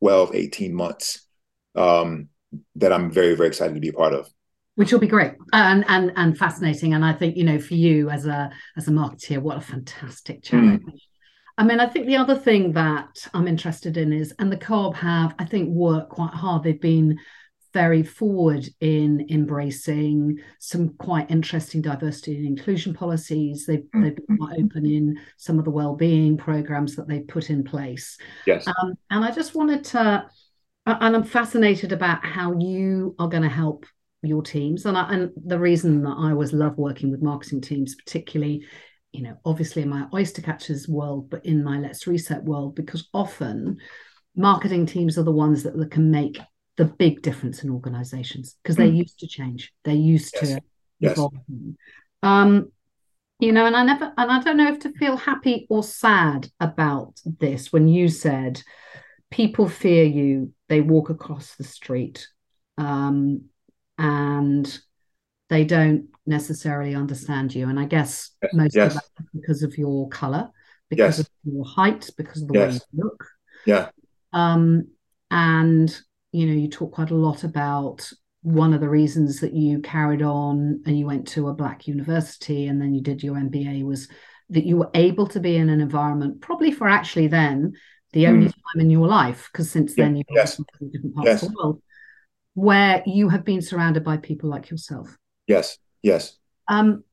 12, 0.00 0.34
18 0.34 0.74
months 0.74 1.26
um, 1.74 2.28
that 2.76 2.92
I'm 2.92 3.10
very, 3.10 3.34
very 3.34 3.48
excited 3.48 3.74
to 3.74 3.80
be 3.80 3.88
a 3.88 3.94
part 3.94 4.12
of. 4.12 4.28
Which 4.74 4.92
will 4.92 5.00
be 5.00 5.06
great 5.06 5.34
and 5.52 5.84
and 5.88 6.12
and 6.16 6.36
fascinating. 6.36 6.94
And 6.94 7.04
I 7.04 7.14
think, 7.14 7.36
you 7.36 7.44
know, 7.44 7.58
for 7.58 7.74
you 7.74 8.10
as 8.10 8.26
a 8.26 8.50
as 8.76 8.88
a 8.88 8.90
marketeer, 8.90 9.38
what 9.38 9.56
a 9.56 9.62
fantastic 9.62 10.42
challenge. 10.42 10.82
Mm. 10.82 10.98
I 11.58 11.64
mean, 11.64 11.80
I 11.80 11.86
think 11.86 12.06
the 12.06 12.16
other 12.16 12.34
thing 12.34 12.72
that 12.72 13.28
I'm 13.34 13.46
interested 13.46 13.98
in 13.98 14.12
is, 14.12 14.34
and 14.38 14.50
the 14.50 14.56
co-op 14.56 14.94
have, 14.96 15.34
I 15.38 15.44
think, 15.44 15.68
worked 15.68 16.08
quite 16.08 16.32
hard. 16.32 16.62
They've 16.62 16.80
been 16.80 17.18
very 17.72 18.02
forward 18.02 18.68
in 18.80 19.26
embracing 19.30 20.38
some 20.58 20.90
quite 20.98 21.30
interesting 21.30 21.80
diversity 21.80 22.36
and 22.36 22.46
inclusion 22.46 22.94
policies. 22.94 23.66
They've, 23.66 23.80
mm-hmm. 23.80 24.02
they've 24.02 24.16
been 24.16 24.36
quite 24.36 24.58
open 24.60 24.86
in 24.86 25.18
some 25.36 25.58
of 25.58 25.64
the 25.64 25.70
well-being 25.70 26.36
programs 26.36 26.96
that 26.96 27.08
they've 27.08 27.26
put 27.26 27.50
in 27.50 27.64
place. 27.64 28.18
Yes. 28.46 28.66
Um, 28.66 28.94
and 29.10 29.24
I 29.24 29.30
just 29.30 29.54
wanted 29.54 29.84
to, 29.84 30.26
and 30.86 31.16
I'm 31.16 31.24
fascinated 31.24 31.92
about 31.92 32.24
how 32.24 32.58
you 32.58 33.14
are 33.18 33.28
going 33.28 33.44
to 33.44 33.48
help 33.48 33.86
your 34.22 34.42
teams. 34.42 34.86
And, 34.86 34.96
I, 34.96 35.12
and 35.12 35.30
the 35.36 35.58
reason 35.58 36.02
that 36.02 36.16
I 36.16 36.30
always 36.30 36.52
love 36.52 36.76
working 36.76 37.10
with 37.10 37.22
marketing 37.22 37.60
teams, 37.60 37.94
particularly, 37.94 38.66
you 39.12 39.22
know, 39.22 39.36
obviously 39.44 39.82
in 39.82 39.88
my 39.88 40.06
Oystercatchers 40.12 40.88
world, 40.88 41.30
but 41.30 41.44
in 41.44 41.64
my 41.64 41.78
Let's 41.78 42.06
Reset 42.06 42.42
world, 42.44 42.74
because 42.74 43.08
often 43.12 43.78
marketing 44.36 44.86
teams 44.86 45.18
are 45.18 45.24
the 45.24 45.30
ones 45.30 45.62
that, 45.62 45.76
that 45.76 45.90
can 45.90 46.10
make 46.10 46.38
the 46.76 46.84
big 46.84 47.22
difference 47.22 47.62
in 47.62 47.70
organizations 47.70 48.56
because 48.62 48.76
they're 48.76 48.86
mm. 48.86 48.98
used 48.98 49.18
to 49.18 49.26
change 49.26 49.72
they're 49.84 49.94
used 49.94 50.34
yes. 50.40 50.54
to 50.54 50.60
yes. 51.00 51.20
um 52.22 52.70
you 53.38 53.52
know 53.52 53.66
and 53.66 53.76
i 53.76 53.84
never 53.84 54.12
and 54.16 54.30
i 54.30 54.40
don't 54.40 54.56
know 54.56 54.68
if 54.68 54.78
to 54.78 54.92
feel 54.92 55.16
happy 55.16 55.66
or 55.68 55.82
sad 55.82 56.48
about 56.60 57.20
this 57.24 57.72
when 57.72 57.88
you 57.88 58.08
said 58.08 58.62
people 59.30 59.68
fear 59.68 60.04
you 60.04 60.52
they 60.68 60.80
walk 60.80 61.10
across 61.10 61.56
the 61.56 61.64
street 61.64 62.26
um 62.78 63.42
and 63.98 64.80
they 65.50 65.64
don't 65.64 66.06
necessarily 66.26 66.94
understand 66.94 67.54
you 67.54 67.68
and 67.68 67.78
i 67.78 67.84
guess 67.84 68.30
most 68.54 68.74
yes. 68.74 68.94
of 68.94 69.02
that 69.02 69.26
because 69.34 69.62
of 69.62 69.76
your 69.76 70.08
color 70.08 70.48
because 70.88 71.18
of 71.18 71.28
your 71.44 71.64
height 71.64 72.08
because 72.16 72.42
of 72.42 72.48
the 72.48 72.58
way 72.58 72.72
you 72.72 72.80
look 72.94 73.26
yeah 73.66 73.88
um 74.32 74.86
and 75.30 76.00
you 76.32 76.46
know, 76.46 76.52
you 76.52 76.68
talk 76.68 76.92
quite 76.92 77.10
a 77.10 77.14
lot 77.14 77.44
about 77.44 78.10
one 78.42 78.74
of 78.74 78.80
the 78.80 78.88
reasons 78.88 79.40
that 79.40 79.52
you 79.54 79.80
carried 79.80 80.22
on 80.22 80.82
and 80.84 80.98
you 80.98 81.06
went 81.06 81.28
to 81.28 81.48
a 81.48 81.54
black 81.54 81.86
university 81.86 82.66
and 82.66 82.80
then 82.80 82.92
you 82.92 83.00
did 83.00 83.22
your 83.22 83.36
MBA 83.36 83.84
was 83.84 84.08
that 84.50 84.64
you 84.64 84.76
were 84.76 84.90
able 84.94 85.26
to 85.28 85.40
be 85.40 85.56
in 85.56 85.68
an 85.68 85.80
environment, 85.80 86.40
probably 86.40 86.72
for 86.72 86.88
actually 86.88 87.28
then 87.28 87.72
the 88.12 88.26
only 88.26 88.48
mm. 88.48 88.52
time 88.52 88.80
in 88.80 88.90
your 88.90 89.06
life, 89.06 89.48
because 89.50 89.70
since 89.70 89.94
then 89.94 90.16
you've 90.16 90.26
yes. 90.30 90.58
in 90.58 90.90
different 90.90 91.14
parts 91.14 91.26
yes. 91.26 91.42
of 91.42 91.48
the 91.48 91.54
world, 91.56 91.82
where 92.54 93.02
you 93.06 93.28
have 93.28 93.44
been 93.44 93.62
surrounded 93.62 94.04
by 94.04 94.16
people 94.16 94.50
like 94.50 94.70
yourself. 94.70 95.16
Yes, 95.46 95.78
yes. 96.02 96.36
Um, 96.68 97.04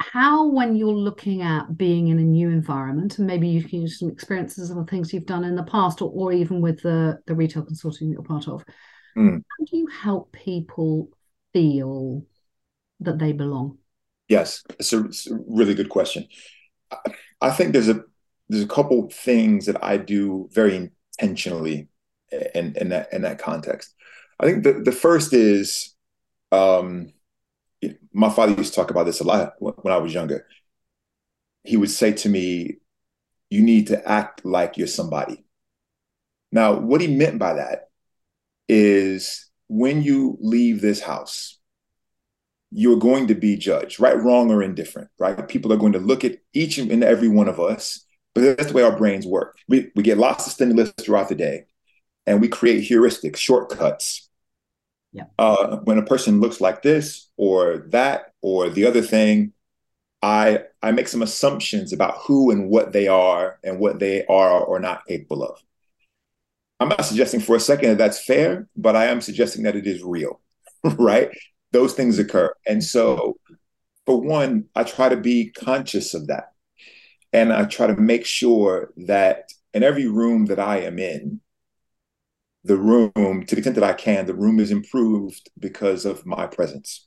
how 0.00 0.46
when 0.48 0.76
you're 0.76 0.92
looking 0.92 1.42
at 1.42 1.76
being 1.76 2.08
in 2.08 2.18
a 2.18 2.22
new 2.22 2.48
environment 2.48 3.18
and 3.18 3.26
maybe 3.26 3.48
you 3.48 3.62
can 3.62 3.82
use 3.82 3.98
some 3.98 4.08
experiences 4.08 4.70
of 4.70 4.88
things 4.88 5.12
you've 5.12 5.26
done 5.26 5.44
in 5.44 5.56
the 5.56 5.62
past 5.64 6.00
or, 6.00 6.10
or 6.14 6.32
even 6.32 6.60
with 6.60 6.80
the, 6.82 7.18
the 7.26 7.34
retail 7.34 7.64
consulting 7.64 8.08
that 8.08 8.14
you're 8.14 8.22
part 8.22 8.48
of 8.48 8.64
mm. 9.16 9.36
how 9.36 9.64
do 9.64 9.76
you 9.76 9.86
help 9.88 10.32
people 10.32 11.10
feel 11.52 12.24
that 13.00 13.18
they 13.18 13.32
belong? 13.32 13.78
Yes 14.28 14.62
it's 14.78 14.92
a, 14.92 15.04
it's 15.04 15.28
a 15.30 15.38
really 15.48 15.74
good 15.74 15.88
question. 15.88 16.28
I, 16.90 16.98
I 17.40 17.50
think 17.50 17.72
there's 17.72 17.88
a 17.88 18.02
there's 18.48 18.64
a 18.64 18.68
couple 18.68 19.10
things 19.10 19.66
that 19.66 19.84
i 19.84 19.98
do 19.98 20.48
very 20.52 20.90
intentionally 21.20 21.88
in, 22.54 22.74
in 22.76 22.88
that 22.90 23.12
in 23.12 23.22
that 23.22 23.38
context. 23.38 23.94
I 24.40 24.46
think 24.46 24.64
the, 24.64 24.74
the 24.84 24.92
first 24.92 25.32
is 25.32 25.94
um 26.52 27.12
my 28.18 28.30
father 28.30 28.52
used 28.54 28.74
to 28.74 28.80
talk 28.80 28.90
about 28.90 29.06
this 29.06 29.20
a 29.20 29.24
lot 29.24 29.54
when 29.60 29.94
I 29.94 29.98
was 29.98 30.12
younger. 30.12 30.44
He 31.62 31.76
would 31.76 31.90
say 31.90 32.12
to 32.12 32.28
me, 32.28 32.78
You 33.48 33.62
need 33.62 33.86
to 33.88 34.08
act 34.08 34.44
like 34.44 34.76
you're 34.76 34.88
somebody. 34.88 35.44
Now, 36.50 36.74
what 36.74 37.00
he 37.00 37.06
meant 37.06 37.38
by 37.38 37.54
that 37.54 37.90
is 38.68 39.48
when 39.68 40.02
you 40.02 40.36
leave 40.40 40.80
this 40.80 41.00
house, 41.00 41.58
you're 42.70 42.98
going 42.98 43.28
to 43.28 43.34
be 43.34 43.56
judged, 43.56 44.00
right, 44.00 44.20
wrong, 44.20 44.50
or 44.50 44.62
indifferent, 44.62 45.10
right? 45.18 45.46
People 45.46 45.72
are 45.72 45.78
going 45.78 45.92
to 45.92 45.98
look 45.98 46.24
at 46.24 46.38
each 46.52 46.78
and 46.78 47.04
every 47.04 47.28
one 47.28 47.48
of 47.48 47.60
us, 47.60 48.04
but 48.34 48.40
that's 48.40 48.66
the 48.66 48.74
way 48.74 48.82
our 48.82 48.96
brains 48.96 49.26
work. 49.26 49.56
We, 49.68 49.92
we 49.94 50.02
get 50.02 50.18
lots 50.18 50.46
of 50.46 50.52
stimulus 50.52 50.92
throughout 51.00 51.28
the 51.28 51.34
day, 51.34 51.66
and 52.26 52.40
we 52.40 52.48
create 52.48 52.88
heuristics, 52.88 53.36
shortcuts 53.36 54.27
yeah. 55.12 55.24
Uh, 55.38 55.78
when 55.78 55.98
a 55.98 56.04
person 56.04 56.40
looks 56.40 56.60
like 56.60 56.82
this 56.82 57.30
or 57.36 57.86
that 57.88 58.32
or 58.42 58.68
the 58.68 58.86
other 58.86 59.02
thing, 59.02 59.52
I 60.22 60.64
I 60.82 60.92
make 60.92 61.08
some 61.08 61.22
assumptions 61.22 61.92
about 61.92 62.18
who 62.18 62.50
and 62.50 62.68
what 62.68 62.92
they 62.92 63.08
are 63.08 63.58
and 63.62 63.78
what 63.78 63.98
they 63.98 64.24
are 64.26 64.60
or 64.60 64.80
not 64.80 65.06
capable 65.06 65.42
of. 65.42 65.62
I'm 66.80 66.88
not 66.88 67.04
suggesting 67.04 67.40
for 67.40 67.56
a 67.56 67.60
second 67.60 67.90
that 67.90 67.98
that's 67.98 68.24
fair, 68.24 68.68
but 68.76 68.96
I 68.96 69.06
am 69.06 69.20
suggesting 69.20 69.64
that 69.64 69.76
it 69.76 69.86
is 69.86 70.02
real, 70.02 70.40
right? 70.98 71.30
Those 71.72 71.94
things 71.94 72.18
occur. 72.18 72.52
And 72.66 72.82
so, 72.82 73.36
for 74.06 74.20
one, 74.20 74.66
I 74.74 74.84
try 74.84 75.08
to 75.08 75.16
be 75.16 75.50
conscious 75.50 76.14
of 76.14 76.28
that. 76.28 76.52
And 77.32 77.52
I 77.52 77.64
try 77.64 77.88
to 77.88 77.96
make 77.96 78.24
sure 78.24 78.92
that 78.96 79.50
in 79.74 79.82
every 79.82 80.06
room 80.06 80.46
that 80.46 80.58
I 80.58 80.78
am 80.78 80.98
in, 80.98 81.40
the 82.64 82.76
room, 82.76 83.12
to 83.14 83.54
the 83.54 83.58
extent 83.58 83.76
that 83.76 83.84
I 83.84 83.92
can, 83.92 84.26
the 84.26 84.34
room 84.34 84.60
is 84.60 84.70
improved 84.70 85.50
because 85.58 86.04
of 86.04 86.26
my 86.26 86.46
presence. 86.46 87.06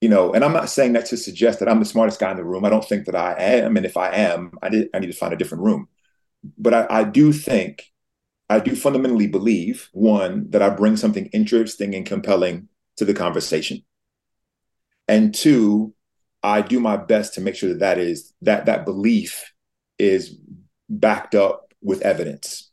You 0.00 0.08
know, 0.08 0.32
and 0.32 0.44
I'm 0.44 0.52
not 0.52 0.70
saying 0.70 0.94
that 0.94 1.06
to 1.06 1.16
suggest 1.16 1.58
that 1.58 1.68
I'm 1.68 1.80
the 1.80 1.84
smartest 1.84 2.20
guy 2.20 2.30
in 2.30 2.36
the 2.36 2.44
room. 2.44 2.64
I 2.64 2.70
don't 2.70 2.84
think 2.84 3.04
that 3.06 3.14
I 3.14 3.34
am. 3.38 3.76
And 3.76 3.84
if 3.84 3.96
I 3.96 4.14
am, 4.14 4.52
I, 4.62 4.70
did, 4.70 4.88
I 4.94 4.98
need 4.98 5.12
to 5.12 5.18
find 5.18 5.32
a 5.32 5.36
different 5.36 5.64
room. 5.64 5.88
But 6.56 6.72
I, 6.72 6.86
I 6.88 7.04
do 7.04 7.32
think, 7.32 7.84
I 8.48 8.60
do 8.60 8.74
fundamentally 8.74 9.26
believe, 9.26 9.90
one, 9.92 10.48
that 10.50 10.62
I 10.62 10.70
bring 10.70 10.96
something 10.96 11.26
interesting 11.26 11.94
and 11.94 12.06
compelling 12.06 12.68
to 12.96 13.04
the 13.04 13.12
conversation. 13.12 13.84
And 15.06 15.34
two, 15.34 15.94
I 16.42 16.62
do 16.62 16.80
my 16.80 16.96
best 16.96 17.34
to 17.34 17.42
make 17.42 17.56
sure 17.56 17.68
that 17.68 17.80
that 17.80 17.98
is 17.98 18.32
that 18.42 18.66
that 18.66 18.86
belief 18.86 19.52
is 19.98 20.38
backed 20.88 21.34
up 21.34 21.74
with 21.82 22.00
evidence 22.02 22.69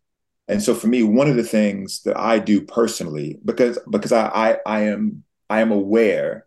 and 0.47 0.63
so 0.63 0.73
for 0.73 0.87
me, 0.87 1.03
one 1.03 1.29
of 1.29 1.35
the 1.35 1.43
things 1.43 2.01
that 2.03 2.17
I 2.17 2.39
do 2.39 2.61
personally, 2.61 3.37
because 3.43 3.79
because 3.89 4.11
I 4.11 4.27
I, 4.27 4.57
I 4.65 4.81
am 4.81 5.23
I 5.49 5.61
am 5.61 5.71
aware 5.71 6.45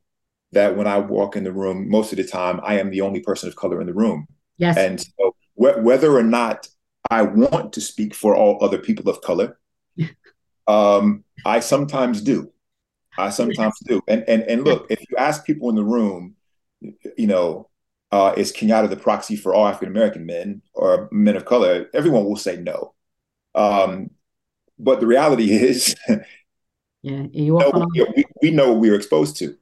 that 0.53 0.77
when 0.77 0.87
I 0.87 0.99
walk 0.99 1.37
in 1.37 1.45
the 1.45 1.53
room, 1.53 1.89
most 1.89 2.13
of 2.13 2.17
the 2.17 2.25
time 2.25 2.61
I 2.63 2.81
am 2.81 2.91
the 2.91 3.03
only 3.03 3.21
person 3.21 3.49
of 3.49 3.57
color 3.57 3.81
in 3.81 3.87
the 3.87 3.95
room. 3.95 4.27
Yes. 4.57 4.77
And 4.77 5.01
so 5.01 5.35
wh- 5.55 5.83
whether 5.83 6.17
or 6.17 6.23
not 6.23 6.69
I 7.11 7.23
want 7.23 7.73
to 7.75 7.81
speak 7.81 8.15
for 8.15 8.35
all 8.35 8.63
other 8.63 8.79
people 8.79 9.11
of 9.11 9.21
color, 9.21 9.59
um, 10.67 11.25
I 11.45 11.61
sometimes 11.61 12.21
do. 12.21 12.53
I 13.19 13.31
sometimes 13.31 13.75
do. 13.87 14.01
And 14.09 14.25
and 14.27 14.43
and 14.45 14.65
look, 14.65 14.87
if 14.91 15.01
you 15.11 15.17
ask 15.19 15.45
people 15.45 15.69
in 15.69 15.77
the 15.77 15.85
room, 15.85 16.37
you 16.81 17.27
know, 17.27 17.69
uh, 18.13 18.33
is 18.37 18.53
Kenyatta 18.53 18.89
the 18.89 18.97
proxy 18.97 19.37
for 19.37 19.55
all 19.55 19.67
African 19.67 19.89
American 19.89 20.25
men 20.25 20.63
or 20.73 21.09
men 21.13 21.37
of 21.37 21.45
color? 21.45 21.89
Everyone 21.93 22.25
will 22.25 22.37
say 22.37 22.57
no. 22.57 22.95
Um, 23.55 24.11
but 24.79 25.01
the 25.01 25.07
reality 25.07 25.51
is, 25.69 25.95
yeah, 27.03 27.27
you 27.33 27.59
no, 27.59 27.73
we, 27.95 28.25
we 28.43 28.51
know 28.51 28.73
what 28.73 28.81
we 28.81 28.91
are 28.91 28.95
exposed 28.95 29.37
to, 29.39 29.57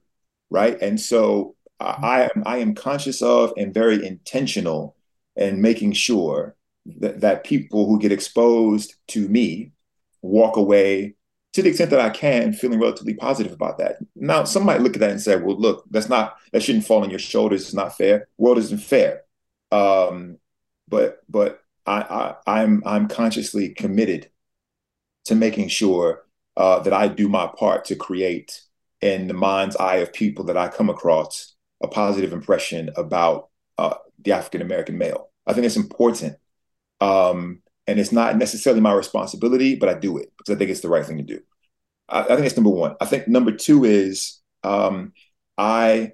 right? 0.50 0.80
And 0.80 1.00
so 1.00 1.56
I 1.80 2.28
am 2.34 2.42
I 2.46 2.58
am 2.58 2.74
conscious 2.74 3.22
of 3.22 3.52
and 3.56 3.72
very 3.72 4.04
intentional 4.04 4.96
in 5.36 5.62
making 5.62 5.92
sure 5.92 6.56
that, 6.98 7.20
that 7.20 7.44
people 7.44 7.86
who 7.86 7.98
get 8.00 8.12
exposed 8.12 8.94
to 9.08 9.28
me 9.28 9.72
walk 10.22 10.56
away 10.56 11.14
to 11.52 11.62
the 11.62 11.68
extent 11.70 11.90
that 11.90 12.00
I 12.00 12.10
can, 12.10 12.52
feeling 12.52 12.80
relatively 12.80 13.14
positive 13.14 13.52
about 13.52 13.78
that. 13.78 13.96
Now, 14.14 14.44
some 14.44 14.64
might 14.64 14.80
look 14.82 14.94
at 14.94 15.00
that 15.00 15.10
and 15.10 15.20
say, 15.20 15.36
"Well, 15.36 15.58
look, 15.58 15.84
that's 15.90 16.08
not 16.08 16.36
that 16.52 16.62
shouldn't 16.62 16.86
fall 16.86 17.02
on 17.02 17.10
your 17.10 17.18
shoulders. 17.18 17.62
It's 17.62 17.74
not 17.74 17.96
fair. 17.96 18.28
World 18.36 18.58
isn't 18.58 18.78
fair." 18.82 19.22
Um, 19.70 20.38
but 20.88 21.22
but 21.28 21.62
I, 21.88 22.00
I 22.00 22.60
I'm 22.60 22.82
I'm 22.86 23.08
consciously 23.08 23.70
committed 23.70 24.30
to 25.24 25.34
making 25.34 25.68
sure 25.68 26.24
uh, 26.56 26.80
that 26.80 26.92
I 26.92 27.08
do 27.08 27.28
my 27.28 27.46
part 27.46 27.86
to 27.86 27.96
create 27.96 28.62
in 29.00 29.28
the 29.28 29.34
mind's 29.34 29.76
eye 29.76 29.96
of 29.96 30.12
people 30.12 30.44
that 30.46 30.56
I 30.56 30.68
come 30.68 30.90
across 30.90 31.54
a 31.82 31.88
positive 31.88 32.32
impression 32.32 32.90
about 32.96 33.48
uh, 33.78 33.94
the 34.18 34.32
African 34.32 34.62
American 34.62 34.98
male. 34.98 35.30
I 35.46 35.52
think 35.52 35.66
it's 35.66 35.76
important. 35.76 36.36
Um, 37.00 37.62
and 37.86 37.98
it's 37.98 38.12
not 38.12 38.36
necessarily 38.36 38.82
my 38.82 38.92
responsibility, 38.92 39.76
but 39.76 39.88
I 39.88 39.94
do 39.94 40.18
it 40.18 40.30
because 40.36 40.54
I 40.54 40.58
think 40.58 40.70
it's 40.70 40.80
the 40.80 40.90
right 40.90 41.06
thing 41.06 41.16
to 41.16 41.22
do. 41.22 41.40
I, 42.08 42.22
I 42.22 42.26
think 42.26 42.44
it's 42.44 42.56
number 42.56 42.70
one. 42.70 42.96
I 43.00 43.06
think 43.06 43.28
number 43.28 43.52
two 43.52 43.84
is 43.84 44.40
um, 44.62 45.12
I 45.56 46.12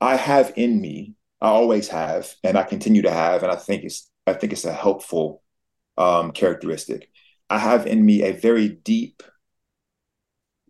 I 0.00 0.16
have 0.16 0.52
in 0.56 0.80
me, 0.80 1.14
I 1.40 1.48
always 1.48 1.88
have, 1.88 2.34
and 2.44 2.56
I 2.56 2.62
continue 2.62 3.02
to 3.02 3.10
have, 3.10 3.42
and 3.42 3.50
I 3.50 3.56
think 3.56 3.84
it's 3.84 4.10
I 4.26 4.34
think 4.34 4.52
it's 4.52 4.64
a 4.64 4.72
helpful 4.72 5.42
um, 5.96 6.32
characteristic. 6.32 7.10
I 7.50 7.58
have 7.58 7.86
in 7.86 8.04
me 8.04 8.22
a 8.22 8.32
very 8.32 8.68
deep 8.68 9.22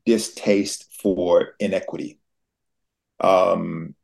distaste 0.05 0.87
for 1.01 1.55
inequity. 1.59 2.19
Um, 3.21 3.95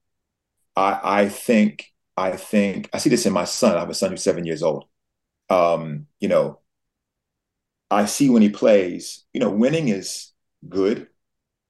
I, 0.77 1.01
I 1.23 1.29
think 1.29 1.93
I 2.17 2.33
think 2.33 2.91
I 2.93 2.99
see 2.99 3.11
this 3.11 3.27
in 3.27 3.33
my 3.33 3.45
son. 3.45 3.77
I 3.77 3.81
have 3.81 3.91
a 3.91 3.95
son 3.95 4.11
who's 4.11 4.25
seven 4.25 4.45
years 4.47 4.63
old 4.65 4.87
um, 5.51 6.07
you 6.21 6.29
know, 6.29 6.61
I 7.91 8.07
see 8.07 8.31
when 8.31 8.43
he 8.43 8.49
plays, 8.49 9.25
you 9.33 9.41
know, 9.41 9.51
winning 9.51 9.89
is 9.89 10.33
good, 10.69 11.09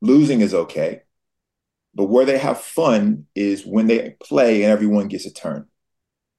losing 0.03 0.41
is 0.43 0.55
okay. 0.55 1.03
But 1.95 2.07
where 2.07 2.27
they 2.27 2.39
have 2.39 2.61
fun 2.63 3.27
is 3.35 3.67
when 3.67 3.89
they 3.89 4.17
play 4.23 4.65
and 4.65 4.73
everyone 4.73 5.09
gets 5.09 5.27
a 5.27 5.33
turn. 5.33 5.69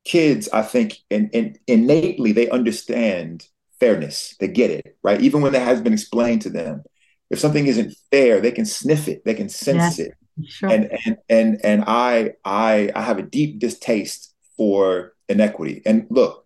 Kids, 0.06 0.50
I 0.52 0.64
think, 0.64 0.98
and 1.10 1.30
in, 1.32 1.58
in, 1.68 1.82
innately 1.86 2.32
they 2.34 2.50
understand 2.50 3.48
fairness. 3.80 4.36
They 4.40 4.48
get 4.48 4.72
it, 4.72 4.98
right? 5.04 5.22
Even 5.22 5.42
when 5.42 5.54
that 5.54 5.68
has 5.68 5.82
been 5.82 5.94
explained 5.94 6.42
to 6.44 6.50
them. 6.50 6.84
If 7.30 7.40
something 7.40 7.66
isn't 7.66 7.96
fair, 8.12 8.40
they 8.40 8.52
can 8.52 8.66
sniff 8.66 9.08
it, 9.08 9.26
they 9.26 9.34
can 9.34 9.50
sense 9.50 9.98
it. 10.00 10.14
Sure. 10.46 10.70
And 10.70 10.92
and 11.06 11.18
and 11.30 11.60
and 11.64 11.84
I 11.88 12.34
I 12.44 12.92
I 12.96 13.02
have 13.02 13.18
a 13.18 13.24
deep 13.24 13.60
distaste 13.60 14.34
for 14.58 15.14
inequity. 15.30 15.82
And 15.86 16.06
look, 16.10 16.46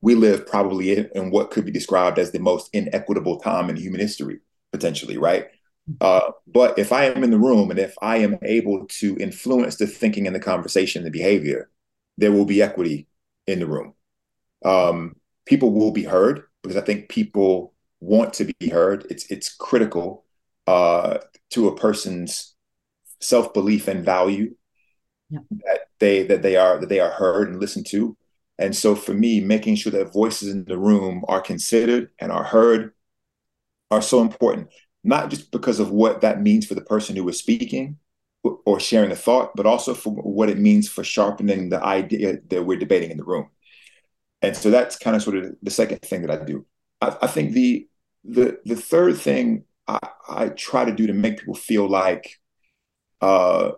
we 0.00 0.14
live 0.14 0.46
probably 0.46 0.96
in, 0.96 1.30
what 1.30 1.50
could 1.50 1.64
be 1.64 1.70
described 1.70 2.18
as 2.18 2.32
the 2.32 2.38
most 2.38 2.70
inequitable 2.72 3.38
time 3.40 3.68
in 3.68 3.76
human 3.76 4.00
history, 4.00 4.40
potentially, 4.72 5.18
right? 5.18 5.48
Uh, 6.00 6.30
but 6.46 6.78
if 6.78 6.92
I 6.92 7.04
am 7.04 7.24
in 7.24 7.30
the 7.30 7.38
room 7.38 7.70
and 7.70 7.78
if 7.78 7.94
I 8.00 8.18
am 8.18 8.38
able 8.42 8.86
to 8.86 9.16
influence 9.18 9.76
the 9.76 9.86
thinking 9.86 10.26
and 10.26 10.34
the 10.34 10.40
conversation, 10.40 11.00
and 11.00 11.06
the 11.06 11.18
behavior, 11.18 11.68
there 12.20 12.32
will 12.32 12.44
be 12.44 12.62
equity 12.62 13.08
in 13.46 13.58
the 13.58 13.66
room. 13.66 13.94
Um, 14.64 15.16
people 15.46 15.72
will 15.72 15.90
be 15.90 16.04
heard 16.04 16.44
because 16.62 16.76
I 16.76 16.82
think 16.82 17.08
people 17.08 17.72
want 17.98 18.34
to 18.34 18.44
be 18.44 18.68
heard. 18.68 19.06
It's 19.10 19.26
it's 19.30 19.52
critical 19.52 20.24
uh, 20.66 21.18
to 21.50 21.68
a 21.68 21.76
person's 21.76 22.54
self 23.20 23.54
belief 23.54 23.88
and 23.88 24.04
value 24.04 24.54
yeah. 25.30 25.40
that 25.64 25.80
they 25.98 26.24
that 26.24 26.42
they 26.42 26.56
are 26.56 26.78
that 26.78 26.90
they 26.90 27.00
are 27.00 27.10
heard 27.10 27.48
and 27.48 27.58
listened 27.58 27.86
to. 27.86 28.16
And 28.58 28.76
so 28.76 28.94
for 28.94 29.14
me, 29.14 29.40
making 29.40 29.76
sure 29.76 29.92
that 29.92 30.12
voices 30.12 30.50
in 30.50 30.66
the 30.66 30.76
room 30.76 31.24
are 31.26 31.40
considered 31.40 32.10
and 32.18 32.30
are 32.30 32.44
heard 32.44 32.92
are 33.90 34.02
so 34.02 34.20
important, 34.20 34.68
not 35.02 35.30
just 35.30 35.50
because 35.50 35.80
of 35.80 35.90
what 35.90 36.20
that 36.20 36.42
means 36.42 36.66
for 36.66 36.74
the 36.74 36.82
person 36.82 37.16
who 37.16 37.26
is 37.30 37.38
speaking 37.38 37.96
or 38.42 38.80
sharing 38.80 39.10
a 39.10 39.16
thought, 39.16 39.54
but 39.54 39.66
also 39.66 39.94
for 39.94 40.10
what 40.10 40.48
it 40.48 40.58
means 40.58 40.88
for 40.88 41.04
sharpening 41.04 41.68
the 41.68 41.82
idea 41.82 42.38
that 42.48 42.64
we're 42.64 42.78
debating 42.78 43.10
in 43.10 43.16
the 43.16 43.24
room. 43.24 43.50
And 44.42 44.56
so 44.56 44.70
that's 44.70 44.98
kind 44.98 45.14
of 45.14 45.22
sort 45.22 45.36
of 45.36 45.54
the 45.62 45.70
second 45.70 46.00
thing 46.00 46.22
that 46.22 46.30
I 46.30 46.44
do. 46.44 46.66
I, 47.00 47.16
I 47.22 47.26
think 47.26 47.52
the 47.52 47.86
the 48.24 48.58
the 48.64 48.76
third 48.76 49.16
thing 49.16 49.64
I, 49.88 49.98
I, 50.28 50.48
try 50.50 50.84
to 50.84 50.92
do 50.92 51.06
to 51.06 51.14
make 51.14 51.38
people 51.38 51.54
feel 51.54 51.88
like 51.88 52.38
uh, 53.20 53.72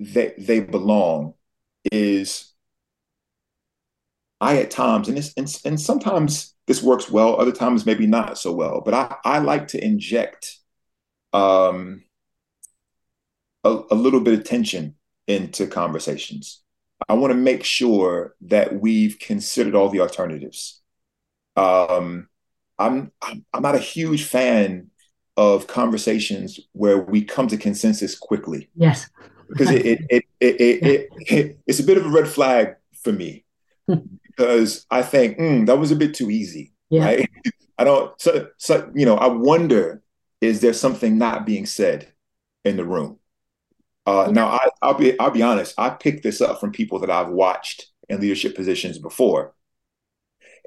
they 0.00 0.34
they 0.38 0.60
belong 0.60 1.34
is 1.92 2.52
I 4.40 4.58
at 4.58 4.70
times, 4.70 5.08
and, 5.08 5.18
and, 5.36 5.60
and 5.64 5.80
sometimes 5.80 6.54
this 6.66 6.82
works 6.82 7.10
well, 7.10 7.40
other 7.40 7.52
times 7.52 7.86
maybe 7.86 8.06
not 8.06 8.38
so 8.38 8.52
well, 8.52 8.82
but 8.84 8.94
I, 8.94 9.16
I 9.24 9.38
like 9.38 9.68
to 9.68 9.84
inject 9.84 10.58
um, 11.32 12.04
a, 13.64 13.80
a 13.90 13.94
little 13.94 14.20
bit 14.20 14.38
of 14.38 14.44
tension 14.44 14.94
into 15.26 15.66
conversations. 15.66 16.62
I 17.08 17.14
want 17.14 17.30
to 17.32 17.38
make 17.38 17.64
sure 17.64 18.34
that 18.42 18.80
we've 18.80 19.18
considered 19.18 19.74
all 19.74 19.88
the 19.88 20.00
alternatives. 20.00 20.80
Um, 21.56 22.28
I'm, 22.78 23.12
I'm 23.22 23.44
I'm 23.52 23.62
not 23.62 23.74
a 23.74 23.80
huge 23.80 24.24
fan 24.24 24.90
of 25.36 25.66
conversations 25.66 26.60
where 26.72 26.98
we 26.98 27.24
come 27.24 27.48
to 27.48 27.56
consensus 27.56 28.16
quickly. 28.18 28.70
Yes, 28.74 29.08
because 29.48 29.70
it 29.70 29.86
it 29.86 30.00
it, 30.10 30.24
it, 30.40 30.60
it, 30.60 31.08
it, 31.18 31.58
it's 31.66 31.80
a 31.80 31.84
bit 31.84 31.98
of 31.98 32.06
a 32.06 32.10
red 32.10 32.28
flag 32.28 32.76
for 33.02 33.12
me 33.12 33.44
because 34.38 34.86
I 34.90 35.02
think 35.02 35.38
mm, 35.38 35.66
that 35.66 35.78
was 35.78 35.90
a 35.90 35.96
bit 35.96 36.14
too 36.14 36.30
easy. 36.30 36.72
Yeah. 36.90 37.04
Right? 37.04 37.30
I 37.78 37.84
don't. 37.84 38.20
So, 38.20 38.48
so 38.56 38.90
you 38.94 39.06
know, 39.06 39.16
I 39.16 39.26
wonder 39.26 40.02
is 40.40 40.60
there 40.60 40.72
something 40.72 41.18
not 41.18 41.46
being 41.46 41.66
said 41.66 42.12
in 42.64 42.76
the 42.76 42.84
room? 42.84 43.17
Uh, 44.08 44.24
yeah. 44.26 44.32
Now, 44.32 44.48
I, 44.48 44.68
I'll 44.80 44.94
be 44.94 45.18
I'll 45.20 45.30
be 45.30 45.42
honest. 45.42 45.74
I 45.76 45.90
picked 45.90 46.22
this 46.22 46.40
up 46.40 46.60
from 46.60 46.72
people 46.72 46.98
that 47.00 47.10
I've 47.10 47.28
watched 47.28 47.88
in 48.08 48.20
leadership 48.20 48.56
positions 48.56 48.98
before, 48.98 49.54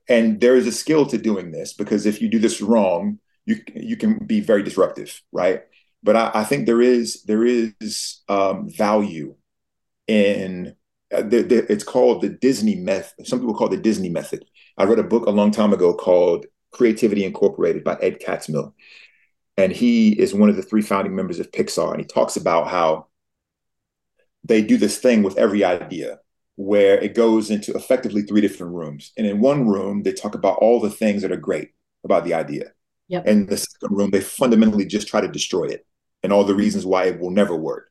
and 0.07 0.39
there 0.39 0.55
is 0.55 0.67
a 0.67 0.71
skill 0.71 1.07
to 1.07 1.17
doing 1.17 1.51
this 1.51 1.73
because 1.73 2.05
if 2.05 2.21
you 2.21 2.29
do 2.29 2.37
this 2.37 2.61
wrong, 2.61 3.19
you 3.45 3.57
you 3.75 3.97
can 3.97 4.19
be 4.25 4.41
very 4.41 4.61
disruptive, 4.61 5.21
right? 5.31 5.63
But 6.03 6.15
I, 6.15 6.31
I 6.35 6.43
think 6.43 6.67
there 6.67 6.81
is 6.81 7.23
there 7.23 7.43
is 7.43 8.21
um, 8.29 8.69
value 8.69 9.35
in 10.07 10.75
uh, 11.11 11.23
it's 11.31 11.83
called 11.83 12.21
the 12.21 12.29
Disney 12.29 12.75
method. 12.75 13.25
Some 13.25 13.39
people 13.39 13.55
call 13.55 13.67
it 13.67 13.75
the 13.75 13.81
Disney 13.81 14.09
method. 14.09 14.45
I 14.77 14.83
read 14.83 14.99
a 14.99 15.03
book 15.03 15.25
a 15.25 15.31
long 15.31 15.49
time 15.49 15.73
ago 15.73 15.95
called 15.95 16.45
Creativity 16.71 17.25
Incorporated 17.25 17.83
by 17.83 17.97
Ed 18.01 18.19
Catmull. 18.19 18.73
And 19.57 19.71
he 19.71 20.17
is 20.19 20.33
one 20.33 20.49
of 20.49 20.55
the 20.55 20.61
three 20.63 20.81
founding 20.81 21.15
members 21.15 21.39
of 21.39 21.51
Pixar. 21.51 21.91
And 21.91 21.99
he 22.01 22.07
talks 22.07 22.37
about 22.37 22.67
how 22.69 23.07
they 24.43 24.61
do 24.61 24.77
this 24.77 24.97
thing 24.97 25.23
with 25.23 25.37
every 25.37 25.63
idea 25.63 26.19
where 26.55 26.99
it 26.99 27.15
goes 27.15 27.49
into 27.49 27.73
effectively 27.73 28.21
three 28.21 28.41
different 28.41 28.73
rooms. 28.73 29.13
And 29.17 29.25
in 29.25 29.39
one 29.39 29.67
room, 29.67 30.03
they 30.03 30.13
talk 30.13 30.35
about 30.35 30.57
all 30.57 30.79
the 30.79 30.89
things 30.89 31.21
that 31.21 31.31
are 31.31 31.37
great 31.37 31.69
about 32.03 32.25
the 32.25 32.33
idea. 32.33 32.71
Yep. 33.07 33.27
And 33.27 33.49
the 33.49 33.57
second 33.57 33.95
room, 33.95 34.11
they 34.11 34.21
fundamentally 34.21 34.85
just 34.85 35.07
try 35.07 35.21
to 35.21 35.27
destroy 35.27 35.65
it 35.65 35.85
and 36.23 36.31
all 36.31 36.43
the 36.43 36.55
reasons 36.55 36.85
why 36.85 37.05
it 37.05 37.19
will 37.19 37.31
never 37.31 37.55
work. 37.55 37.89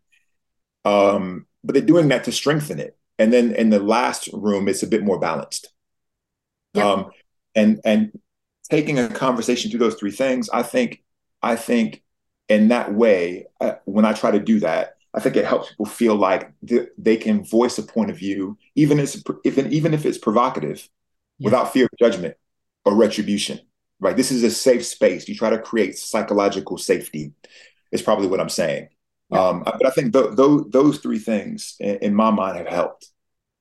Um, 0.85 1.47
but 1.65 1.75
they're 1.75 1.83
doing 1.83 2.09
that 2.09 2.25
to 2.25 2.33
strengthen 2.33 2.79
it 2.81 2.97
and 3.21 3.31
then 3.33 3.55
in 3.55 3.69
the 3.69 3.79
last 3.79 4.29
room 4.33 4.67
it's 4.67 4.83
a 4.83 4.87
bit 4.87 5.05
more 5.05 5.19
balanced 5.19 5.69
yep. 6.75 6.85
um, 6.85 7.11
and 7.55 7.81
and 7.85 8.19
taking 8.69 8.99
a 8.99 9.09
conversation 9.09 9.71
through 9.71 9.79
those 9.79 9.95
three 9.95 10.11
things 10.11 10.49
i 10.51 10.63
think 10.63 11.03
i 11.43 11.55
think 11.55 12.03
in 12.49 12.69
that 12.69 12.93
way 12.93 13.47
uh, 13.61 13.75
when 13.85 14.05
i 14.05 14.13
try 14.13 14.31
to 14.31 14.41
do 14.41 14.59
that 14.61 14.95
i 15.15 15.21
think 15.21 15.37
it 15.37 15.45
helps 15.45 15.71
people 15.71 15.87
feel 15.87 16.15
like 16.15 16.53
th- 16.67 16.89
they 16.99 17.17
can 17.17 17.45
voice 17.45 17.79
a 17.79 17.83
point 17.83 18.11
of 18.11 18.19
view 18.19 18.57
even 18.75 18.99
if, 18.99 19.17
if 19.45 19.59
even 19.59 19.95
if 19.95 20.05
it's 20.05 20.19
provocative 20.19 20.89
without 21.41 21.73
fear 21.73 21.85
of 21.85 21.99
judgment 21.99 22.35
or 22.85 22.95
retribution 22.95 23.59
right 23.99 24.17
this 24.17 24.31
is 24.31 24.43
a 24.43 24.51
safe 24.51 24.85
space 24.85 25.29
you 25.29 25.35
try 25.35 25.51
to 25.51 25.59
create 25.59 25.99
psychological 25.99 26.79
safety 26.79 27.33
is 27.93 28.03
probably 28.03 28.27
what 28.27 28.41
i'm 28.41 28.49
saying 28.49 28.89
yeah. 29.31 29.49
Um, 29.49 29.63
but 29.65 29.87
I 29.87 29.91
think 29.91 30.13
th- 30.13 30.37
th- 30.37 30.63
those 30.69 30.99
three 30.99 31.19
things, 31.19 31.77
in, 31.79 31.97
in, 31.97 32.15
my 32.15 32.31
mind, 32.31 32.59
have 32.59 32.67
helped. 32.67 33.09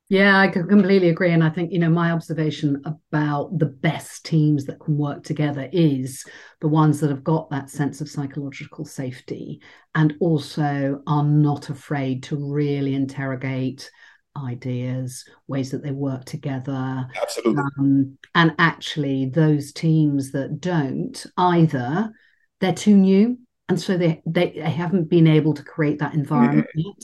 Yeah, 0.09 0.39
I 0.39 0.47
completely 0.47 1.09
agree. 1.09 1.31
And 1.31 1.43
I 1.43 1.51
think, 1.51 1.71
you 1.71 1.77
know, 1.77 1.89
my 1.89 2.11
observation 2.11 2.81
about 2.83 3.59
the 3.59 3.67
best 3.67 4.25
teams 4.25 4.65
that 4.65 4.79
can 4.79 4.97
work 4.97 5.23
together 5.23 5.69
is 5.71 6.25
the 6.61 6.67
ones 6.67 6.99
that 6.99 7.11
have 7.11 7.23
got 7.23 7.51
that 7.51 7.69
sense 7.69 8.01
of 8.01 8.09
psychological 8.09 8.85
safety 8.85 9.61
and 9.93 10.15
also 10.19 11.03
are 11.05 11.23
not 11.23 11.69
afraid 11.69 12.23
to 12.23 12.51
really 12.51 12.95
interrogate 12.95 13.91
ideas, 14.35 15.25
ways 15.47 15.69
that 15.69 15.83
they 15.83 15.91
work 15.91 16.25
together. 16.25 17.07
Absolutely. 17.21 17.61
Um, 17.77 18.17
and 18.33 18.55
actually, 18.57 19.27
those 19.27 19.71
teams 19.71 20.31
that 20.31 20.59
don't 20.59 21.23
either, 21.37 22.11
they're 22.61 22.73
too 22.73 22.97
new. 22.97 23.37
And 23.67 23.79
so 23.79 23.95
they, 23.95 24.23
they, 24.25 24.53
they 24.55 24.71
haven't 24.71 25.07
been 25.07 25.27
able 25.27 25.53
to 25.53 25.63
create 25.63 25.99
that 25.99 26.15
environment 26.15 26.67
mm-hmm. 26.75 26.87
yet 26.87 27.03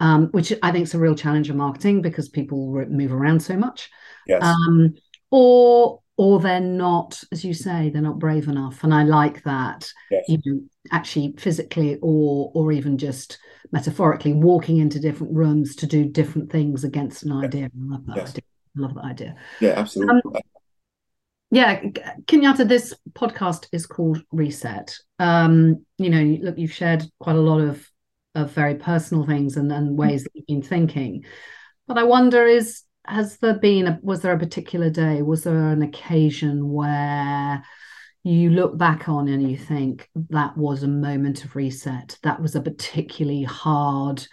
um, 0.00 0.28
which 0.28 0.52
I 0.62 0.72
think 0.72 0.84
is 0.84 0.94
a 0.94 0.98
real 0.98 1.14
challenge 1.14 1.50
in 1.50 1.56
marketing 1.56 2.02
because 2.02 2.28
people 2.28 2.72
move 2.88 3.12
around 3.12 3.40
so 3.40 3.56
much. 3.56 3.90
Yes. 4.26 4.42
Um, 4.42 4.94
or 5.30 6.00
or 6.16 6.40
they're 6.40 6.60
not, 6.60 7.22
as 7.30 7.44
you 7.44 7.54
say, 7.54 7.90
they're 7.90 8.02
not 8.02 8.18
brave 8.18 8.48
enough. 8.48 8.82
And 8.82 8.92
I 8.92 9.04
like 9.04 9.42
that. 9.44 9.90
Yes. 10.10 10.24
You 10.28 10.38
know, 10.44 10.60
actually 10.90 11.34
physically 11.38 11.98
or 12.02 12.50
or 12.54 12.72
even 12.72 12.98
just 12.98 13.38
metaphorically 13.72 14.32
walking 14.32 14.78
into 14.78 15.00
different 15.00 15.34
rooms 15.34 15.76
to 15.76 15.86
do 15.86 16.04
different 16.04 16.50
things 16.50 16.84
against 16.84 17.24
an 17.24 17.32
idea. 17.32 17.66
I 17.66 17.70
love 17.76 18.06
that 18.06 18.16
yes. 18.16 18.30
idea. 18.30 18.42
I 18.76 18.80
love 18.80 18.94
that 18.94 19.04
idea. 19.04 19.36
Yeah, 19.60 19.74
absolutely. 19.76 20.20
Um, 20.24 20.40
yeah, 21.50 21.80
Kenyatta, 22.26 22.68
this 22.68 22.94
podcast 23.14 23.68
is 23.72 23.86
called 23.86 24.22
Reset. 24.32 24.94
Um, 25.18 25.86
you 25.96 26.10
know, 26.10 26.38
look, 26.42 26.58
you've 26.58 26.72
shared 26.72 27.04
quite 27.20 27.36
a 27.36 27.40
lot 27.40 27.60
of 27.60 27.88
of 28.38 28.52
very 28.52 28.74
personal 28.74 29.26
things 29.26 29.56
and, 29.56 29.70
and 29.72 29.98
ways 29.98 30.24
that 30.24 30.30
you've 30.34 30.46
been 30.46 30.62
thinking. 30.62 31.24
But 31.86 31.98
I 31.98 32.04
wonder 32.04 32.46
is 32.46 32.82
has 33.04 33.38
there 33.38 33.58
been 33.58 33.86
a 33.86 33.98
was 34.02 34.20
there 34.20 34.34
a 34.34 34.38
particular 34.38 34.90
day, 34.90 35.22
was 35.22 35.44
there 35.44 35.68
an 35.68 35.82
occasion 35.82 36.70
where 36.70 37.62
you 38.22 38.50
look 38.50 38.76
back 38.76 39.08
on 39.08 39.28
and 39.28 39.50
you 39.50 39.56
think 39.56 40.08
that 40.30 40.56
was 40.56 40.82
a 40.82 40.88
moment 40.88 41.44
of 41.44 41.56
reset, 41.56 42.18
that 42.22 42.40
was 42.40 42.54
a 42.54 42.60
particularly 42.60 43.44
hard 43.44 44.26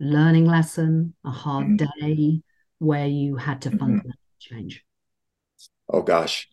learning 0.00 0.46
lesson, 0.46 1.14
a 1.24 1.30
hard 1.30 1.66
mm-hmm. 1.66 2.06
day 2.06 2.42
where 2.78 3.06
you 3.06 3.36
had 3.36 3.62
to 3.62 3.68
mm-hmm. 3.68 3.78
fundamentally 3.78 4.14
change? 4.38 4.84
Oh 5.92 6.02
gosh, 6.02 6.48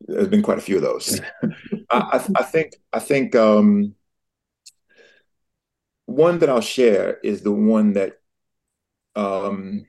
there's 0.00 0.28
been 0.28 0.42
quite 0.42 0.58
a 0.58 0.62
few 0.62 0.76
of 0.76 0.82
those. 0.82 1.20
I, 1.90 2.26
I, 2.34 2.42
think 2.42 2.72
I 2.92 2.98
think 3.00 3.34
um, 3.34 3.94
one 6.10 6.40
that 6.40 6.48
I'll 6.48 6.60
share 6.60 7.18
is 7.22 7.42
the 7.42 7.52
one 7.52 7.92
that 7.92 8.14
um, 9.14 9.86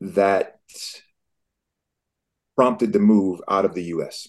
that 0.00 0.60
prompted 2.56 2.92
the 2.92 3.00
move 3.00 3.40
out 3.48 3.64
of 3.64 3.74
the 3.74 3.84
U.S. 3.84 4.28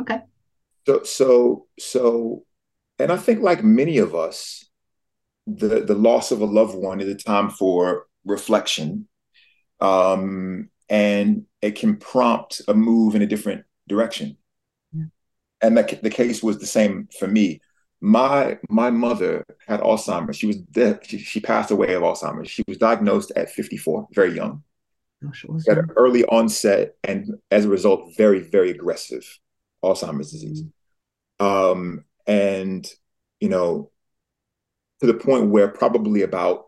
Okay. 0.00 0.20
So 0.86 1.02
so 1.04 1.66
so, 1.78 2.44
and 2.98 3.12
I 3.12 3.16
think 3.16 3.40
like 3.40 3.62
many 3.62 3.98
of 3.98 4.14
us, 4.14 4.64
the 5.46 5.84
the 5.84 5.94
loss 5.94 6.32
of 6.32 6.40
a 6.40 6.46
loved 6.46 6.74
one 6.74 7.00
is 7.00 7.08
a 7.08 7.14
time 7.14 7.50
for 7.50 8.06
reflection, 8.24 9.06
um, 9.80 10.70
and 10.88 11.44
it 11.62 11.76
can 11.76 11.96
prompt 11.96 12.62
a 12.66 12.74
move 12.74 13.14
in 13.14 13.22
a 13.22 13.26
different 13.26 13.64
direction. 13.86 14.38
Yeah. 14.92 15.04
And 15.60 15.76
that 15.76 16.02
the 16.02 16.10
case 16.10 16.42
was 16.42 16.58
the 16.58 16.66
same 16.66 17.08
for 17.18 17.28
me 17.28 17.60
my 18.00 18.58
my 18.68 18.90
mother 18.90 19.44
had 19.66 19.80
Alzheimer's. 19.80 20.36
She 20.36 20.46
was 20.46 20.56
dead. 20.56 21.00
She, 21.04 21.18
she, 21.18 21.40
passed 21.40 21.70
away 21.70 21.94
of 21.94 22.02
Alzheimer's. 22.02 22.50
She 22.50 22.62
was 22.68 22.78
diagnosed 22.78 23.32
at 23.34 23.50
54, 23.50 24.08
very 24.12 24.34
young. 24.34 24.62
She 25.32 25.48
had 25.70 25.78
an 25.78 25.90
early 25.96 26.24
onset 26.26 26.94
and 27.02 27.38
as 27.50 27.64
a 27.64 27.68
result, 27.68 28.16
very, 28.16 28.38
very 28.38 28.70
aggressive 28.70 29.24
Alzheimer's 29.82 30.30
disease. 30.30 30.62
Mm-hmm. 31.40 31.44
Um, 31.44 32.04
and 32.26 32.88
you 33.40 33.48
know, 33.48 33.90
to 35.00 35.06
the 35.06 35.14
point 35.14 35.50
where 35.50 35.68
probably 35.68 36.22
about 36.22 36.66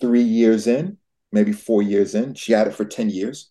three 0.00 0.22
years 0.22 0.66
in, 0.66 0.96
maybe 1.32 1.52
four 1.52 1.82
years 1.82 2.14
in, 2.14 2.34
she 2.34 2.52
had 2.52 2.66
it 2.66 2.74
for 2.74 2.84
10 2.84 3.10
years. 3.10 3.50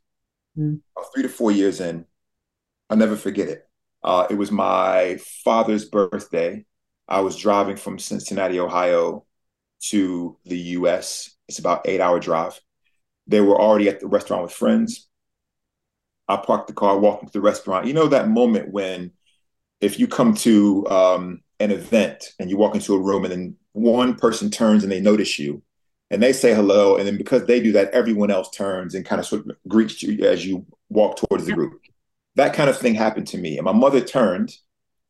Mm-hmm. 0.57 0.77
Three 1.13 1.23
to 1.23 1.29
four 1.29 1.51
years 1.51 1.79
in, 1.79 2.05
I'll 2.89 2.97
never 2.97 3.15
forget 3.15 3.47
it 3.47 3.67
uh, 4.03 4.27
it 4.29 4.35
was 4.35 4.51
my 4.51 5.19
father's 5.43 5.85
birthday. 5.85 6.65
I 7.07 7.21
was 7.21 7.35
driving 7.35 7.75
from 7.75 7.99
Cincinnati, 7.99 8.59
Ohio 8.59 9.25
to 9.89 10.37
the 10.45 10.57
US. 10.57 11.35
It's 11.47 11.59
about 11.59 11.87
eight 11.87 12.01
hour 12.01 12.19
drive. 12.19 12.59
They 13.27 13.41
were 13.41 13.59
already 13.59 13.89
at 13.89 13.99
the 13.99 14.07
restaurant 14.07 14.43
with 14.43 14.53
friends. 14.53 15.07
I 16.27 16.37
parked 16.37 16.67
the 16.67 16.73
car, 16.73 16.97
walked 16.97 17.23
into 17.23 17.33
the 17.33 17.41
restaurant. 17.41 17.85
You 17.85 17.93
know 17.93 18.07
that 18.07 18.29
moment 18.29 18.71
when 18.71 19.11
if 19.81 19.99
you 19.99 20.07
come 20.07 20.33
to 20.35 20.87
um, 20.87 21.41
an 21.59 21.71
event 21.71 22.33
and 22.39 22.49
you 22.49 22.57
walk 22.57 22.75
into 22.75 22.93
a 22.93 22.99
room 22.99 23.23
and 23.25 23.31
then 23.31 23.55
one 23.73 24.15
person 24.15 24.49
turns 24.49 24.83
and 24.83 24.91
they 24.91 25.01
notice 25.01 25.37
you 25.37 25.61
and 26.09 26.21
they 26.21 26.33
say 26.33 26.53
hello. 26.53 26.97
And 26.97 27.07
then 27.07 27.17
because 27.17 27.45
they 27.45 27.59
do 27.59 27.71
that, 27.73 27.91
everyone 27.91 28.31
else 28.31 28.49
turns 28.49 28.95
and 28.95 29.05
kind 29.05 29.19
of 29.19 29.25
sort 29.25 29.45
of 29.45 29.55
greets 29.67 30.01
you 30.01 30.25
as 30.25 30.45
you 30.45 30.65
walk 30.89 31.17
towards 31.17 31.45
the 31.45 31.53
group 31.53 31.81
that 32.35 32.53
kind 32.53 32.69
of 32.69 32.77
thing 32.77 32.95
happened 32.95 33.27
to 33.27 33.37
me. 33.37 33.57
And 33.57 33.65
my 33.65 33.73
mother 33.73 34.01
turned 34.01 34.55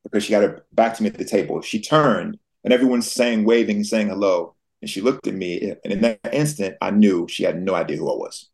because 0.02 0.24
she 0.24 0.30
got 0.30 0.42
her 0.42 0.64
back 0.72 0.96
to 0.96 1.02
me 1.02 1.08
at 1.08 1.18
the 1.18 1.24
table. 1.24 1.62
She 1.62 1.80
turned 1.80 2.38
and 2.64 2.72
everyone's 2.72 3.10
saying, 3.10 3.44
waving, 3.44 3.84
saying 3.84 4.08
hello. 4.08 4.54
And 4.80 4.90
she 4.90 5.00
looked 5.00 5.26
at 5.26 5.34
me. 5.34 5.74
And 5.84 5.92
in 5.92 6.00
that 6.00 6.20
instant, 6.32 6.76
I 6.80 6.90
knew 6.90 7.26
she 7.28 7.44
had 7.44 7.62
no 7.62 7.74
idea 7.74 7.96
who 7.96 8.10
I 8.10 8.16
was. 8.16 8.48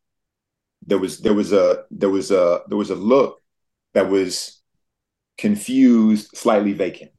There 0.86 0.98
was 0.98 1.20
there 1.20 1.34
was 1.34 1.52
a 1.52 1.84
there 1.90 2.10
was 2.10 2.30
a 2.30 2.62
there 2.68 2.78
was 2.78 2.90
a 2.90 2.94
look 2.94 3.42
that 3.94 4.08
was 4.08 4.60
confused, 5.36 6.36
slightly 6.36 6.72
vacant. 6.72 7.10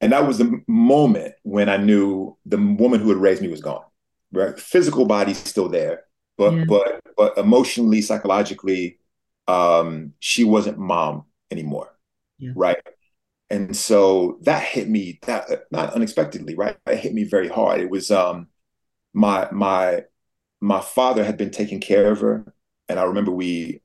And 0.00 0.12
that 0.12 0.26
was 0.26 0.38
the 0.38 0.60
moment 0.66 1.34
when 1.44 1.68
I 1.68 1.76
knew 1.76 2.36
the 2.44 2.58
woman 2.58 3.00
who 3.00 3.10
had 3.10 3.18
raised 3.18 3.42
me 3.42 3.48
was 3.48 3.60
gone. 3.60 3.84
Right? 4.32 4.58
Physical 4.58 5.06
body's 5.06 5.38
still 5.38 5.68
there, 5.68 6.04
but 6.36 6.52
yeah. 6.52 6.64
but 6.66 7.00
but 7.16 7.38
emotionally, 7.38 8.02
psychologically, 8.02 8.98
um, 9.48 10.12
she 10.18 10.44
wasn't 10.44 10.78
mom 10.78 11.24
anymore, 11.50 11.90
yeah. 12.38 12.52
right? 12.54 12.78
And 13.50 13.76
so 13.76 14.38
that 14.42 14.62
hit 14.62 14.88
me 14.88 15.18
that 15.22 15.66
not 15.70 15.92
unexpectedly, 15.92 16.54
right? 16.54 16.76
It 16.86 16.98
hit 16.98 17.14
me 17.14 17.24
very 17.24 17.48
hard. 17.48 17.80
It 17.80 17.90
was 17.90 18.10
um, 18.10 18.48
my 19.12 19.48
my 19.52 20.04
my 20.60 20.80
father 20.80 21.24
had 21.24 21.36
been 21.36 21.50
taking 21.50 21.80
care 21.80 22.10
of 22.10 22.20
her, 22.20 22.52
and 22.88 22.98
I 22.98 23.04
remember 23.04 23.30
we 23.30 23.82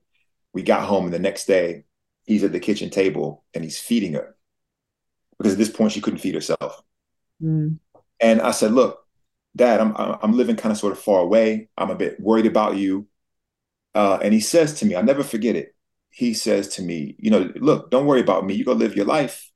we 0.52 0.62
got 0.62 0.86
home 0.86 1.04
and 1.04 1.14
the 1.14 1.18
next 1.18 1.46
day 1.46 1.84
he's 2.24 2.42
at 2.42 2.52
the 2.52 2.60
kitchen 2.60 2.90
table 2.90 3.44
and 3.54 3.62
he's 3.62 3.78
feeding 3.78 4.14
her 4.14 4.34
because 5.38 5.52
at 5.52 5.58
this 5.58 5.70
point 5.70 5.92
she 5.92 6.00
couldn't 6.00 6.18
feed 6.18 6.34
herself. 6.34 6.82
Mm. 7.42 7.78
And 8.20 8.40
I 8.40 8.50
said, 8.50 8.72
"Look, 8.72 9.06
Dad, 9.54 9.80
I'm 9.80 9.94
I'm 9.96 10.36
living 10.36 10.56
kind 10.56 10.72
of 10.72 10.78
sort 10.78 10.92
of 10.92 10.98
far 10.98 11.20
away. 11.20 11.68
I'm 11.76 11.90
a 11.90 11.94
bit 11.94 12.20
worried 12.20 12.46
about 12.46 12.76
you. 12.76 13.06
Uh, 13.94 14.18
and 14.22 14.32
he 14.32 14.40
says 14.40 14.74
to 14.74 14.86
me, 14.86 14.94
I'll 14.94 15.04
never 15.04 15.24
forget 15.24 15.56
it. 15.56 15.74
He 16.10 16.34
says 16.34 16.68
to 16.76 16.82
me, 16.82 17.16
you 17.18 17.30
know, 17.30 17.50
look, 17.56 17.90
don't 17.90 18.06
worry 18.06 18.20
about 18.20 18.44
me. 18.44 18.54
You 18.54 18.64
go 18.64 18.72
live 18.72 18.96
your 18.96 19.06
life. 19.06 19.50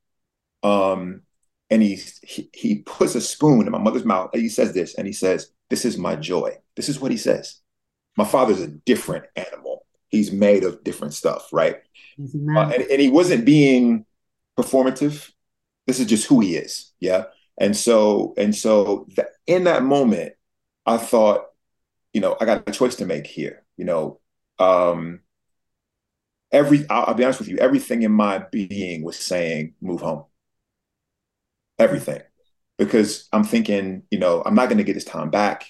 Um, 0.63 1.21
and 1.69 1.81
he, 1.81 1.99
he 2.21 2.49
he 2.53 2.75
puts 2.83 3.15
a 3.15 3.21
spoon 3.21 3.65
in 3.65 3.71
my 3.71 3.79
mother's 3.79 4.05
mouth. 4.05 4.29
And 4.33 4.41
he 4.41 4.49
says 4.49 4.73
this, 4.73 4.95
and 4.95 5.07
he 5.07 5.13
says, 5.13 5.51
"This 5.69 5.83
is 5.85 5.97
my 5.97 6.15
joy." 6.15 6.57
This 6.75 6.89
is 6.89 6.99
what 6.99 7.11
he 7.11 7.17
says. 7.17 7.59
My 8.17 8.25
father's 8.25 8.61
a 8.61 8.67
different 8.67 9.25
animal. 9.35 9.85
He's 10.09 10.31
made 10.31 10.63
of 10.63 10.83
different 10.83 11.13
stuff, 11.13 11.49
right? 11.51 11.77
Uh, 12.57 12.69
and, 12.69 12.83
and 12.83 13.01
he 13.01 13.09
wasn't 13.09 13.45
being 13.45 14.05
performative. 14.57 15.31
This 15.87 15.99
is 15.99 16.05
just 16.07 16.27
who 16.27 16.39
he 16.39 16.55
is. 16.55 16.93
Yeah. 16.99 17.25
And 17.59 17.75
so 17.75 18.33
and 18.37 18.55
so 18.55 19.07
that 19.15 19.29
in 19.47 19.65
that 19.65 19.83
moment, 19.83 20.33
I 20.85 20.97
thought, 20.97 21.45
you 22.13 22.21
know, 22.21 22.37
I 22.39 22.45
got 22.45 22.67
a 22.67 22.71
choice 22.71 22.95
to 22.97 23.05
make 23.05 23.27
here. 23.27 23.63
You 23.77 23.85
know, 23.85 24.19
um, 24.59 25.21
every 26.51 26.89
I'll, 26.89 27.05
I'll 27.07 27.13
be 27.13 27.23
honest 27.23 27.39
with 27.39 27.49
you, 27.49 27.57
everything 27.57 28.03
in 28.03 28.11
my 28.11 28.39
being 28.51 29.03
was 29.03 29.17
saying, 29.17 29.73
move 29.81 30.01
home. 30.01 30.25
Everything. 31.79 32.21
Because 32.77 33.27
I'm 33.31 33.43
thinking, 33.43 34.03
you 34.11 34.19
know, 34.19 34.43
I'm 34.45 34.55
not 34.55 34.67
going 34.67 34.77
to 34.77 34.83
get 34.83 34.93
this 34.93 35.05
time 35.05 35.29
back. 35.29 35.65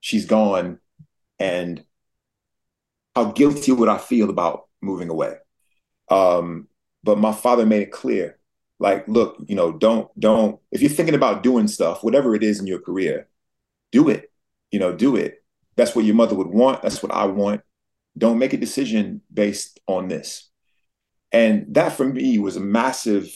She's 0.00 0.26
gone. 0.26 0.78
And 1.38 1.84
how 3.14 3.32
guilty 3.32 3.72
would 3.72 3.88
I 3.88 3.98
feel 3.98 4.30
about 4.30 4.68
moving 4.82 5.08
away? 5.08 5.36
Um, 6.10 6.68
but 7.02 7.18
my 7.18 7.32
father 7.32 7.64
made 7.66 7.82
it 7.82 7.92
clear 7.92 8.38
like, 8.78 9.06
look, 9.08 9.36
you 9.46 9.54
know, 9.54 9.72
don't, 9.72 10.08
don't, 10.18 10.60
if 10.70 10.82
you're 10.82 10.90
thinking 10.90 11.14
about 11.14 11.42
doing 11.42 11.68
stuff, 11.68 12.02
whatever 12.02 12.34
it 12.34 12.42
is 12.42 12.60
in 12.60 12.66
your 12.66 12.80
career, 12.80 13.28
do 13.92 14.08
it, 14.08 14.30
you 14.70 14.78
know, 14.78 14.94
do 14.94 15.16
it. 15.16 15.42
That's 15.76 15.94
what 15.94 16.04
your 16.04 16.14
mother 16.14 16.34
would 16.34 16.48
want. 16.48 16.82
That's 16.82 17.02
what 17.02 17.12
I 17.12 17.24
want. 17.26 17.62
Don't 18.16 18.38
make 18.38 18.52
a 18.52 18.58
decision 18.58 19.22
based 19.32 19.80
on 19.86 20.08
this. 20.08 20.50
And 21.32 21.74
that 21.74 21.94
for 21.94 22.06
me 22.06 22.38
was 22.38 22.56
a 22.56 22.60
massive 22.60 23.28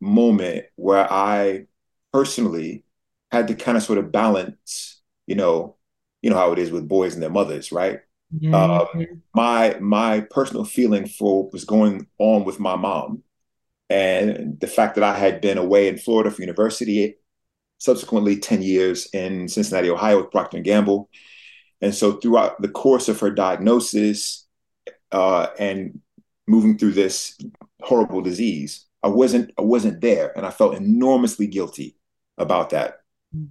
moment 0.00 0.66
where 0.76 1.10
I 1.10 1.66
personally 2.12 2.84
had 3.30 3.48
to 3.48 3.54
kind 3.54 3.76
of 3.76 3.82
sort 3.82 3.98
of 3.98 4.12
balance, 4.12 5.00
you 5.26 5.34
know, 5.34 5.76
you 6.22 6.30
know 6.30 6.36
how 6.36 6.52
it 6.52 6.58
is 6.58 6.70
with 6.70 6.88
boys 6.88 7.14
and 7.14 7.22
their 7.22 7.30
mothers, 7.30 7.72
right? 7.72 8.00
Um, 8.52 8.86
my 9.34 9.78
my 9.80 10.20
personal 10.30 10.64
feeling 10.64 11.06
for 11.06 11.44
what 11.44 11.52
was 11.52 11.64
going 11.64 12.06
on 12.18 12.44
with 12.44 12.60
my 12.60 12.76
mom 12.76 13.22
and 13.90 14.58
the 14.60 14.66
fact 14.66 14.96
that 14.96 15.04
I 15.04 15.16
had 15.16 15.40
been 15.40 15.58
away 15.58 15.88
in 15.88 15.98
Florida 15.98 16.30
for 16.30 16.42
university, 16.42 17.16
subsequently 17.78 18.38
10 18.38 18.62
years 18.62 19.08
in 19.12 19.48
Cincinnati, 19.48 19.90
Ohio 19.90 20.22
with 20.22 20.30
Procter 20.30 20.58
and 20.58 20.66
Gamble. 20.66 21.10
And 21.80 21.94
so 21.94 22.12
throughout 22.12 22.60
the 22.60 22.68
course 22.68 23.08
of 23.08 23.20
her 23.20 23.30
diagnosis 23.30 24.46
uh, 25.12 25.48
and 25.58 26.00
moving 26.46 26.78
through 26.78 26.92
this 26.92 27.36
horrible 27.80 28.22
disease, 28.22 28.86
I 29.02 29.08
wasn't 29.08 29.52
I 29.58 29.62
wasn't 29.62 30.00
there, 30.00 30.36
and 30.36 30.44
I 30.46 30.50
felt 30.50 30.74
enormously 30.74 31.46
guilty 31.46 31.96
about 32.38 32.70
that. 32.70 33.00
Mm. 33.34 33.48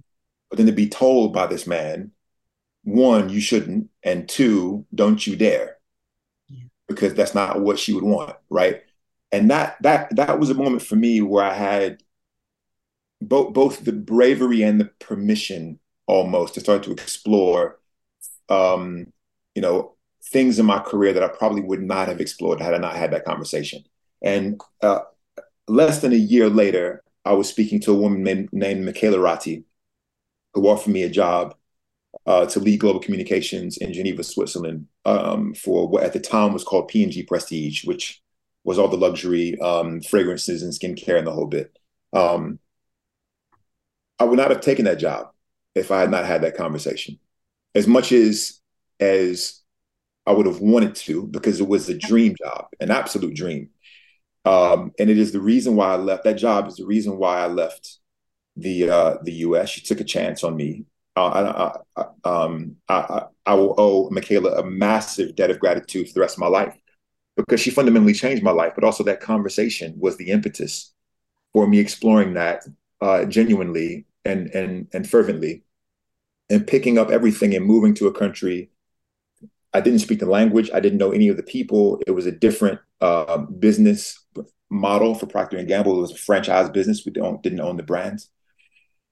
But 0.50 0.58
then 0.58 0.66
to 0.66 0.72
be 0.72 0.88
told 0.88 1.32
by 1.32 1.46
this 1.46 1.66
man, 1.66 2.12
one, 2.84 3.30
you 3.30 3.40
shouldn't, 3.40 3.90
and 4.02 4.28
two, 4.28 4.86
don't 4.94 5.24
you 5.26 5.34
dare, 5.36 5.78
Yeah. 6.48 6.64
because 6.88 7.14
that's 7.14 7.34
not 7.34 7.60
what 7.60 7.78
she 7.78 7.92
would 7.92 8.04
want, 8.04 8.36
right? 8.50 8.82
And 9.32 9.50
that 9.50 9.76
that 9.82 10.14
that 10.16 10.38
was 10.38 10.50
a 10.50 10.54
moment 10.54 10.82
for 10.82 10.96
me 10.96 11.20
where 11.22 11.44
I 11.44 11.54
had 11.54 12.02
both 13.20 13.54
both 13.54 13.84
the 13.84 13.92
bravery 13.92 14.62
and 14.62 14.80
the 14.80 14.86
permission 15.00 15.78
almost 16.06 16.54
to 16.54 16.60
start 16.60 16.82
to 16.84 16.92
explore 16.92 17.78
um, 18.48 19.12
you 19.54 19.62
know, 19.62 19.96
things 20.24 20.58
in 20.58 20.66
my 20.66 20.78
career 20.78 21.12
that 21.12 21.22
I 21.22 21.28
probably 21.28 21.62
would 21.62 21.82
not 21.82 22.08
have 22.08 22.20
explored 22.20 22.60
had 22.60 22.74
I 22.74 22.78
not 22.78 22.96
had 22.96 23.12
that 23.12 23.24
conversation. 23.24 23.84
And 24.22 24.60
uh, 24.82 25.00
less 25.68 26.00
than 26.00 26.12
a 26.12 26.16
year 26.16 26.48
later, 26.48 27.02
I 27.24 27.32
was 27.32 27.48
speaking 27.48 27.80
to 27.80 27.92
a 27.92 27.96
woman 27.96 28.22
named, 28.22 28.48
named 28.52 28.84
Michaela 28.84 29.18
Ratti, 29.18 29.64
who 30.54 30.68
offered 30.68 30.92
me 30.92 31.02
a 31.02 31.10
job 31.10 31.54
uh, 32.24 32.46
to 32.46 32.60
lead 32.60 32.80
global 32.80 33.00
communications 33.00 33.76
in 33.76 33.92
Geneva, 33.92 34.22
Switzerland, 34.22 34.86
um, 35.04 35.54
for 35.54 35.88
what 35.88 36.02
at 36.02 36.12
the 36.12 36.20
time 36.20 36.52
was 36.52 36.64
called 36.64 36.88
P&G 36.88 37.24
Prestige, 37.24 37.84
which 37.84 38.22
was 38.64 38.78
all 38.78 38.88
the 38.88 38.96
luxury 38.96 39.58
um, 39.60 40.00
fragrances 40.00 40.62
and 40.62 40.72
skincare 40.72 41.18
and 41.18 41.26
the 41.26 41.32
whole 41.32 41.46
bit. 41.46 41.78
Um, 42.12 42.58
I 44.18 44.24
would 44.24 44.38
not 44.38 44.50
have 44.50 44.60
taken 44.60 44.86
that 44.86 44.98
job 44.98 45.30
if 45.74 45.90
I 45.90 46.00
had 46.00 46.10
not 46.10 46.24
had 46.24 46.42
that 46.42 46.56
conversation. 46.56 47.18
As 47.76 47.86
much 47.86 48.10
as 48.10 48.60
as 48.98 49.62
I 50.26 50.32
would 50.32 50.46
have 50.46 50.60
wanted 50.60 50.96
to, 50.96 51.26
because 51.28 51.60
it 51.60 51.68
was 51.68 51.88
a 51.88 51.96
dream 51.96 52.34
job, 52.42 52.66
an 52.80 52.90
absolute 52.90 53.34
dream. 53.34 53.70
Um, 54.44 54.92
and 54.98 55.10
it 55.10 55.18
is 55.18 55.32
the 55.32 55.40
reason 55.40 55.76
why 55.76 55.92
I 55.92 55.96
left. 55.96 56.24
That 56.24 56.34
job 56.34 56.66
is 56.68 56.76
the 56.76 56.86
reason 56.86 57.18
why 57.18 57.40
I 57.40 57.46
left 57.46 57.98
the 58.56 58.90
uh, 58.90 59.16
the 59.22 59.32
U.S. 59.32 59.68
She 59.68 59.82
took 59.82 60.00
a 60.00 60.04
chance 60.04 60.42
on 60.42 60.56
me. 60.56 60.86
Uh, 61.16 61.80
I, 61.96 62.02
I, 62.02 62.06
um, 62.24 62.76
I, 62.88 63.24
I 63.46 63.54
will 63.54 63.74
owe 63.78 64.10
Michaela 64.10 64.58
a 64.58 64.64
massive 64.64 65.34
debt 65.34 65.50
of 65.50 65.58
gratitude 65.58 66.08
for 66.08 66.14
the 66.14 66.20
rest 66.20 66.36
of 66.36 66.40
my 66.40 66.48
life 66.48 66.76
because 67.36 67.60
she 67.60 67.70
fundamentally 67.70 68.12
changed 68.12 68.42
my 68.42 68.50
life. 68.50 68.72
But 68.74 68.84
also 68.84 69.02
that 69.04 69.20
conversation 69.20 69.94
was 69.98 70.16
the 70.16 70.30
impetus 70.30 70.92
for 71.52 71.66
me 71.66 71.78
exploring 71.78 72.34
that 72.34 72.64
uh, 73.00 73.24
genuinely 73.24 74.06
and 74.24 74.48
and 74.48 74.88
and 74.92 75.08
fervently, 75.08 75.62
and 76.48 76.66
picking 76.66 76.98
up 76.98 77.10
everything 77.10 77.54
and 77.54 77.64
moving 77.64 77.94
to 77.94 78.06
a 78.06 78.12
country. 78.12 78.70
I 79.72 79.80
didn't 79.80 79.98
speak 80.00 80.20
the 80.20 80.26
language. 80.26 80.70
I 80.72 80.80
didn't 80.80 80.98
know 80.98 81.10
any 81.10 81.28
of 81.28 81.36
the 81.36 81.42
people. 81.42 82.00
It 82.06 82.12
was 82.12 82.26
a 82.26 82.32
different 82.32 82.80
uh, 83.00 83.38
business 83.38 84.24
model 84.70 85.14
for 85.14 85.26
Procter 85.26 85.58
and 85.58 85.68
Gamble. 85.68 85.98
It 85.98 86.00
was 86.00 86.12
a 86.12 86.16
franchise 86.16 86.70
business. 86.70 87.04
We 87.04 87.12
don't 87.12 87.42
didn't 87.42 87.60
own 87.60 87.76
the 87.76 87.82
brands, 87.82 88.30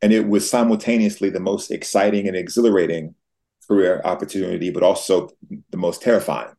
and 0.01 0.13
it 0.13 0.27
was 0.27 0.49
simultaneously 0.49 1.31
the 1.31 1.41
most 1.41 1.71
exciting 1.71 2.29
and 2.29 2.37
exhilarating 2.37 3.15
career 3.67 4.01
opportunity, 4.05 4.71
but 4.71 4.83
also 4.83 5.31
the 5.71 5.77
most 5.77 6.03
terrifying. 6.03 6.55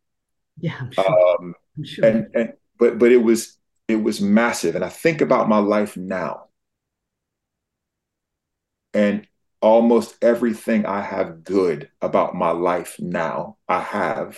Yeah, 0.58 0.76
I'm 0.80 0.92
sure. 0.92 1.38
Um, 1.40 1.56
I'm 1.78 1.84
sure. 1.84 2.06
and 2.06 2.28
and 2.36 2.54
but 2.78 3.00
but 3.00 3.12
it 3.12 3.24
was 3.24 3.58
it 3.88 3.98
was 3.98 4.22
massive. 4.22 4.76
And 4.76 4.84
I 4.84 4.90
think 4.90 5.22
about 5.22 5.50
my 5.50 5.60
life 5.60 5.98
now, 5.98 6.46
and 8.94 9.28
almost 9.66 10.16
everything 10.24 10.86
I 10.86 11.02
have 11.02 11.44
good 11.44 11.90
about 12.00 12.36
my 12.36 12.52
life 12.52 12.98
now, 13.00 13.58
I 13.68 13.80
have 13.80 14.38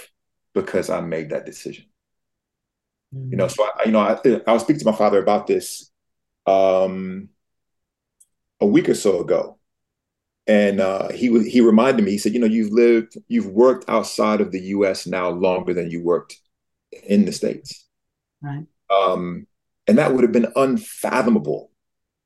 because 0.53 0.89
I 0.89 1.01
made 1.01 1.31
that 1.31 1.45
decision. 1.45 1.83
Mm. 3.13 3.31
You 3.31 3.37
know, 3.37 3.49
so 3.49 3.65
I, 3.65 3.83
you 3.85 3.91
know, 3.91 3.99
I, 3.99 4.17
I 4.47 4.53
was 4.53 4.61
speaking 4.61 4.79
to 4.79 4.91
my 4.91 4.97
father 4.97 5.21
about 5.21 5.45
this 5.45 5.91
um, 6.45 7.27
a 8.61 8.65
week 8.65 8.87
or 8.87 8.95
so 8.95 9.19
ago, 9.19 9.57
and 10.47 10.79
uh, 10.79 11.09
he 11.09 11.29
was 11.29 11.45
he 11.45 11.59
reminded 11.59 12.05
me. 12.05 12.11
He 12.11 12.19
said, 12.19 12.33
"You 12.33 12.39
know, 12.39 12.47
you've 12.47 12.71
lived, 12.71 13.17
you've 13.27 13.47
worked 13.47 13.89
outside 13.89 14.39
of 14.39 14.53
the 14.53 14.61
U.S. 14.77 15.05
now 15.05 15.29
longer 15.29 15.73
than 15.73 15.91
you 15.91 16.01
worked 16.01 16.37
in 17.03 17.25
the 17.25 17.33
states, 17.33 17.85
right. 18.41 18.65
um, 18.89 19.45
and 19.87 19.97
that 19.97 20.13
would 20.13 20.23
have 20.23 20.31
been 20.31 20.53
unfathomable 20.55 21.69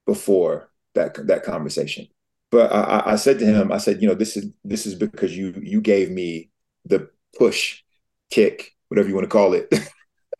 before 0.05 0.69
that 0.93 1.15
that 1.25 1.41
conversation." 1.41 2.07
But 2.51 2.71
I, 2.71 3.13
I 3.13 3.15
said 3.15 3.39
to 3.39 3.45
him, 3.45 3.71
I 3.71 3.77
said, 3.77 4.01
"You 4.01 4.09
know, 4.09 4.15
this 4.15 4.37
is 4.37 4.51
this 4.63 4.85
is 4.85 4.95
because 4.95 5.35
you 5.35 5.53
you 5.61 5.81
gave 5.81 6.11
me 6.11 6.49
the 6.85 7.09
push, 7.37 7.81
kick, 8.29 8.75
whatever 8.89 9.07
you 9.07 9.15
want 9.15 9.25
to 9.25 9.29
call 9.29 9.53
it." 9.53 9.73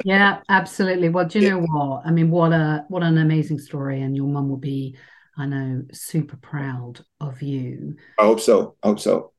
Yeah, 0.03 0.39
absolutely. 0.49 1.09
Well, 1.09 1.26
do 1.26 1.39
you 1.39 1.49
know 1.49 1.59
what? 1.59 2.03
I 2.05 2.12
mean, 2.12 2.32
what 2.32 2.51
a 2.51 2.86
what 2.88 3.03
an 3.03 3.20
amazing 3.20 3.59
story, 3.59 4.01
and 4.01 4.16
your 4.16 4.28
mum 4.28 4.49
will 4.49 4.57
be, 4.57 4.97
I 5.38 5.45
know, 5.45 5.84
super 5.91 6.38
proud 6.38 7.05
of 7.20 7.41
you. 7.43 7.97
I 8.18 8.24
hope 8.24 8.39
so. 8.39 8.78
I 8.82 8.88
hope 8.88 8.99
so. 8.99 9.34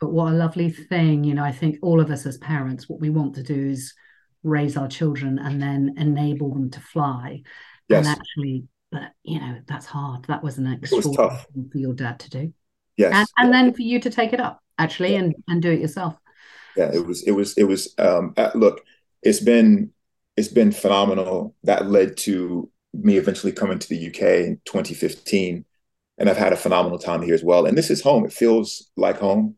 But 0.00 0.12
what 0.12 0.32
a 0.32 0.36
lovely 0.36 0.70
thing, 0.70 1.24
you 1.24 1.34
know, 1.34 1.42
I 1.42 1.52
think 1.52 1.78
all 1.82 2.00
of 2.00 2.10
us 2.10 2.26
as 2.26 2.38
parents, 2.38 2.88
what 2.88 3.00
we 3.00 3.10
want 3.10 3.34
to 3.34 3.42
do 3.42 3.70
is 3.70 3.92
raise 4.44 4.76
our 4.76 4.88
children 4.88 5.38
and 5.38 5.60
then 5.60 5.94
enable 5.96 6.52
them 6.52 6.70
to 6.70 6.80
fly. 6.80 7.42
Yes. 7.88 8.06
And 8.06 8.16
actually, 8.16 8.64
but 8.94 9.12
you 9.24 9.40
know, 9.40 9.60
that's 9.66 9.86
hard. 9.86 10.24
That 10.26 10.42
was 10.42 10.58
an 10.58 10.72
extraordinary 10.72 11.36
thing 11.52 11.68
for 11.70 11.78
your 11.78 11.94
dad 11.94 12.20
to 12.20 12.30
do. 12.30 12.52
Yes. 12.96 13.12
And 13.14 13.28
and 13.38 13.52
then 13.52 13.74
for 13.74 13.82
you 13.82 13.98
to 14.00 14.10
take 14.10 14.32
it 14.32 14.40
up, 14.40 14.60
actually, 14.78 15.16
and 15.16 15.34
and 15.48 15.60
do 15.60 15.70
it 15.72 15.80
yourself. 15.80 16.14
yeah 16.76 16.90
it 16.92 17.04
was 17.06 17.22
it 17.24 17.32
was 17.32 17.56
it 17.56 17.64
was 17.64 17.94
um 17.98 18.34
uh, 18.36 18.50
look 18.54 18.82
it's 19.22 19.40
been 19.40 19.90
it's 20.36 20.48
been 20.48 20.72
phenomenal 20.72 21.54
that 21.62 21.86
led 21.90 22.16
to 22.16 22.70
me 22.92 23.16
eventually 23.16 23.52
coming 23.52 23.78
to 23.78 23.88
the 23.88 24.08
uk 24.08 24.20
in 24.22 24.60
2015 24.64 25.64
and 26.18 26.30
i've 26.30 26.36
had 26.36 26.52
a 26.52 26.56
phenomenal 26.56 26.98
time 26.98 27.22
here 27.22 27.34
as 27.34 27.44
well 27.44 27.66
and 27.66 27.76
this 27.76 27.90
is 27.90 28.02
home 28.02 28.24
it 28.24 28.32
feels 28.32 28.90
like 28.96 29.18
home 29.18 29.56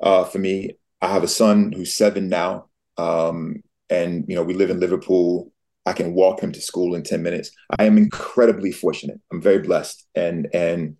uh 0.00 0.24
for 0.24 0.38
me 0.38 0.72
i 1.00 1.08
have 1.08 1.22
a 1.24 1.28
son 1.28 1.72
who's 1.72 1.94
seven 1.94 2.28
now 2.28 2.68
um 2.96 3.62
and 3.90 4.24
you 4.28 4.34
know 4.34 4.42
we 4.42 4.54
live 4.54 4.70
in 4.70 4.80
liverpool 4.80 5.52
i 5.88 5.92
can 5.92 6.14
walk 6.14 6.40
him 6.40 6.52
to 6.52 6.60
school 6.60 6.94
in 6.94 7.02
10 7.02 7.22
minutes 7.22 7.50
i 7.78 7.84
am 7.84 7.98
incredibly 7.98 8.72
fortunate 8.72 9.20
i'm 9.32 9.40
very 9.40 9.58
blessed 9.58 10.06
and 10.14 10.48
and 10.54 10.96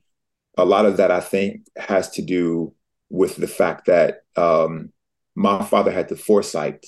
a 0.57 0.65
lot 0.65 0.87
of 0.87 0.97
that 0.97 1.11
i 1.11 1.21
think 1.21 1.67
has 1.77 2.11
to 2.11 2.23
do 2.23 2.73
with 3.11 3.37
the 3.37 3.47
fact 3.47 3.87
that 3.87 4.23
um 4.37 4.93
my 5.35 5.63
father 5.65 5.93
had 5.93 6.09
the 6.09 6.17
foresight 6.17 6.85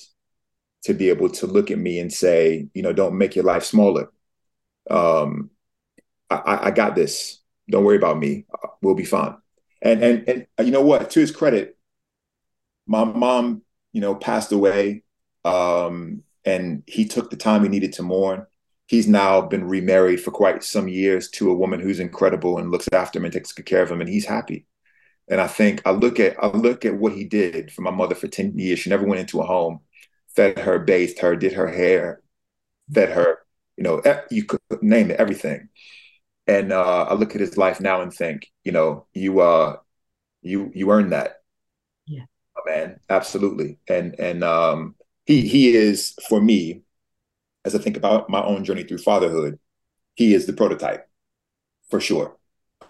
to 0.83 0.93
be 0.93 1.09
able 1.09 1.29
to 1.29 1.47
look 1.47 1.71
at 1.71 1.77
me 1.77 1.99
and 1.99 2.11
say, 2.11 2.67
you 2.73 2.81
know, 2.81 2.93
don't 2.93 3.17
make 3.17 3.35
your 3.35 3.45
life 3.45 3.63
smaller. 3.63 4.11
Um, 4.89 5.51
I, 6.29 6.67
I 6.67 6.71
got 6.71 6.95
this. 6.95 7.39
Don't 7.69 7.85
worry 7.85 7.97
about 7.97 8.17
me. 8.17 8.45
We'll 8.81 8.95
be 8.95 9.05
fine. 9.05 9.35
And 9.81 10.03
and 10.03 10.47
and 10.57 10.67
you 10.67 10.71
know 10.71 10.81
what? 10.83 11.09
To 11.11 11.19
his 11.19 11.31
credit, 11.31 11.77
my 12.87 13.03
mom, 13.03 13.61
you 13.93 14.01
know, 14.01 14.15
passed 14.15 14.51
away, 14.51 15.03
um, 15.45 16.23
and 16.45 16.83
he 16.87 17.05
took 17.05 17.29
the 17.29 17.37
time 17.37 17.63
he 17.63 17.69
needed 17.69 17.93
to 17.93 18.03
mourn. 18.03 18.45
He's 18.87 19.07
now 19.07 19.41
been 19.41 19.65
remarried 19.67 20.21
for 20.21 20.31
quite 20.31 20.63
some 20.63 20.87
years 20.87 21.29
to 21.31 21.49
a 21.51 21.55
woman 21.55 21.79
who's 21.79 21.99
incredible 21.99 22.57
and 22.57 22.71
looks 22.71 22.89
after 22.91 23.19
him 23.19 23.25
and 23.25 23.33
takes 23.33 23.53
good 23.53 23.65
care 23.65 23.83
of 23.83 23.91
him, 23.91 24.01
and 24.01 24.09
he's 24.09 24.25
happy. 24.25 24.65
And 25.29 25.39
I 25.41 25.47
think 25.47 25.81
I 25.85 25.91
look 25.91 26.19
at 26.19 26.37
I 26.43 26.47
look 26.47 26.85
at 26.85 26.95
what 26.97 27.13
he 27.13 27.23
did 27.25 27.71
for 27.71 27.81
my 27.81 27.91
mother 27.91 28.15
for 28.15 28.27
10 28.27 28.57
years. 28.59 28.79
She 28.79 28.89
never 28.89 29.05
went 29.05 29.21
into 29.21 29.41
a 29.41 29.45
home, 29.45 29.81
fed 30.35 30.59
her, 30.59 30.79
bathed 30.79 31.19
her, 31.19 31.35
did 31.35 31.53
her 31.53 31.67
hair, 31.67 32.21
fed 32.93 33.09
her, 33.11 33.39
you 33.77 33.83
know, 33.83 34.01
you 34.31 34.45
could 34.45 34.59
name 34.81 35.11
it, 35.11 35.19
everything. 35.19 35.69
And 36.47 36.71
uh, 36.73 37.03
I 37.09 37.13
look 37.13 37.35
at 37.35 37.41
his 37.41 37.57
life 37.57 37.79
now 37.81 38.01
and 38.01 38.13
think, 38.13 38.47
you 38.63 38.71
know, 38.71 39.07
you 39.13 39.39
uh 39.41 39.77
you 40.41 40.71
you 40.73 40.91
earned 40.91 41.13
that. 41.13 41.41
Yeah. 42.07 42.25
Man, 42.65 42.99
absolutely. 43.09 43.79
And 43.87 44.19
and 44.19 44.43
um 44.43 44.95
he 45.31 45.47
he 45.47 45.75
is 45.75 46.13
for 46.29 46.41
me, 46.41 46.83
as 47.65 47.75
I 47.75 47.79
think 47.79 47.97
about 47.97 48.29
my 48.29 48.43
own 48.43 48.65
journey 48.65 48.83
through 48.83 48.99
fatherhood, 48.99 49.59
he 50.15 50.33
is 50.33 50.45
the 50.45 50.53
prototype 50.53 51.07
for 51.89 51.99
sure. 51.99 52.37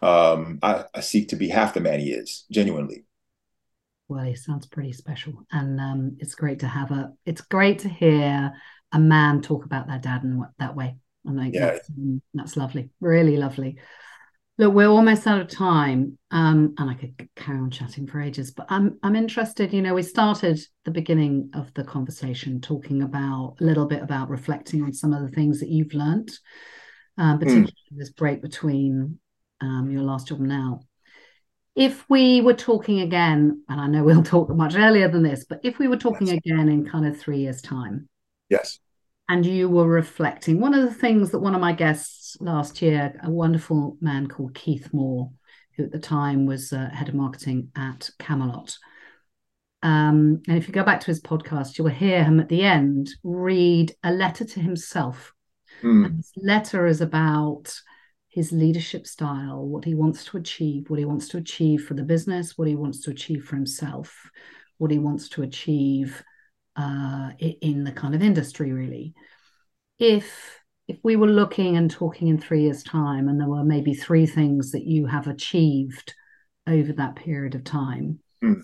Um, 0.02 0.60
I, 0.64 0.86
I 0.96 1.02
seek 1.02 1.30
to 1.30 1.36
be 1.36 1.50
half 1.50 1.74
the 1.74 1.82
man 1.82 2.00
he 2.00 2.12
is, 2.12 2.46
genuinely. 2.52 3.06
Well, 4.08 4.26
he 4.26 4.36
sounds 4.36 4.66
pretty 4.66 4.92
special, 4.94 5.46
and 5.52 5.80
um, 5.80 6.18
it's 6.20 6.36
great 6.36 6.60
to 6.60 6.68
have 6.68 6.92
a. 6.92 7.14
It's 7.26 7.42
great 7.42 7.80
to 7.80 7.90
hear 7.90 8.52
a 8.92 9.00
man 9.00 9.42
talk 9.42 9.66
about 9.66 9.88
their 9.88 10.00
dad 10.00 10.24
in 10.24 10.44
that 10.60 10.76
way. 10.76 10.98
I 11.26 11.34
think 11.34 11.54
Yeah. 11.54 11.72
that's, 11.72 11.90
um, 11.90 12.22
that's 12.34 12.58
lovely, 12.58 12.90
really 13.00 13.38
lovely. 13.38 13.78
Look, 14.62 14.76
we're 14.76 14.90
almost 14.90 15.26
out 15.26 15.42
of 15.42 15.48
time, 15.48 16.20
um, 16.30 16.76
and 16.78 16.88
I 16.88 16.94
could 16.94 17.28
carry 17.36 17.58
on 17.58 17.72
chatting 17.72 18.06
for 18.06 18.22
ages. 18.22 18.52
But 18.52 18.68
I'm 18.70 19.00
I'm 19.02 19.16
interested. 19.16 19.74
You 19.74 19.82
know, 19.82 19.96
we 19.96 20.04
started 20.04 20.60
the 20.86 20.92
beginning 20.92 21.50
of 21.56 21.74
the 21.74 21.84
conversation 21.84 22.62
talking 22.62 23.02
about 23.02 23.56
a 23.60 23.64
little 23.64 23.88
bit 23.88 24.04
about 24.04 24.30
reflecting 24.30 24.84
on 24.84 24.94
some 24.94 25.14
of 25.14 25.24
the 25.24 25.36
things 25.36 25.62
that 25.62 25.70
you've 25.70 25.96
learned, 25.96 26.30
um, 27.18 27.40
particularly 27.40 27.74
mm. 27.92 27.98
this 27.98 28.12
break 28.12 28.44
between 28.44 29.18
um, 29.62 29.90
your 29.90 30.04
last 30.04 30.28
job 30.28 30.38
and 30.38 30.50
now. 30.50 30.82
If 31.76 32.08
we 32.08 32.42
were 32.42 32.54
talking 32.54 33.00
again, 33.00 33.64
and 33.68 33.82
I 33.82 33.88
know 33.88 34.04
we'll 34.04 34.22
talk 34.22 34.48
much 34.50 34.76
earlier 34.76 35.08
than 35.08 35.24
this, 35.24 35.44
but 35.44 35.62
if 35.64 35.80
we 35.80 35.88
were 35.88 35.98
talking 35.98 36.28
yes. 36.28 36.38
again 36.38 36.70
in 36.70 36.88
kind 36.88 37.08
of 37.08 37.20
three 37.20 37.40
years' 37.40 37.64
time, 37.64 38.08
yes, 38.48 38.78
and 39.32 39.46
you 39.46 39.70
were 39.70 39.88
reflecting. 39.88 40.60
One 40.60 40.74
of 40.74 40.84
the 40.84 40.94
things 40.94 41.32
that 41.32 41.40
one 41.40 41.56
of 41.56 41.62
my 41.62 41.72
guests 41.72 42.36
last 42.42 42.82
year, 42.82 43.18
a 43.24 43.32
wonderful 43.32 43.96
man 44.02 44.28
called 44.28 44.54
Keith 44.54 44.90
Moore, 44.92 45.32
who 45.78 45.86
at 45.86 45.92
the 45.94 46.00
time 46.00 46.46
was 46.46 46.74
uh, 46.74 46.90
head 46.90 47.08
of 47.08 47.16
marketing 47.16 47.70
at 47.74 48.10
Camelot. 48.20 48.78
Um, 49.84 50.42
and 50.50 50.58
if 50.58 50.68
you 50.68 50.74
go 50.74 50.84
back 50.84 51.00
to 51.00 51.08
his 51.08 51.22
podcast, 51.22 51.78
you 51.78 51.86
will 51.86 51.92
hear 51.92 52.26
him 52.26 52.42
at 52.42 52.50
the 52.50 52.64
end 52.64 53.10
read 53.24 53.96
a 54.04 54.12
letter 54.12 54.44
to 54.44 54.60
himself. 54.60 55.34
Mm. 55.82 56.08
And 56.08 56.20
this 56.20 56.34
letter 56.36 56.86
is 56.86 57.00
about 57.00 57.74
his 58.28 58.52
leadership 58.52 59.08
style, 59.08 59.66
what 59.66 59.86
he 59.86 59.96
wants 59.96 60.26
to 60.26 60.38
achieve, 60.38 60.90
what 60.90 61.00
he 61.00 61.06
wants 61.06 61.30
to 61.30 61.38
achieve 61.38 61.86
for 61.86 61.94
the 61.94 62.04
business, 62.04 62.58
what 62.58 62.68
he 62.68 62.76
wants 62.76 63.00
to 63.04 63.12
achieve 63.12 63.46
for 63.46 63.56
himself, 63.56 64.30
what 64.78 64.92
he 64.92 65.00
wants 65.00 65.30
to 65.30 65.42
achieve 65.42 66.22
uh, 66.82 67.32
in 67.40 67.84
the 67.84 67.92
kind 67.92 68.16
of 68.16 68.22
industry, 68.22 68.72
really. 68.72 69.14
If 70.00 70.60
if 70.88 70.98
we 71.04 71.16
were 71.16 71.28
looking 71.28 71.78
and 71.78 71.90
talking 71.90 72.28
in 72.28 72.38
three 72.38 72.64
years' 72.64 72.84
time, 72.84 73.30
and 73.30 73.40
there 73.40 73.48
were 73.48 73.64
maybe 73.64 73.94
three 73.94 74.26
things 74.26 74.72
that 74.72 74.84
you 74.84 75.06
have 75.06 75.28
achieved 75.28 76.14
over 76.68 76.94
that 76.94 77.16
period 77.16 77.56
of 77.56 77.64
time, 77.64 78.20
mm. 78.44 78.62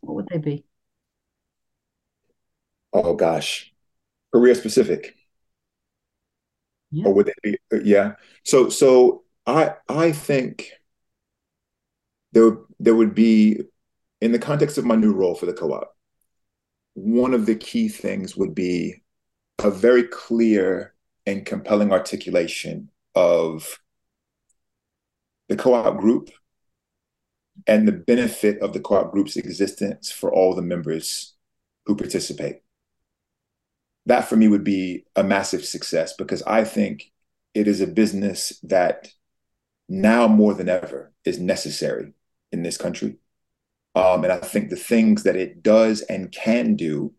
what 0.00 0.16
would 0.16 0.28
they 0.28 0.38
be? 0.38 0.64
Oh 2.92 3.14
gosh, 3.14 3.72
career 4.32 4.54
specific. 4.54 5.14
Yeah. 6.90 7.06
Or 7.06 7.14
would 7.14 7.26
they 7.26 7.50
be? 7.50 7.58
Uh, 7.72 7.80
yeah. 7.84 8.14
So 8.44 8.68
so 8.68 9.22
I 9.46 9.74
I 9.88 10.12
think 10.12 10.72
there 12.32 12.58
there 12.80 12.94
would 12.94 13.14
be 13.14 13.60
in 14.20 14.32
the 14.32 14.38
context 14.38 14.78
of 14.78 14.84
my 14.84 14.96
new 14.96 15.12
role 15.12 15.34
for 15.34 15.46
the 15.46 15.52
co-op 15.52 15.94
one 16.94 17.34
of 17.34 17.46
the 17.46 17.54
key 17.54 17.88
things 17.88 18.36
would 18.36 18.54
be 18.54 19.02
a 19.58 19.70
very 19.70 20.04
clear 20.04 20.94
and 21.26 21.46
compelling 21.46 21.92
articulation 21.92 22.90
of 23.14 23.78
the 25.48 25.56
co-op 25.56 25.98
group 25.98 26.30
and 27.66 27.86
the 27.86 27.92
benefit 27.92 28.60
of 28.60 28.72
the 28.72 28.80
co-op 28.80 29.12
group's 29.12 29.36
existence 29.36 30.10
for 30.10 30.32
all 30.32 30.54
the 30.54 30.62
members 30.62 31.34
who 31.86 31.96
participate. 31.96 32.56
That 34.06 34.22
for 34.28 34.36
me 34.36 34.48
would 34.48 34.64
be 34.64 35.04
a 35.14 35.22
massive 35.22 35.64
success 35.64 36.14
because 36.14 36.42
I 36.42 36.64
think 36.64 37.12
it 37.54 37.68
is 37.68 37.80
a 37.80 37.86
business 37.86 38.58
that 38.64 39.08
now 39.88 40.26
more 40.26 40.54
than 40.54 40.68
ever 40.68 41.12
is 41.24 41.38
necessary 41.38 42.12
in 42.50 42.62
this 42.62 42.76
country. 42.76 43.16
Um, 43.94 44.24
and 44.24 44.32
I 44.32 44.38
think 44.38 44.70
the 44.70 44.76
things 44.76 45.24
that 45.24 45.36
it 45.36 45.62
does 45.62 46.00
and 46.02 46.32
can 46.32 46.76
do 46.76 47.12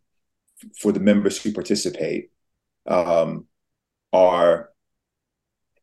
for 0.80 0.92
the 0.92 1.00
members 1.00 1.42
who 1.42 1.52
participate 1.52 2.32
um, 2.88 3.46
are 4.12 4.70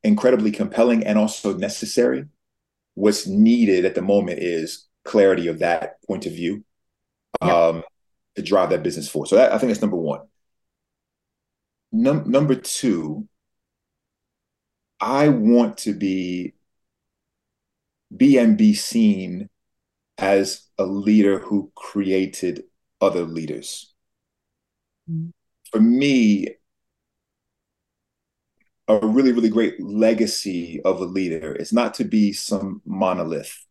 incredibly 0.02 0.50
compelling 0.50 1.06
and 1.06 1.18
also 1.18 1.54
necessary. 1.56 2.24
What's 2.94 3.26
needed 3.26 3.84
at 3.84 3.94
the 3.94 4.02
moment 4.02 4.40
is 4.40 4.88
clarity 5.04 5.46
of 5.46 5.60
that 5.60 6.02
point 6.06 6.26
of 6.26 6.32
view 6.32 6.64
um, 7.40 7.82
to 8.36 8.42
drive 8.42 8.70
that 8.70 8.82
business 8.82 9.08
forward. 9.08 9.28
So 9.28 9.36
that, 9.36 9.52
I 9.52 9.58
think 9.58 9.70
that's 9.70 9.80
number 9.80 9.96
one. 9.96 10.20
Num- 11.92 12.30
number 12.30 12.54
two, 12.54 13.28
I 15.00 15.28
want 15.28 15.78
to 15.78 15.92
be 15.92 16.54
be 18.14 18.38
and 18.38 18.58
be 18.58 18.74
seen 18.74 19.49
as 20.20 20.68
a 20.78 20.84
leader 20.84 21.38
who 21.38 21.72
created 21.74 22.64
other 23.00 23.22
leaders. 23.22 23.92
Mm-hmm. 25.10 25.30
For 25.72 25.80
me, 25.80 26.48
a 28.88 29.06
really, 29.06 29.32
really 29.32 29.48
great 29.48 29.80
legacy 29.80 30.80
of 30.84 31.00
a 31.00 31.04
leader 31.04 31.54
is 31.54 31.72
not 31.72 31.94
to 31.94 32.04
be 32.04 32.32
some 32.32 32.82
monolith 32.84 33.64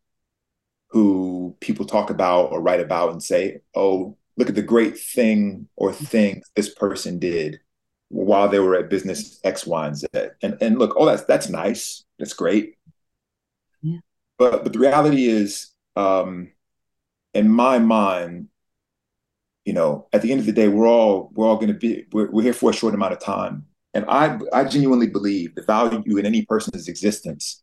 who 0.88 1.56
people 1.60 1.84
talk 1.84 2.10
about 2.10 2.46
or 2.46 2.60
write 2.60 2.80
about 2.80 3.12
and 3.12 3.22
say, 3.22 3.60
oh, 3.74 4.16
look 4.36 4.48
at 4.48 4.54
the 4.54 4.62
great 4.62 4.98
thing 4.98 5.68
or 5.76 5.92
thing 5.92 6.42
this 6.56 6.74
person 6.74 7.18
did 7.18 7.60
while 8.08 8.48
they 8.48 8.58
were 8.58 8.74
at 8.74 8.90
business 8.90 9.38
X, 9.44 9.66
Y, 9.66 9.86
and 9.86 9.96
Z. 9.96 10.06
And, 10.42 10.56
and 10.60 10.78
look, 10.78 10.94
oh, 10.96 11.06
that's 11.06 11.24
that's 11.24 11.48
nice. 11.48 12.04
That's 12.18 12.32
great. 12.32 12.76
Yeah. 13.82 13.98
But 14.38 14.64
but 14.64 14.72
the 14.72 14.78
reality 14.78 15.26
is 15.26 15.70
um, 16.00 16.52
in 17.34 17.48
my 17.48 17.78
mind, 17.78 18.48
you 19.64 19.72
know, 19.72 20.08
at 20.12 20.22
the 20.22 20.32
end 20.32 20.40
of 20.40 20.46
the 20.46 20.52
day, 20.52 20.68
we're 20.68 20.88
all 20.88 21.30
we're 21.34 21.46
all 21.46 21.56
going 21.56 21.68
to 21.68 21.74
be 21.74 22.06
we're, 22.12 22.30
we're 22.30 22.42
here 22.42 22.52
for 22.52 22.70
a 22.70 22.74
short 22.74 22.94
amount 22.94 23.12
of 23.12 23.20
time, 23.20 23.66
and 23.94 24.04
I 24.08 24.38
I 24.52 24.64
genuinely 24.64 25.08
believe 25.08 25.54
the 25.54 25.62
value 25.62 26.16
in 26.16 26.26
any 26.26 26.44
person's 26.46 26.88
existence 26.88 27.62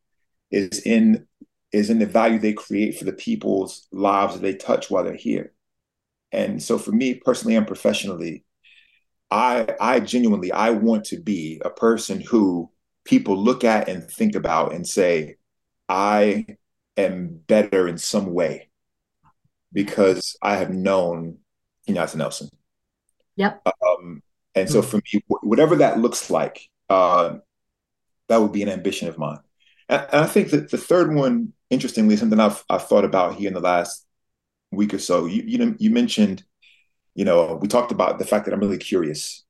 is 0.52 0.80
in 0.82 1.28
is 1.72 1.90
in 1.90 2.00
the 2.00 2.06
value 2.06 2.40
they 2.40 2.54
create 2.54 2.98
for 2.98 3.06
the 3.06 3.14
people's 3.14 3.88
lives 3.92 4.36
that 4.36 4.42
they 4.42 4.54
touch 4.54 4.90
while 4.90 5.04
they're 5.04 5.16
here. 5.16 5.54
And 6.32 6.62
so 6.62 6.78
for 6.78 6.92
me 6.92 7.16
personally 7.16 7.56
and 7.56 7.68
professionally, 7.68 8.46
I 9.32 9.76
I 9.82 10.00
genuinely 10.00 10.52
I 10.52 10.70
want 10.70 11.06
to 11.06 11.20
be 11.20 11.62
a 11.66 11.70
person 11.70 12.22
who 12.22 12.70
people 13.04 13.38
look 13.38 13.64
at 13.64 13.90
and 13.90 14.04
think 14.10 14.36
about 14.36 14.74
and 14.74 14.86
say, 14.88 15.38
I 15.90 16.46
am 16.98 17.42
better 17.48 17.88
in 17.88 17.98
some 17.98 18.34
way 18.34 18.70
because 19.72 20.36
I 20.42 20.56
have 20.58 20.72
known 20.72 21.38
Kenyatta 21.88 22.16
Nelson. 22.16 22.50
Yep. 23.36 23.62
Um, 23.66 24.22
and 24.56 24.70
so 24.70 24.82
for 24.82 24.98
me, 24.98 25.24
whatever 25.28 25.76
that 25.78 26.00
looks 26.00 26.30
like, 26.30 26.68
uh, 26.90 27.38
that 28.28 28.42
would 28.42 28.52
be 28.52 28.64
an 28.64 28.70
ambition 28.70 29.08
of 29.08 29.18
mine. 29.18 29.40
And, 29.88 30.02
and, 30.12 30.22
I 30.24 30.26
think 30.26 30.50
that 30.50 30.72
the 30.72 30.78
third 30.78 31.14
one, 31.14 31.54
interestingly, 31.70 32.16
is 32.16 32.20
something 32.20 32.40
I've, 32.40 32.64
I've 32.70 32.88
thought 32.88 33.06
about 33.06 33.36
here 33.36 33.48
in 33.48 33.54
the 33.54 33.60
last 33.60 34.06
week 34.72 34.94
or 34.94 35.00
so. 35.00 35.26
You, 35.26 35.44
you 35.46 35.58
know, 35.60 35.76
you 35.78 35.92
mentioned, 35.92 36.44
you 37.14 37.26
know, 37.26 37.58
we 37.62 37.68
talked 37.68 37.92
about 37.92 38.20
the 38.20 38.26
fact 38.26 38.46
that 38.46 38.54
I'm 38.54 38.60
really 38.60 38.78
curious. 38.80 39.46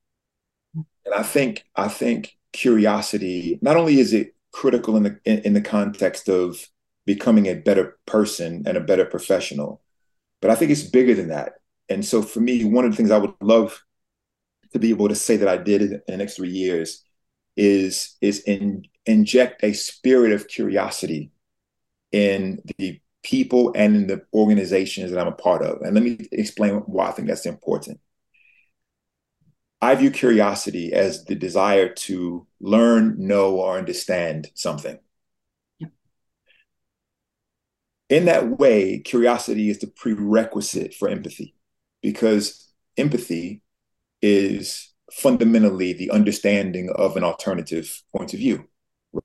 And 0.76 1.16
I 1.16 1.24
think, 1.24 1.64
I 1.76 1.88
think 1.88 2.38
curiosity, 2.52 3.60
not 3.62 3.78
only 3.78 4.00
is 4.00 4.14
it 4.14 4.36
critical 4.52 4.98
in 4.98 5.04
the, 5.04 5.20
in, 5.24 5.40
in 5.40 5.54
the 5.54 5.62
context 5.62 6.28
of 6.28 6.68
becoming 7.08 7.48
a 7.48 7.56
better 7.56 7.98
person 8.06 8.64
and 8.68 8.78
a 8.78 8.82
better 8.82 9.06
professional. 9.06 9.82
But 10.42 10.52
I 10.52 10.56
think 10.56 10.70
it's 10.70 10.84
bigger 10.84 11.16
than 11.16 11.30
that. 11.30 11.54
And 11.90 12.06
so 12.06 12.22
for 12.22 12.42
me, 12.42 12.66
one 12.66 12.84
of 12.86 12.92
the 12.92 12.98
things 12.98 13.10
I 13.10 13.18
would 13.18 13.34
love 13.42 13.82
to 14.74 14.80
be 14.80 14.90
able 14.90 15.08
to 15.08 15.16
say 15.16 15.38
that 15.38 15.48
I 15.48 15.58
did 15.58 15.82
in 15.82 16.02
the 16.06 16.18
next 16.18 16.36
three 16.36 16.50
years 16.50 17.04
is 17.56 18.18
is 18.22 18.42
in, 18.42 18.84
inject 19.06 19.64
a 19.64 19.74
spirit 19.74 20.34
of 20.34 20.50
curiosity 20.50 21.32
in 22.12 22.60
the 22.78 23.00
people 23.24 23.72
and 23.74 23.96
in 23.96 24.08
the 24.08 24.22
organizations 24.34 25.10
that 25.10 25.20
I'm 25.20 25.32
a 25.32 25.32
part 25.32 25.64
of. 25.64 25.82
And 25.82 25.96
let 25.96 26.04
me 26.04 26.28
explain 26.34 26.76
why 26.86 27.08
I 27.08 27.12
think 27.12 27.30
that's 27.30 27.46
important. 27.46 28.00
I 29.82 29.96
view 29.96 30.12
curiosity 30.12 30.92
as 30.92 31.24
the 31.26 31.36
desire 31.36 31.90
to 31.90 32.48
learn, 32.60 33.16
know, 33.18 33.56
or 33.56 33.78
understand 33.78 34.50
something. 34.56 35.00
In 38.10 38.26
that 38.26 38.58
way, 38.58 39.00
curiosity 39.00 39.70
is 39.70 39.80
the 39.80 39.88
prerequisite 39.88 40.94
for 40.94 41.10
empathy 41.10 41.56
because 42.02 42.72
empathy 42.98 43.62
is 44.22 44.94
fundamentally 45.12 45.94
the 45.94 46.12
understanding 46.12 46.90
of 46.96 47.18
an 47.18 47.24
alternative 47.24 48.02
point 48.16 48.34
of 48.34 48.40
view, 48.40 48.66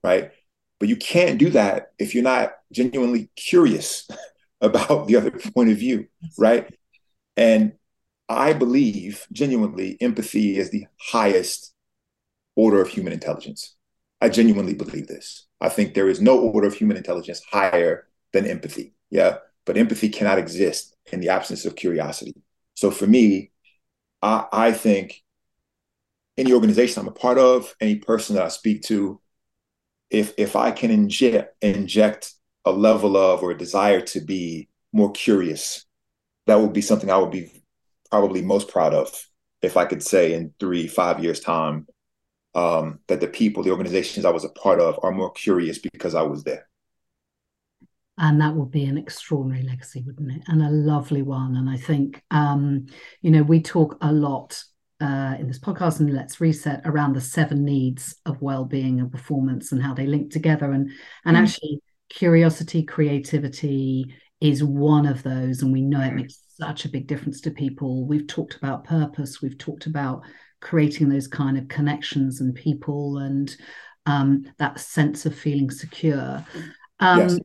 right? 0.02 0.32
But 0.80 0.88
you 0.88 0.96
can't 0.96 1.38
do 1.38 1.50
that 1.50 1.92
if 1.98 2.14
you're 2.14 2.24
not 2.24 2.52
genuinely 2.72 3.30
curious 3.36 4.08
about 4.60 5.06
the 5.06 5.16
other 5.16 5.30
point 5.30 5.70
of 5.70 5.78
view, 5.78 6.06
right? 6.38 6.72
And 7.36 7.72
I 8.28 8.52
believe 8.52 9.26
genuinely 9.32 9.96
empathy 10.00 10.56
is 10.56 10.70
the 10.70 10.86
highest 10.98 11.72
order 12.56 12.80
of 12.80 12.88
human 12.88 13.12
intelligence. 13.12 13.76
I 14.20 14.28
genuinely 14.28 14.74
believe 14.74 15.08
this. 15.08 15.46
I 15.60 15.68
think 15.68 15.94
there 15.94 16.08
is 16.08 16.20
no 16.20 16.38
order 16.38 16.66
of 16.66 16.74
human 16.74 16.96
intelligence 16.96 17.42
higher 17.50 18.06
than 18.32 18.46
empathy. 18.46 18.94
Yeah. 19.10 19.38
But 19.64 19.76
empathy 19.76 20.08
cannot 20.08 20.38
exist 20.38 20.96
in 21.12 21.20
the 21.20 21.28
absence 21.28 21.64
of 21.64 21.76
curiosity. 21.76 22.34
So 22.74 22.90
for 22.90 23.06
me, 23.06 23.52
I, 24.22 24.46
I 24.52 24.72
think 24.72 25.22
any 26.36 26.52
organization 26.52 27.00
I'm 27.00 27.08
a 27.08 27.12
part 27.12 27.38
of, 27.38 27.74
any 27.80 27.96
person 27.96 28.36
that 28.36 28.44
I 28.44 28.48
speak 28.48 28.82
to, 28.84 29.20
if 30.10 30.34
if 30.36 30.56
I 30.56 30.70
can 30.70 30.90
inject 30.90 31.54
inject 31.62 32.32
a 32.64 32.72
level 32.72 33.16
of 33.16 33.42
or 33.42 33.50
a 33.50 33.58
desire 33.58 34.00
to 34.00 34.20
be 34.20 34.68
more 34.92 35.10
curious, 35.12 35.84
that 36.46 36.60
would 36.60 36.72
be 36.72 36.80
something 36.80 37.10
I 37.10 37.18
would 37.18 37.30
be 37.30 37.50
probably 38.10 38.42
most 38.42 38.68
proud 38.68 38.94
of 38.94 39.10
if 39.62 39.76
I 39.76 39.84
could 39.84 40.02
say 40.02 40.34
in 40.34 40.52
three, 40.58 40.86
five 40.86 41.22
years' 41.22 41.40
time 41.40 41.86
um, 42.54 42.98
that 43.08 43.20
the 43.20 43.28
people, 43.28 43.62
the 43.62 43.70
organizations 43.70 44.26
I 44.26 44.30
was 44.30 44.44
a 44.44 44.50
part 44.50 44.80
of 44.80 44.98
are 45.02 45.12
more 45.12 45.32
curious 45.32 45.78
because 45.78 46.14
I 46.14 46.22
was 46.22 46.44
there. 46.44 46.68
And 48.18 48.40
that 48.40 48.54
would 48.54 48.70
be 48.70 48.84
an 48.84 48.98
extraordinary 48.98 49.62
legacy, 49.62 50.02
wouldn't 50.06 50.32
it? 50.32 50.42
And 50.46 50.62
a 50.62 50.70
lovely 50.70 51.22
one. 51.22 51.56
And 51.56 51.68
I 51.68 51.76
think, 51.76 52.22
um, 52.30 52.86
you 53.22 53.30
know, 53.30 53.42
we 53.42 53.62
talk 53.62 53.96
a 54.02 54.12
lot 54.12 54.62
uh, 55.02 55.34
in 55.40 55.48
this 55.48 55.58
podcast 55.58 55.98
and 55.98 56.14
let's 56.14 56.40
reset 56.40 56.80
around 56.84 57.14
the 57.14 57.20
seven 57.20 57.64
needs 57.64 58.14
of 58.24 58.40
well-being 58.40 59.00
and 59.00 59.10
performance 59.10 59.72
and 59.72 59.82
how 59.82 59.92
they 59.92 60.06
link 60.06 60.30
together 60.30 60.70
and 60.70 60.92
and 61.24 61.36
mm. 61.36 61.40
actually 61.40 61.80
curiosity 62.08 62.84
creativity 62.84 64.14
is 64.40 64.62
one 64.62 65.04
of 65.04 65.24
those 65.24 65.60
and 65.60 65.72
we 65.72 65.80
know 65.80 66.00
it 66.00 66.14
makes 66.14 66.38
such 66.56 66.84
a 66.84 66.88
big 66.88 67.08
difference 67.08 67.40
to 67.40 67.50
people 67.50 68.06
we've 68.06 68.28
talked 68.28 68.54
about 68.54 68.84
purpose 68.84 69.42
we've 69.42 69.58
talked 69.58 69.86
about 69.86 70.22
creating 70.60 71.08
those 71.08 71.26
kind 71.26 71.58
of 71.58 71.66
connections 71.66 72.40
and 72.40 72.54
people 72.54 73.18
and 73.18 73.56
um, 74.06 74.44
that 74.58 74.78
sense 74.78 75.26
of 75.26 75.34
feeling 75.36 75.70
secure 75.70 76.44
um, 77.00 77.18
yes. 77.18 77.38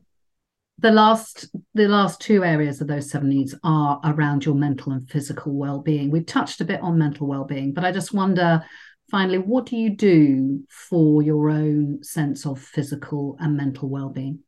The 0.78 0.90
last 0.90 1.48
the 1.74 1.88
last 1.88 2.20
two 2.20 2.44
areas 2.44 2.80
of 2.80 2.86
those 2.86 3.10
seven 3.10 3.28
needs 3.28 3.54
are 3.64 4.00
around 4.04 4.44
your 4.44 4.54
mental 4.54 4.92
and 4.92 5.08
physical 5.10 5.52
well-being. 5.54 6.10
We've 6.10 6.26
touched 6.26 6.60
a 6.60 6.64
bit 6.64 6.80
on 6.80 6.98
mental 6.98 7.26
well-being 7.26 7.72
but 7.72 7.84
i 7.84 7.92
just 7.92 8.14
wonder 8.14 8.64
finally 9.10 9.38
what 9.38 9.66
do 9.66 9.76
you 9.76 9.90
do 9.90 10.62
for 10.68 11.22
your 11.22 11.50
own 11.50 12.02
sense 12.02 12.46
of 12.46 12.60
physical 12.60 13.36
and 13.40 13.56
mental 13.56 13.88
well-being? 13.88 14.40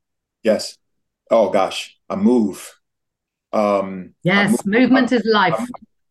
Yes. 0.43 0.77
Oh 1.31 1.51
gosh 1.51 1.97
i 2.09 2.17
move. 2.17 2.75
Um 3.53 4.15
yes 4.23 4.65
move, 4.65 4.83
movement 4.83 5.13
I, 5.13 5.17
is 5.17 5.25
life. 5.25 5.59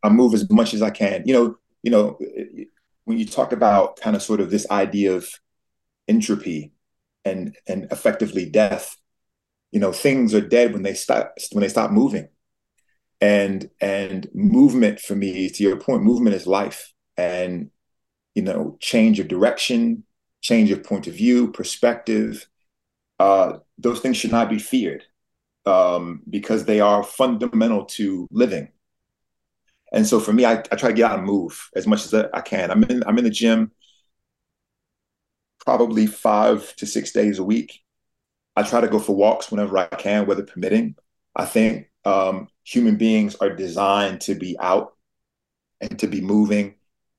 I, 0.04 0.08
I, 0.08 0.10
move 0.10 0.34
as 0.34 0.50
much 0.52 0.74
as 0.74 0.82
i 0.82 0.90
can. 0.90 1.24
You 1.26 1.34
know 1.34 1.56
you 1.84 1.92
know 1.92 2.20
when 3.06 3.18
you 3.18 3.26
talk 3.26 3.54
about 3.54 4.00
kind 4.02 4.16
of 4.16 4.22
sort 4.22 4.42
of 4.42 4.52
this 4.52 4.70
idea 4.70 5.16
of 5.16 5.30
entropy 6.10 6.74
and 7.24 7.56
and 7.68 7.88
effectively 7.92 8.50
death 8.50 8.99
you 9.72 9.80
know 9.80 9.92
things 9.92 10.34
are 10.34 10.42
dead 10.42 10.74
when 10.74 10.84
they 10.84 10.94
stop 10.94 11.34
when 11.52 11.62
they 11.62 11.70
stop 11.70 11.92
moving 11.92 12.28
and 13.22 13.70
and 13.82 14.28
movement 14.34 15.00
for 15.00 15.16
me 15.16 15.50
to 15.50 15.64
your 15.64 15.78
point 15.78 16.04
movement 16.04 16.36
is 16.36 16.48
life 16.48 16.94
and 17.18 17.70
you 18.36 18.42
know 18.42 18.78
change 18.80 19.20
of 19.20 19.28
direction 19.28 20.04
change 20.42 20.72
of 20.72 20.84
point 20.84 21.08
of 21.08 21.14
view 21.14 21.52
perspective 21.52 22.48
uh, 23.20 23.58
those 23.78 24.00
things 24.00 24.18
should 24.18 24.32
not 24.32 24.50
be 24.50 24.58
feared 24.58 25.04
um, 25.66 26.22
because 26.30 26.66
they 26.66 26.80
are 26.80 27.04
fundamental 27.04 27.86
to 27.86 28.28
living. 28.32 28.70
And 29.92 30.08
so 30.08 30.20
for 30.20 30.34
me, 30.34 30.46
I, 30.46 30.54
I 30.54 30.76
try 30.76 30.90
to 30.90 30.94
get 30.94 31.12
out 31.12 31.18
and 31.20 31.28
move 31.28 31.70
as 31.76 31.88
much 31.88 32.06
as 32.06 32.14
I 32.14 32.42
can. 32.42 32.72
I'm 32.72 32.84
in 32.84 33.04
I'm 33.06 33.18
in 33.18 33.24
the 33.24 33.30
gym 33.30 33.72
probably 35.60 36.08
five 36.08 36.76
to 36.78 36.86
six 36.86 37.12
days 37.12 37.40
a 37.40 37.44
week. 37.44 37.82
I 38.56 38.64
try 38.64 38.82
to 38.82 38.88
go 38.88 39.00
for 39.00 39.16
walks 39.16 39.52
whenever 39.52 39.78
I 39.78 39.88
can, 39.88 40.26
weather 40.26 40.44
permitting. 40.44 40.96
I 41.36 41.46
think 41.46 41.90
um, 42.06 42.48
human 42.64 42.98
beings 42.98 43.36
are 43.36 43.50
designed 43.50 44.22
to 44.22 44.36
be 44.36 44.58
out 44.60 44.94
and 45.82 45.98
to 46.00 46.08
be 46.08 46.22
moving, 46.22 46.76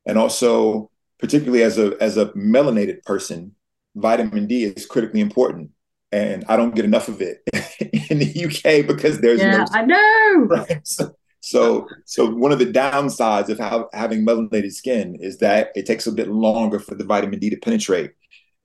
and 0.07 0.19
also 0.19 0.91
particularly 1.19 1.63
as 1.63 1.79
a 1.79 1.97
as 2.01 2.17
a 2.17 2.27
melanated 2.27 3.03
person, 3.05 3.55
vitamin 3.95 4.47
D 4.47 4.65
is 4.65 4.87
critically 4.87 5.21
important 5.21 5.71
and 6.13 6.45
I 6.49 6.57
don't 6.57 6.75
get 6.75 6.85
enough 6.85 7.09
of 7.09 7.21
it 7.21 7.43
in 8.11 8.19
the 8.19 8.45
UK 8.45 8.87
because 8.87 9.21
there's 9.21 9.41
yeah, 9.41 9.59
no. 9.59 9.67
I 9.73 9.85
know. 9.85 9.97
Right? 10.49 10.81
So, 10.87 11.15
so, 11.41 11.89
so 12.05 12.31
one 12.31 12.53
of 12.53 12.59
the 12.59 12.71
downsides 12.71 13.49
of 13.49 13.59
how, 13.59 13.89
having 13.93 14.25
melanated 14.27 14.73
skin 14.73 15.17
is 15.21 15.39
that 15.39 15.71
it 15.75 15.87
takes 15.87 16.07
a 16.07 16.13
bit 16.13 16.29
longer 16.29 16.79
for 16.79 16.95
the 16.95 17.05
vitamin 17.05 17.39
D 17.39 17.51
to 17.51 17.57
penetrate, 17.57 18.13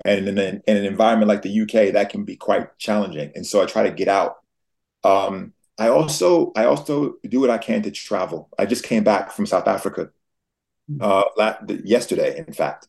and 0.05 0.27
in 0.27 0.37
an, 0.37 0.63
in 0.67 0.77
an 0.77 0.85
environment 0.85 1.27
like 1.27 1.41
the 1.41 1.61
UK, 1.61 1.93
that 1.93 2.09
can 2.09 2.23
be 2.23 2.35
quite 2.35 2.77
challenging. 2.77 3.31
And 3.35 3.45
so 3.45 3.61
I 3.61 3.65
try 3.65 3.83
to 3.83 3.91
get 3.91 4.07
out. 4.07 4.37
Um, 5.03 5.53
I 5.77 5.89
also 5.89 6.53
I 6.55 6.65
also 6.65 7.15
do 7.27 7.41
what 7.41 7.49
I 7.49 7.57
can 7.57 7.81
to 7.81 7.91
travel. 7.91 8.49
I 8.57 8.65
just 8.65 8.83
came 8.83 9.03
back 9.03 9.31
from 9.31 9.45
South 9.45 9.67
Africa 9.67 10.09
hmm. 10.87 10.99
uh, 11.01 11.23
yesterday, 11.83 12.37
in 12.37 12.53
fact. 12.53 12.87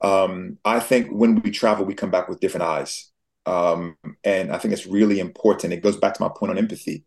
Um, 0.00 0.58
I 0.64 0.80
think 0.80 1.10
when 1.10 1.42
we 1.42 1.50
travel, 1.50 1.84
we 1.84 1.94
come 1.94 2.10
back 2.10 2.28
with 2.28 2.40
different 2.40 2.64
eyes 2.64 3.12
um, 3.46 3.96
and 4.22 4.52
I 4.52 4.58
think 4.58 4.72
it's 4.72 4.86
really 4.86 5.18
important. 5.18 5.72
It 5.72 5.82
goes 5.82 5.96
back 5.96 6.14
to 6.14 6.22
my 6.22 6.30
point 6.34 6.50
on 6.50 6.58
empathy. 6.58 7.04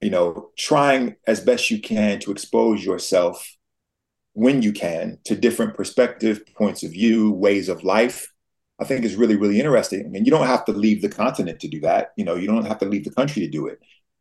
You 0.00 0.10
know, 0.10 0.50
trying 0.58 1.16
as 1.26 1.40
best 1.40 1.70
you 1.70 1.80
can 1.80 2.18
to 2.20 2.32
expose 2.32 2.84
yourself 2.84 3.56
when 4.32 4.62
you 4.62 4.72
can 4.72 5.18
to 5.24 5.36
different 5.36 5.74
perspective, 5.74 6.42
points 6.54 6.82
of 6.82 6.92
view, 6.92 7.32
ways 7.32 7.68
of 7.68 7.84
life. 7.84 8.32
I 8.80 8.84
think 8.84 9.04
is 9.04 9.16
really, 9.16 9.36
really 9.36 9.58
interesting. 9.58 10.16
And 10.16 10.26
you 10.26 10.30
don't 10.30 10.46
have 10.46 10.64
to 10.66 10.72
leave 10.72 11.02
the 11.02 11.08
continent 11.08 11.60
to 11.60 11.68
do 11.68 11.80
that. 11.80 12.12
You 12.16 12.24
know, 12.24 12.34
you 12.34 12.46
don't 12.46 12.66
have 12.66 12.78
to 12.78 12.86
leave 12.86 13.04
the 13.04 13.14
country 13.14 13.42
to 13.42 13.50
do 13.50 13.66
it. 13.68 13.80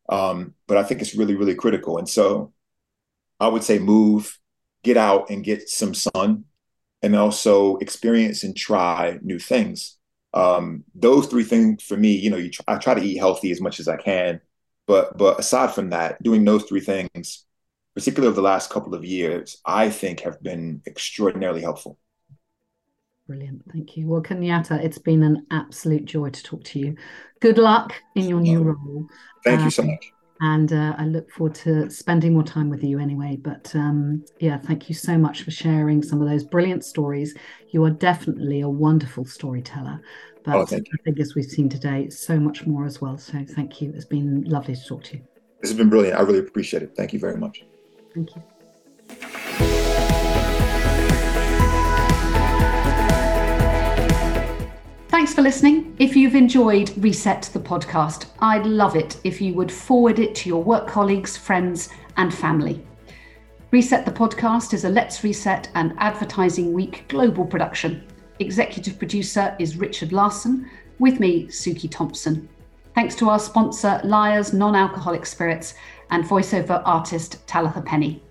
Um, 0.09 0.53
but 0.67 0.77
I 0.77 0.83
think 0.83 1.01
it's 1.01 1.15
really, 1.15 1.35
really 1.35 1.55
critical. 1.55 1.97
And 1.97 2.07
so 2.07 2.53
I 3.39 3.47
would 3.47 3.63
say 3.63 3.79
move, 3.79 4.37
get 4.83 4.97
out 4.97 5.29
and 5.29 5.43
get 5.43 5.69
some 5.69 5.93
sun, 5.93 6.45
and 7.01 7.15
also 7.15 7.77
experience 7.77 8.43
and 8.43 8.55
try 8.55 9.19
new 9.21 9.39
things 9.39 9.97
um, 10.33 10.83
those 10.95 11.27
three 11.27 11.43
things 11.43 11.83
for 11.83 11.95
me, 11.95 12.13
you 12.13 12.29
know, 12.29 12.37
you 12.37 12.51
I 12.67 12.77
try 12.77 12.93
to 12.95 13.01
eat 13.01 13.17
healthy 13.17 13.51
as 13.51 13.61
much 13.61 13.79
as 13.79 13.87
I 13.87 13.97
can, 13.97 14.41
but 14.87 15.17
but 15.17 15.39
aside 15.39 15.71
from 15.73 15.91
that, 15.91 16.21
doing 16.23 16.43
those 16.43 16.63
three 16.63 16.79
things, 16.79 17.45
particularly 17.95 18.29
over 18.29 18.35
the 18.35 18.41
last 18.41 18.69
couple 18.71 18.95
of 18.95 19.05
years, 19.05 19.61
I 19.65 19.89
think 19.89 20.21
have 20.21 20.41
been 20.41 20.81
extraordinarily 20.87 21.61
helpful. 21.61 21.99
Brilliant. 23.27 23.63
Thank 23.71 23.95
you. 23.95 24.07
Well, 24.07 24.21
Kenyatta, 24.21 24.83
it's 24.83 24.97
been 24.97 25.23
an 25.23 25.45
absolute 25.49 26.03
joy 26.05 26.29
to 26.29 26.43
talk 26.43 26.63
to 26.65 26.79
you. 26.79 26.95
Good 27.39 27.57
luck 27.57 27.93
in 28.15 28.27
your 28.27 28.41
new 28.41 28.61
role. 28.63 29.07
Thank 29.45 29.59
um, 29.59 29.65
you 29.65 29.71
so 29.71 29.83
um, 29.83 29.89
much. 29.89 30.11
And 30.41 30.73
uh, 30.73 30.95
I 30.97 31.05
look 31.05 31.31
forward 31.31 31.55
to 31.55 31.89
spending 31.89 32.33
more 32.33 32.43
time 32.43 32.69
with 32.69 32.83
you 32.83 32.99
anyway. 32.99 33.37
But 33.41 33.73
um, 33.75 34.25
yeah, 34.39 34.57
thank 34.57 34.89
you 34.89 34.95
so 34.95 35.17
much 35.17 35.43
for 35.43 35.51
sharing 35.51 36.03
some 36.03 36.21
of 36.21 36.27
those 36.27 36.43
brilliant 36.43 36.83
stories. 36.83 37.33
You 37.69 37.85
are 37.85 37.91
definitely 37.91 38.59
a 38.59 38.67
wonderful 38.67 39.23
storyteller. 39.23 40.01
But 40.43 40.55
oh, 40.55 40.61
I 40.63 40.65
think, 40.65 41.19
as 41.19 41.33
we've 41.33 41.45
seen 41.45 41.69
today, 41.69 42.09
so 42.09 42.37
much 42.37 42.67
more 42.67 42.85
as 42.85 42.99
well. 42.99 43.17
So 43.17 43.45
thank 43.47 43.81
you. 43.81 43.93
It's 43.95 44.03
been 44.03 44.43
lovely 44.43 44.75
to 44.75 44.85
talk 44.85 45.03
to 45.05 45.17
you. 45.17 45.23
This 45.61 45.71
has 45.71 45.77
been 45.77 45.89
brilliant. 45.89 46.19
I 46.19 46.23
really 46.23 46.39
appreciate 46.39 46.83
it. 46.83 46.93
Thank 46.97 47.13
you 47.13 47.19
very 47.19 47.37
much. 47.37 47.63
Thank 48.13 48.35
you. 48.35 48.43
Thanks 55.23 55.35
for 55.35 55.41
listening. 55.41 55.95
If 55.99 56.17
you've 56.17 56.35
enjoyed 56.35 56.91
Reset 56.97 57.43
the 57.53 57.59
podcast, 57.59 58.25
I'd 58.39 58.65
love 58.65 58.97
it 58.97 59.21
if 59.23 59.39
you 59.39 59.53
would 59.53 59.71
forward 59.71 60.19
it 60.19 60.35
to 60.35 60.49
your 60.49 60.61
work 60.61 60.85
colleagues, 60.85 61.37
friends, 61.37 61.87
and 62.17 62.33
family. 62.33 62.85
Reset 63.71 64.03
the 64.03 64.11
podcast 64.11 64.73
is 64.73 64.83
a 64.83 64.89
Let's 64.89 65.23
Reset 65.23 65.69
and 65.75 65.93
Advertising 65.97 66.73
Week 66.73 67.05
global 67.07 67.45
production. 67.45 68.05
Executive 68.39 68.99
producer 68.99 69.55
is 69.59 69.77
Richard 69.77 70.11
Larson, 70.11 70.69
with 70.99 71.21
me, 71.21 71.45
Suki 71.45 71.89
Thompson. 71.89 72.49
Thanks 72.93 73.15
to 73.15 73.29
our 73.29 73.39
sponsor, 73.39 74.01
Lyre's 74.03 74.51
Non 74.51 74.75
Alcoholic 74.75 75.25
Spirits, 75.25 75.75
and 76.09 76.25
voiceover 76.25 76.81
artist 76.83 77.47
Talitha 77.47 77.81
Penny. 77.81 78.21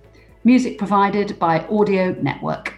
Music 0.45 0.77
provided 0.77 1.39
by 1.39 1.67
Audio 1.69 2.13
Network. 2.21 2.75